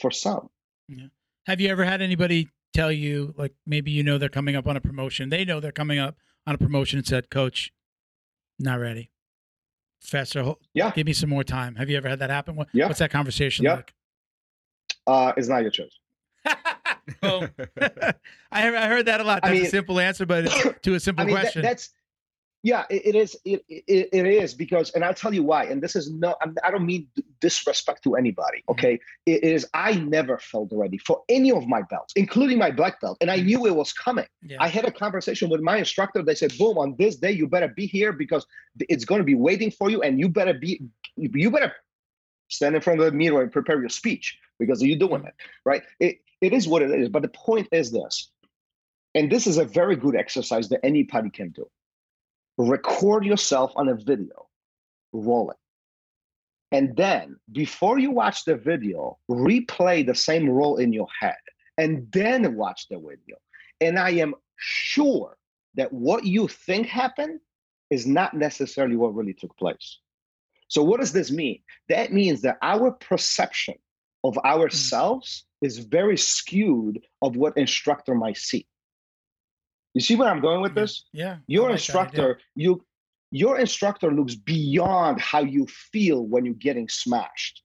[0.00, 0.48] for some
[0.88, 1.06] yeah.
[1.46, 4.76] have you ever had anybody tell you like maybe you know they're coming up on
[4.76, 6.16] a promotion they know they're coming up
[6.46, 7.72] on a promotion and said coach
[8.58, 9.10] not ready
[10.00, 12.86] faster yeah give me some more time have you ever had that happen what, yeah.
[12.86, 13.74] what's that conversation yeah.
[13.74, 13.94] like
[15.06, 15.98] uh, it's not your choice.
[17.22, 17.48] well,
[18.52, 19.42] I, heard that a lot.
[19.42, 20.42] That's I mean, a simple answer, but
[20.82, 21.62] to a simple I mean, question.
[21.62, 21.90] That, that's
[22.62, 23.36] yeah, it, it is.
[23.44, 25.64] It, it, it is because, and I'll tell you why.
[25.64, 27.08] And this is no, I don't mean
[27.40, 28.58] disrespect to anybody.
[28.58, 28.72] Mm-hmm.
[28.72, 29.66] Okay, it is.
[29.74, 33.38] I never felt ready for any of my belts, including my black belt, and I
[33.38, 33.46] mm-hmm.
[33.46, 34.26] knew it was coming.
[34.42, 34.58] Yeah.
[34.60, 36.22] I had a conversation with my instructor.
[36.22, 36.78] They said, "Boom!
[36.78, 38.46] On this day, you better be here because
[38.78, 40.82] it's going to be waiting for you, and you better be,
[41.16, 41.72] you better
[42.48, 45.34] stand in front of the mirror and prepare your speech." because you're doing it,
[45.64, 45.82] right?
[45.98, 47.08] It, it is what it is.
[47.08, 48.30] But the point is this,
[49.14, 51.68] and this is a very good exercise that anybody can do.
[52.58, 54.48] Record yourself on a video,
[55.12, 55.56] roll it.
[56.70, 61.36] And then before you watch the video, replay the same role in your head
[61.76, 63.36] and then watch the video.
[63.80, 65.36] And I am sure
[65.74, 67.40] that what you think happened
[67.90, 69.98] is not necessarily what really took place.
[70.68, 71.60] So, what does this mean?
[71.90, 73.74] That means that our perception
[74.24, 74.44] of mm.
[74.44, 78.66] ourselves is very skewed of what instructor might see.
[79.94, 81.04] You see where I'm going with this?
[81.12, 81.38] Yeah.
[81.46, 82.84] Your like instructor, you
[83.30, 87.62] your instructor looks beyond how you feel when you're getting smashed.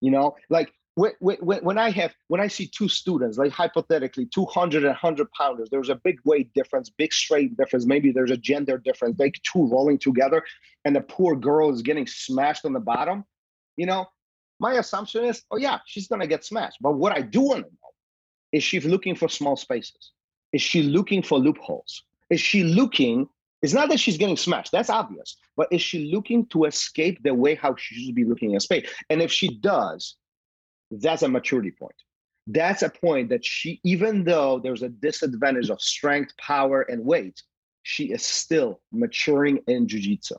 [0.00, 4.26] You know, like when, when, when I have when I see two students, like hypothetically
[4.26, 7.86] 200 and 100 pounders, there's a big weight difference, big straight difference.
[7.86, 9.18] Maybe there's a gender difference.
[9.18, 10.42] Like two rolling together,
[10.84, 13.24] and the poor girl is getting smashed on the bottom.
[13.76, 14.06] You know,
[14.58, 16.78] my assumption is, oh yeah, she's gonna get smashed.
[16.80, 17.90] But what I do want to know
[18.52, 20.12] is she's looking for small spaces?
[20.52, 22.04] Is she looking for loopholes?
[22.30, 23.28] Is she looking?
[23.62, 24.72] It's not that she's getting smashed.
[24.72, 25.36] That's obvious.
[25.56, 28.88] But is she looking to escape the way how she should be looking at space?
[29.10, 30.16] And if she does,
[30.90, 31.94] that's a maturity point.
[32.46, 37.42] That's a point that she, even though there's a disadvantage of strength, power, and weight,
[37.82, 40.32] she is still maturing in jujitsu.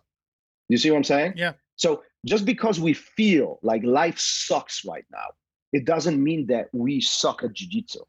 [0.69, 1.33] You see what I'm saying?
[1.35, 1.53] Yeah.
[1.75, 5.27] So just because we feel like life sucks right now,
[5.71, 7.99] it doesn't mean that we suck at jiu-jitsu.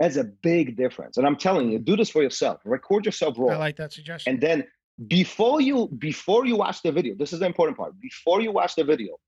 [0.00, 1.16] That's a big difference.
[1.16, 2.60] And I'm telling you, do this for yourself.
[2.64, 3.50] Record yourself roll.
[3.50, 4.32] I like that suggestion.
[4.32, 4.64] And then
[5.06, 7.98] before you before you watch the video, this is the important part.
[8.00, 9.18] Before you watch the video,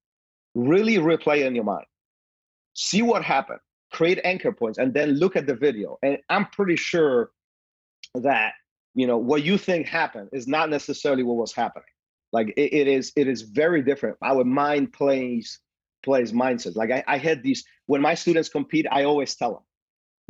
[0.55, 1.87] really replay in your mind.
[2.75, 3.61] See what happened.
[3.93, 5.99] Create anchor points and then look at the video.
[6.03, 7.31] And I'm pretty sure
[8.15, 8.55] that
[8.95, 11.85] you know what you think happened is not necessarily what was happening.
[12.33, 14.17] Like it, it is, it is very different.
[14.23, 15.59] Our mind plays
[16.03, 16.77] plays mindsets.
[16.77, 19.63] Like I, I had these when my students compete, I always tell them,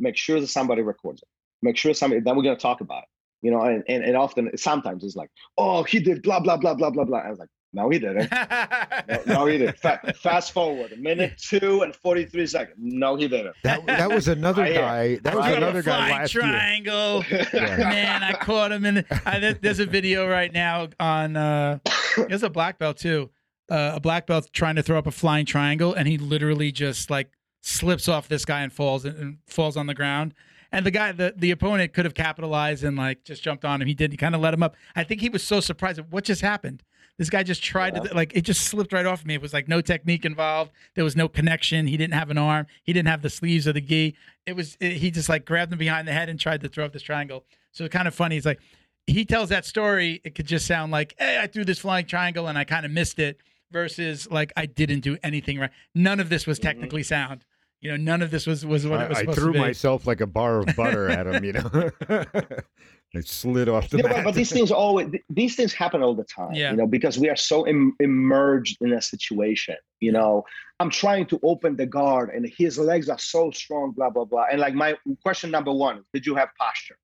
[0.01, 1.27] make sure that somebody records it.
[1.61, 2.21] Make sure somebody.
[2.21, 3.09] Then we're gonna talk about it.
[3.43, 6.73] You know, and and, and often sometimes it's like, oh, he did blah blah blah
[6.73, 7.19] blah blah blah.
[7.19, 8.29] I was like, no, he didn't.
[8.31, 9.77] No, no he didn't.
[9.79, 12.75] Fa- fast forward, a minute two and forty three seconds.
[12.79, 13.55] No, he didn't.
[13.63, 14.81] That that was another Right here.
[14.81, 15.15] guy.
[15.23, 15.57] That was Right here.
[15.57, 16.43] another guy Flying last year.
[16.43, 17.23] triangle.
[17.53, 17.77] Yeah.
[17.77, 18.95] Man, I caught him in.
[18.95, 21.35] The, I, there- there's a video right now on.
[21.37, 21.79] Uh,
[22.27, 23.29] there's a black belt too.
[23.69, 27.09] Uh, a black belt trying to throw up a flying triangle, and he literally just
[27.09, 27.31] like
[27.61, 30.33] slips off this guy and falls and falls on the ground.
[30.71, 33.87] And the guy, the, the opponent could have capitalized and like just jumped on him.
[33.87, 34.11] He did.
[34.11, 34.75] He kind of let him up.
[34.95, 36.83] I think he was so surprised at what just happened.
[37.17, 39.35] This guy just tried to like it just slipped right off of me.
[39.35, 40.71] It was like no technique involved.
[40.95, 41.85] There was no connection.
[41.85, 42.65] He didn't have an arm.
[42.83, 44.15] He didn't have the sleeves of the gi.
[44.45, 46.85] It was it, he just like grabbed him behind the head and tried to throw
[46.85, 47.43] up this triangle.
[47.73, 48.35] So it's kind of funny.
[48.35, 48.59] He's like
[49.07, 50.21] he tells that story.
[50.23, 52.91] It could just sound like, "Hey, I threw this flying triangle and I kind of
[52.91, 55.71] missed it," versus like I didn't do anything right.
[55.95, 56.67] None of this was mm-hmm.
[56.67, 57.45] technically sound.
[57.81, 59.59] You know, none of this was was what it was I, I threw to be.
[59.59, 61.43] myself like a bar of butter at him.
[61.43, 61.91] You know,
[63.13, 64.15] it slid off the Yeah, mat.
[64.17, 66.71] but, but these things always these things happen all the time Yeah.
[66.71, 70.45] you know because we are so Im- immersed in a situation you know
[70.79, 74.45] i'm trying to open the guard and his legs are so strong blah blah blah
[74.51, 76.97] and like my question number one did you have posture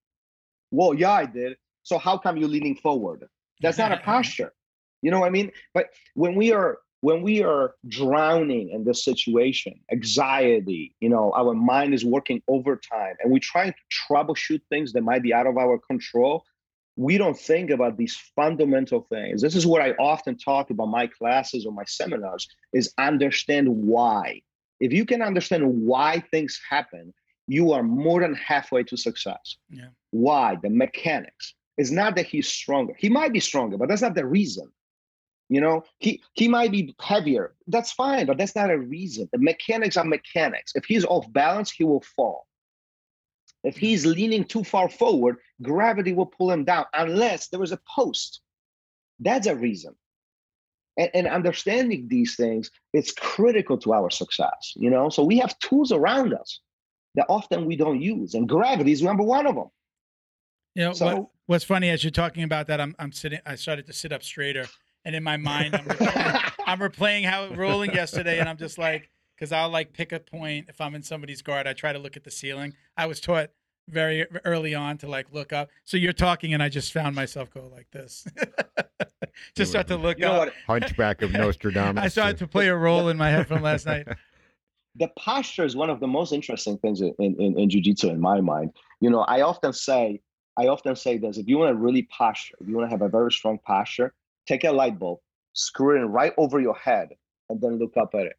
[0.71, 3.27] well yeah i did so how come you're leaning forward
[3.61, 4.53] that's not a posture
[5.01, 9.03] you know what i mean but when we are when we are drowning in this
[9.03, 13.79] situation anxiety you know our mind is working overtime and we're trying to
[14.09, 16.43] troubleshoot things that might be out of our control
[16.97, 19.41] we don't think about these fundamental things.
[19.41, 24.41] This is what i often talk about my classes or my seminars is understand why.
[24.79, 27.13] If you can understand why things happen
[27.49, 29.55] you are more than halfway to success.
[29.69, 29.85] Yeah.
[30.11, 30.57] why?
[30.61, 31.53] The mechanics.
[31.77, 32.93] It's not that he's stronger.
[32.97, 34.69] He might be stronger but that's not the reason
[35.49, 37.55] you know he he might be heavier.
[37.67, 39.29] That's fine but that's not a reason.
[39.31, 40.73] The mechanics are mechanics.
[40.75, 42.47] If he's off balance he will fall.
[43.63, 47.79] If he's leaning too far forward gravity will pull him down unless there is a
[47.95, 48.41] post.
[49.19, 49.95] That's a reason.
[50.99, 55.09] And, and understanding these things it's critical to our success you know?
[55.09, 56.59] So we have tools around us
[57.15, 59.69] that often we don't use and gravity is number one of them.
[60.75, 63.39] You know, what, So- what's funny as you're talking about that, I'm I'm sitting.
[63.45, 64.67] I started to sit up straighter,
[65.07, 68.77] and in my mind, I'm replaying, I'm replaying how it rolling yesterday, and I'm just
[68.77, 71.65] like, because I'll like pick a point if I'm in somebody's guard.
[71.65, 72.73] I try to look at the ceiling.
[72.97, 73.51] I was taught
[73.87, 75.69] very early on to like look up.
[75.85, 78.27] So you're talking, and I just found myself go like this,
[79.55, 80.39] just start to look you up.
[80.39, 82.03] what Hunchback of Nostradamus.
[82.03, 84.09] I started to play a role in my head from last night.
[84.95, 88.41] the posture is one of the most interesting things in, in, in jiu-jitsu in my
[88.41, 90.19] mind you know i often say
[90.57, 93.03] i often say this if you want to really posture if you want to have
[93.03, 94.11] a very strong posture
[94.47, 95.19] take a light bulb
[95.53, 97.09] screw it in right over your head
[97.49, 98.35] and then look up at it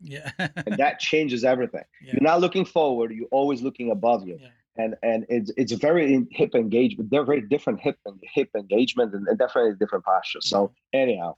[0.00, 0.30] Yeah.
[0.38, 2.12] and that changes everything Yeah.
[2.14, 4.48] you're not looking forward you're always looking above you Yeah.
[4.82, 9.14] and and it's it's very in- hip engagement they're very different hip and hip engagement
[9.14, 11.34] and, and definitely different posture so anyhow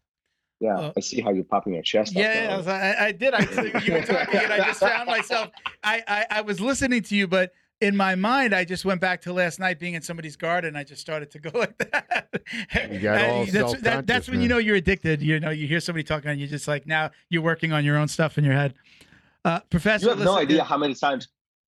[0.61, 2.55] yeah Well- i see how you're popping your chest Yeah, now.
[2.55, 3.33] I, was, I, I did.
[3.35, 3.41] I
[3.87, 5.49] you were talking, and I just found myself.
[5.83, 7.53] I, I I was listening to you, but
[7.83, 10.77] in my mind, I just went back to last night being in somebody's garden.
[10.77, 12.29] I just started to go like that.
[12.91, 15.21] You got all that's, that, that's when you know you're addicted.
[15.21, 17.97] You know, you hear somebody talking, and you're just like, now you're working on your
[17.99, 18.75] own stuff in your head.
[19.45, 21.29] Uh, Professor, You have no idea how many times.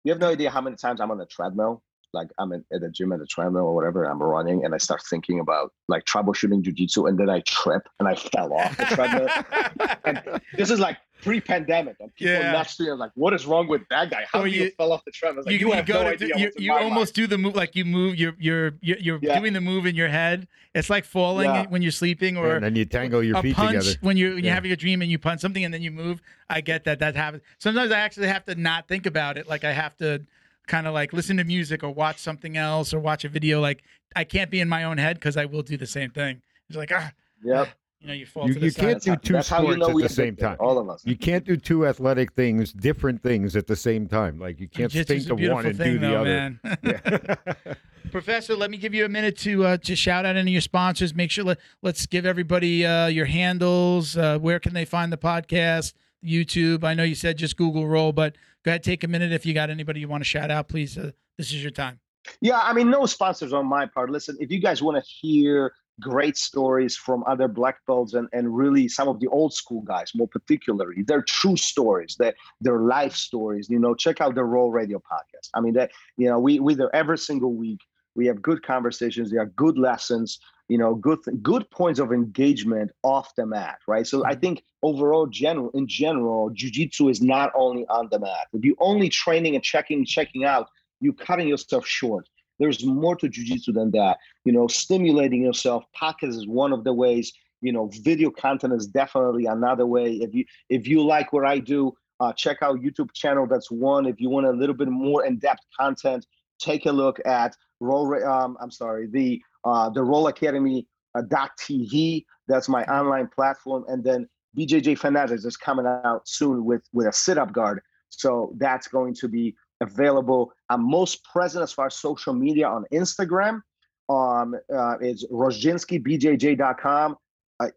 [0.06, 1.84] You have no idea how many times I'm on the treadmill.
[2.14, 4.06] Like I'm in, at the gym at the treadmill or whatever.
[4.06, 8.08] I'm running and I start thinking about like troubleshooting jujitsu, and then I trip and
[8.08, 9.98] I fell off the treadmill.
[10.06, 12.52] and this is like pre-pandemic, and people Yeah.
[12.54, 14.26] next to you are like, "What is wrong with that guy?
[14.32, 16.04] How Or do you, you- fell off the treadmill?" Like, you, you, have go no
[16.04, 16.38] to idea.
[16.38, 19.40] you, you my almost do the move like you move you're you're you're, you're Yeah.
[19.40, 21.66] doing the move in your head it's like falling Yeah.
[21.68, 23.98] when you're sleeping or and then you tangle your a feet punch together.
[24.02, 24.54] when you when you Yeah.
[24.56, 26.22] have your dream and you punch something and then you move.
[26.50, 27.44] I get that that happens.
[27.58, 29.50] Sometimes I actually have to not think about it.
[29.50, 30.22] Like I have to
[30.68, 33.60] kind of like listen to music or watch something else or watch a video.
[33.62, 33.84] Like
[34.16, 36.42] I can't be in my own head because I will do the same thing.
[36.70, 37.14] It's like ah, mind.
[37.44, 37.70] Yep.
[38.02, 38.82] you know, you fall You- to the you side.
[38.82, 40.58] can't do two that's how you sports know at the same time.
[40.60, 41.02] All of us.
[41.06, 44.40] You can't do two athletic things, different things at the same time.
[44.40, 46.26] Like you can't Jiu-jitsu's think of beautiful one and thing, do the though, other.
[46.26, 46.60] man.
[46.84, 47.74] Yeah.
[48.12, 50.62] Professor, let me give you a minute to uh, to shout out any of your
[50.62, 51.14] sponsors.
[51.14, 54.16] Make sure let, let's give everybody uh, your handles.
[54.18, 55.94] Uh, where can they find the podcast?
[56.24, 56.84] YouTube.
[56.84, 58.36] I know you said just Google Roll, but
[58.68, 60.68] go ahead, take a minute if you got anybody you want to shout out.
[60.68, 62.02] Please, uh, this is your time.
[62.42, 64.10] Yeah, I mean, no sponsors on my part.
[64.10, 65.72] Listen, if you guys want to hear
[66.02, 70.12] great stories from other black belts and, and really some of the old school guys,
[70.14, 74.70] more particularly, they're true stories, that they're life stories, you know, check out the Roll
[74.70, 75.48] Radio podcast.
[75.54, 77.80] I mean, that, you know, we, we there every single week.
[78.16, 79.32] We have good conversations.
[79.32, 84.06] There are good lessons, you know, good good points of engagement off the mat, right?
[84.06, 88.48] So I think overall, general in general, jujitsu is not only on the mat.
[88.54, 90.70] If you only training and checking checking out
[91.00, 92.30] you're cutting yourself short.
[92.60, 94.18] There's more to jujitsu than that.
[94.46, 95.84] You know, stimulating yourself.
[96.00, 97.32] Podcast is one of the ways.
[97.62, 100.14] You know, video content is definitely another way.
[100.14, 103.48] If you if you like what I do, uh, check out YouTube channel.
[103.48, 104.06] That's one.
[104.06, 106.26] If you want a little bit more in depth content,
[106.60, 108.14] take a look at Roll.
[108.24, 111.22] Um, I'm sorry, the uh, the Roll Academy uh,
[111.60, 112.26] .tv.
[112.48, 114.28] That's my online platform, and then
[114.58, 117.82] BJJ Fanatics is coming out soon with with a sit up guard.
[118.10, 120.54] So that's going to be available.
[120.70, 123.62] I'm most present as far as social media on Instagram.
[124.10, 127.18] Um, uh, it's rozhinskybjj.com.
[127.60, 127.70] I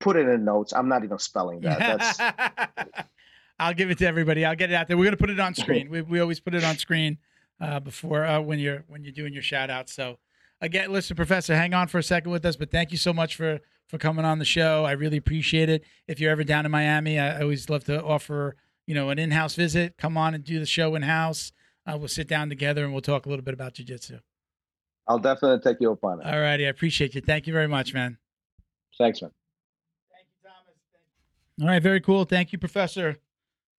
[0.00, 0.72] put it in notes.
[0.74, 1.78] I'm not even spelling that.
[1.78, 3.08] That's
[3.58, 4.44] I'll give it to everybody.
[4.44, 4.96] I'll get it out there.
[4.96, 5.88] We're gonna put it on screen.
[5.90, 7.18] We, we always put it on screen
[7.60, 9.88] uh, before uh, when you're when you're doing your shout out.
[9.88, 10.18] So
[10.60, 12.56] again, listen, Professor, hang on for a second with us.
[12.56, 14.84] But thank you so much for for coming on the show.
[14.84, 15.82] I really appreciate it.
[16.06, 18.56] If you're ever down in Miami, I always love to offer
[18.86, 19.96] you know an in-house visit.
[19.98, 21.52] Come on and do the show in house.
[21.86, 24.20] Uh, we'll sit down together and we'll talk a little bit about jujitsu.
[25.06, 26.26] I'll definitely take you up on it.
[26.26, 27.22] All righty, I appreciate you.
[27.22, 28.18] Thank you very much, man.
[28.98, 29.30] Thanks, man.
[30.12, 31.62] Thank you, Thomas.
[31.62, 32.24] All right, very cool.
[32.24, 33.16] Thank you, Professor.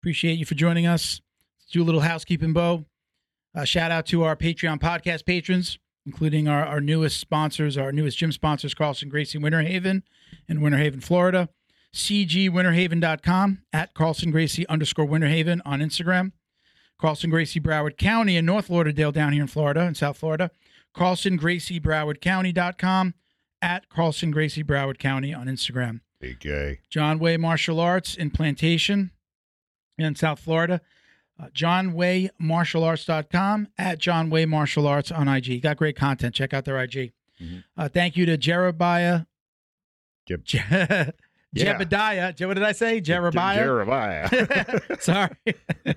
[0.01, 1.21] Appreciate you for joining us.
[1.59, 2.85] Let's do a little housekeeping, Bo.
[3.53, 5.77] Uh, shout out to our Patreon podcast patrons,
[6.09, 10.01] including our, our newest sponsors, our newest gym sponsors, Carlson Gracie Winter Haven
[10.47, 11.49] in Winter Haven, Florida.
[11.93, 16.31] CGWinterhaven.com at Carlson Gracie underscore Winter Haven on Instagram.
[16.99, 20.49] Carlson Gracie Broward County in North Lauderdale down here in Florida, in South Florida.
[20.95, 23.13] Carlson Gracie Broward County.com
[23.61, 26.01] at Carlson Gracie Broward County on Instagram.
[26.23, 26.79] BJ.
[26.89, 29.11] John Way Martial Arts in Plantation
[29.99, 30.81] in South Florida.
[31.39, 35.61] Uh, JohnWayMartialArts.com at John Way Martial Arts on IG.
[35.61, 36.35] Got great content.
[36.35, 37.13] Check out their IG.
[37.41, 37.63] Mhm.
[37.77, 39.25] Uh, thank you to Jerebiah.
[40.27, 40.59] Jeb- Je-
[41.51, 41.79] Yeah.
[41.79, 42.35] Jebediah.
[42.35, 43.01] Je- What did I say?
[43.01, 43.55] Jerebiah.
[43.55, 44.79] Jeremiah.
[44.99, 45.31] Sorry.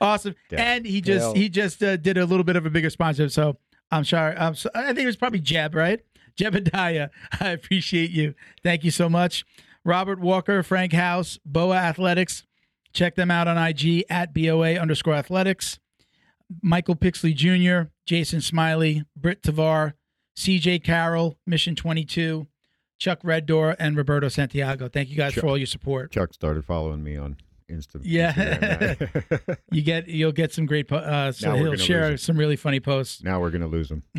[0.00, 0.34] awesome.
[0.50, 3.30] And he just he just uh, did a little bit of a bigger sponsorship.
[3.32, 3.56] So
[3.90, 4.36] I'm sorry.
[4.36, 6.00] I'm so, I think it was probably Jeb, right?
[6.36, 7.08] Jebediah.
[7.40, 8.34] I appreciate you.
[8.62, 9.44] Thank you so much.
[9.84, 12.44] Robert Walker, Frank House, Boa Athletics.
[12.98, 15.78] Check them out on IG at BOA underscore athletics.
[16.62, 19.92] Michael Pixley Jr., Jason Smiley, Britt Tavar,
[20.36, 22.48] CJ Carroll, Mission 22,
[22.98, 24.88] Chuck Reddoor, and Roberto Santiago.
[24.88, 26.10] Thank you guys Chuck- for all your support.
[26.10, 27.36] Chuck started following me on
[27.70, 28.00] Insta.
[28.02, 28.96] Yeah.
[29.70, 30.88] You get you'll get some great.
[30.88, 33.22] Po- uh, so he'll share some really funny posts.
[33.22, 34.02] now we're gonna lose him.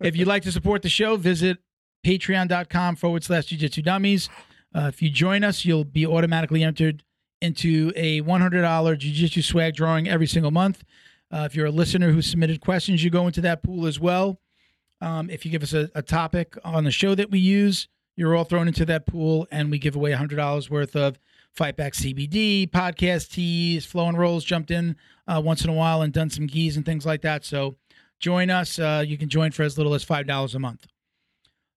[0.00, 1.58] if you'd like to support the show, visit
[2.04, 4.28] patreon.com forward slash jujitsu dummies.
[4.74, 7.04] Uh, if you join us, you'll be automatically entered
[7.42, 10.84] into a $100 jiu-jitsu swag drawing every single month.
[11.30, 14.40] Uh, if you're a listener who submitted questions, you go into that pool as well.
[15.00, 18.36] Um, if you give us a, a topic on the show that we use, you're
[18.36, 21.18] all thrown into that pool, and we give away $100 worth of
[21.52, 24.96] Fight Back CBD, podcast tees, Flow and Rolls jumped in
[25.26, 27.44] uh, once in a while and done some gis and things like that.
[27.44, 27.76] So
[28.20, 28.78] join us.
[28.78, 30.86] Uh, you can join for as little as $5 a month.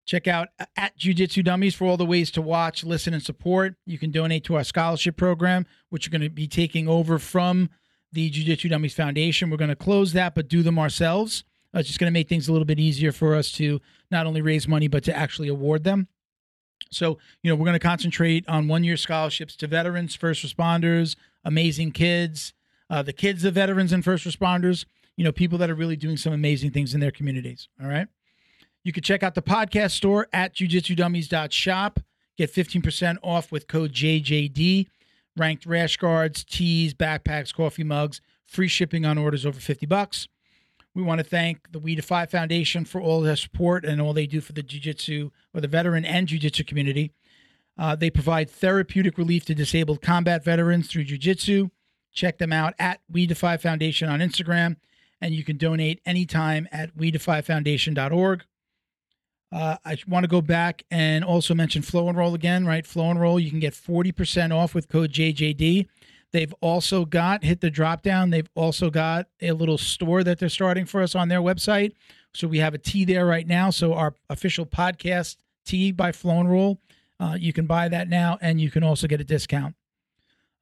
[0.06, 3.76] Check out at Jiu Jitsu Dummies for all the ways to watch, listen, and support.
[3.86, 7.70] You can donate to our scholarship program, which are going to be taking over from
[8.12, 9.50] the Jiu Jitsu Dummies Foundation.
[9.50, 11.44] We're going to close that, but do them ourselves.
[11.74, 14.28] Uh, it's just going to make things a little bit easier for us to not
[14.28, 16.08] only raise money, but to actually award them.
[16.92, 21.16] So, you know, we're going to concentrate on one year scholarships to veterans, first responders,
[21.44, 22.54] amazing kids,
[22.90, 24.86] uh, the kids of veterans and first responders,
[25.18, 27.68] you know, people that are really doing some amazing things in their communities.
[27.82, 28.08] All right.
[28.86, 32.00] You can check out the podcast store at jujitsudummies.shop.
[32.38, 34.88] Get 15% off with code JJD.
[35.36, 40.28] Ranked rash guards, tees, backpacks, coffee mugs, free shipping on orders over 50 bucks.
[40.94, 44.28] We want to thank the We Defy Foundation for all their support and all they
[44.28, 47.12] do for the jiu-jitsu or the veteran and jiu-jitsu community.
[47.78, 51.70] Uh, they provide therapeutic relief to disabled combat veterans through jiu-jitsu.
[52.14, 54.78] Check them out at We Defy Foundation on Instagram,
[55.20, 58.44] and you can donate anytime at WeDefyFoundation.org.
[59.56, 62.86] Uh, I want to go back and also mention Flow and Roll again, right?
[62.86, 65.88] Flow and Roll, you can get 40% off with code JJD.
[66.34, 70.50] They've also got, hit the drop down, they've also got a little store that they're
[70.50, 71.94] starting for us on their website.
[72.34, 73.70] So we have a tee there right now.
[73.70, 76.82] So our official podcast tee by Flow and Roll,
[77.22, 79.74] uh, you can buy that now and you can also get a discount.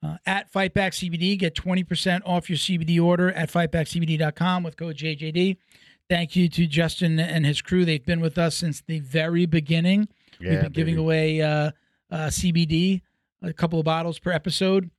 [0.03, 5.57] Uh, at Fightback CBD, get 20% off your CBD order at fightbackcbd.com with code JJD.
[6.13, 7.85] Thank you to Justin and his crew.
[7.85, 10.07] They've been with us since the very beginning.
[10.39, 11.71] We've Yeah, been giving away uh,
[12.11, 13.01] uh, CBD,
[13.41, 14.91] a couple of bottles per episode.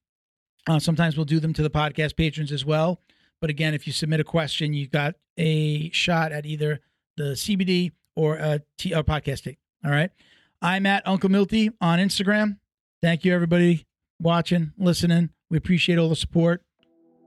[0.66, 3.00] Uh, sometimes we'll do them to the podcast patrons as well.
[3.40, 6.80] But again, if you submit a question, you've got a shot at either
[7.16, 9.56] the CBD or a, t- a podcast tee.
[9.84, 10.10] All right.
[10.62, 12.56] I'm at Uncle Milty on Instagram.
[13.02, 13.86] Thank you, everybody,
[14.18, 15.30] watching, listening.
[15.48, 16.64] We appreciate all the support.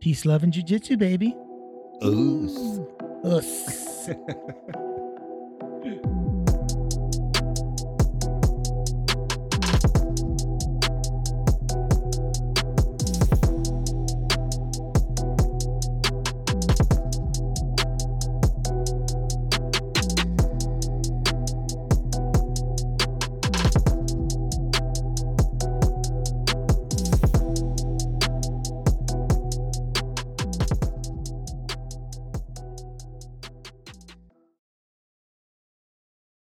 [0.01, 1.33] Peace, love, and jujitsu, baby.
[2.03, 3.06] Ooh.
[3.23, 4.09] Us.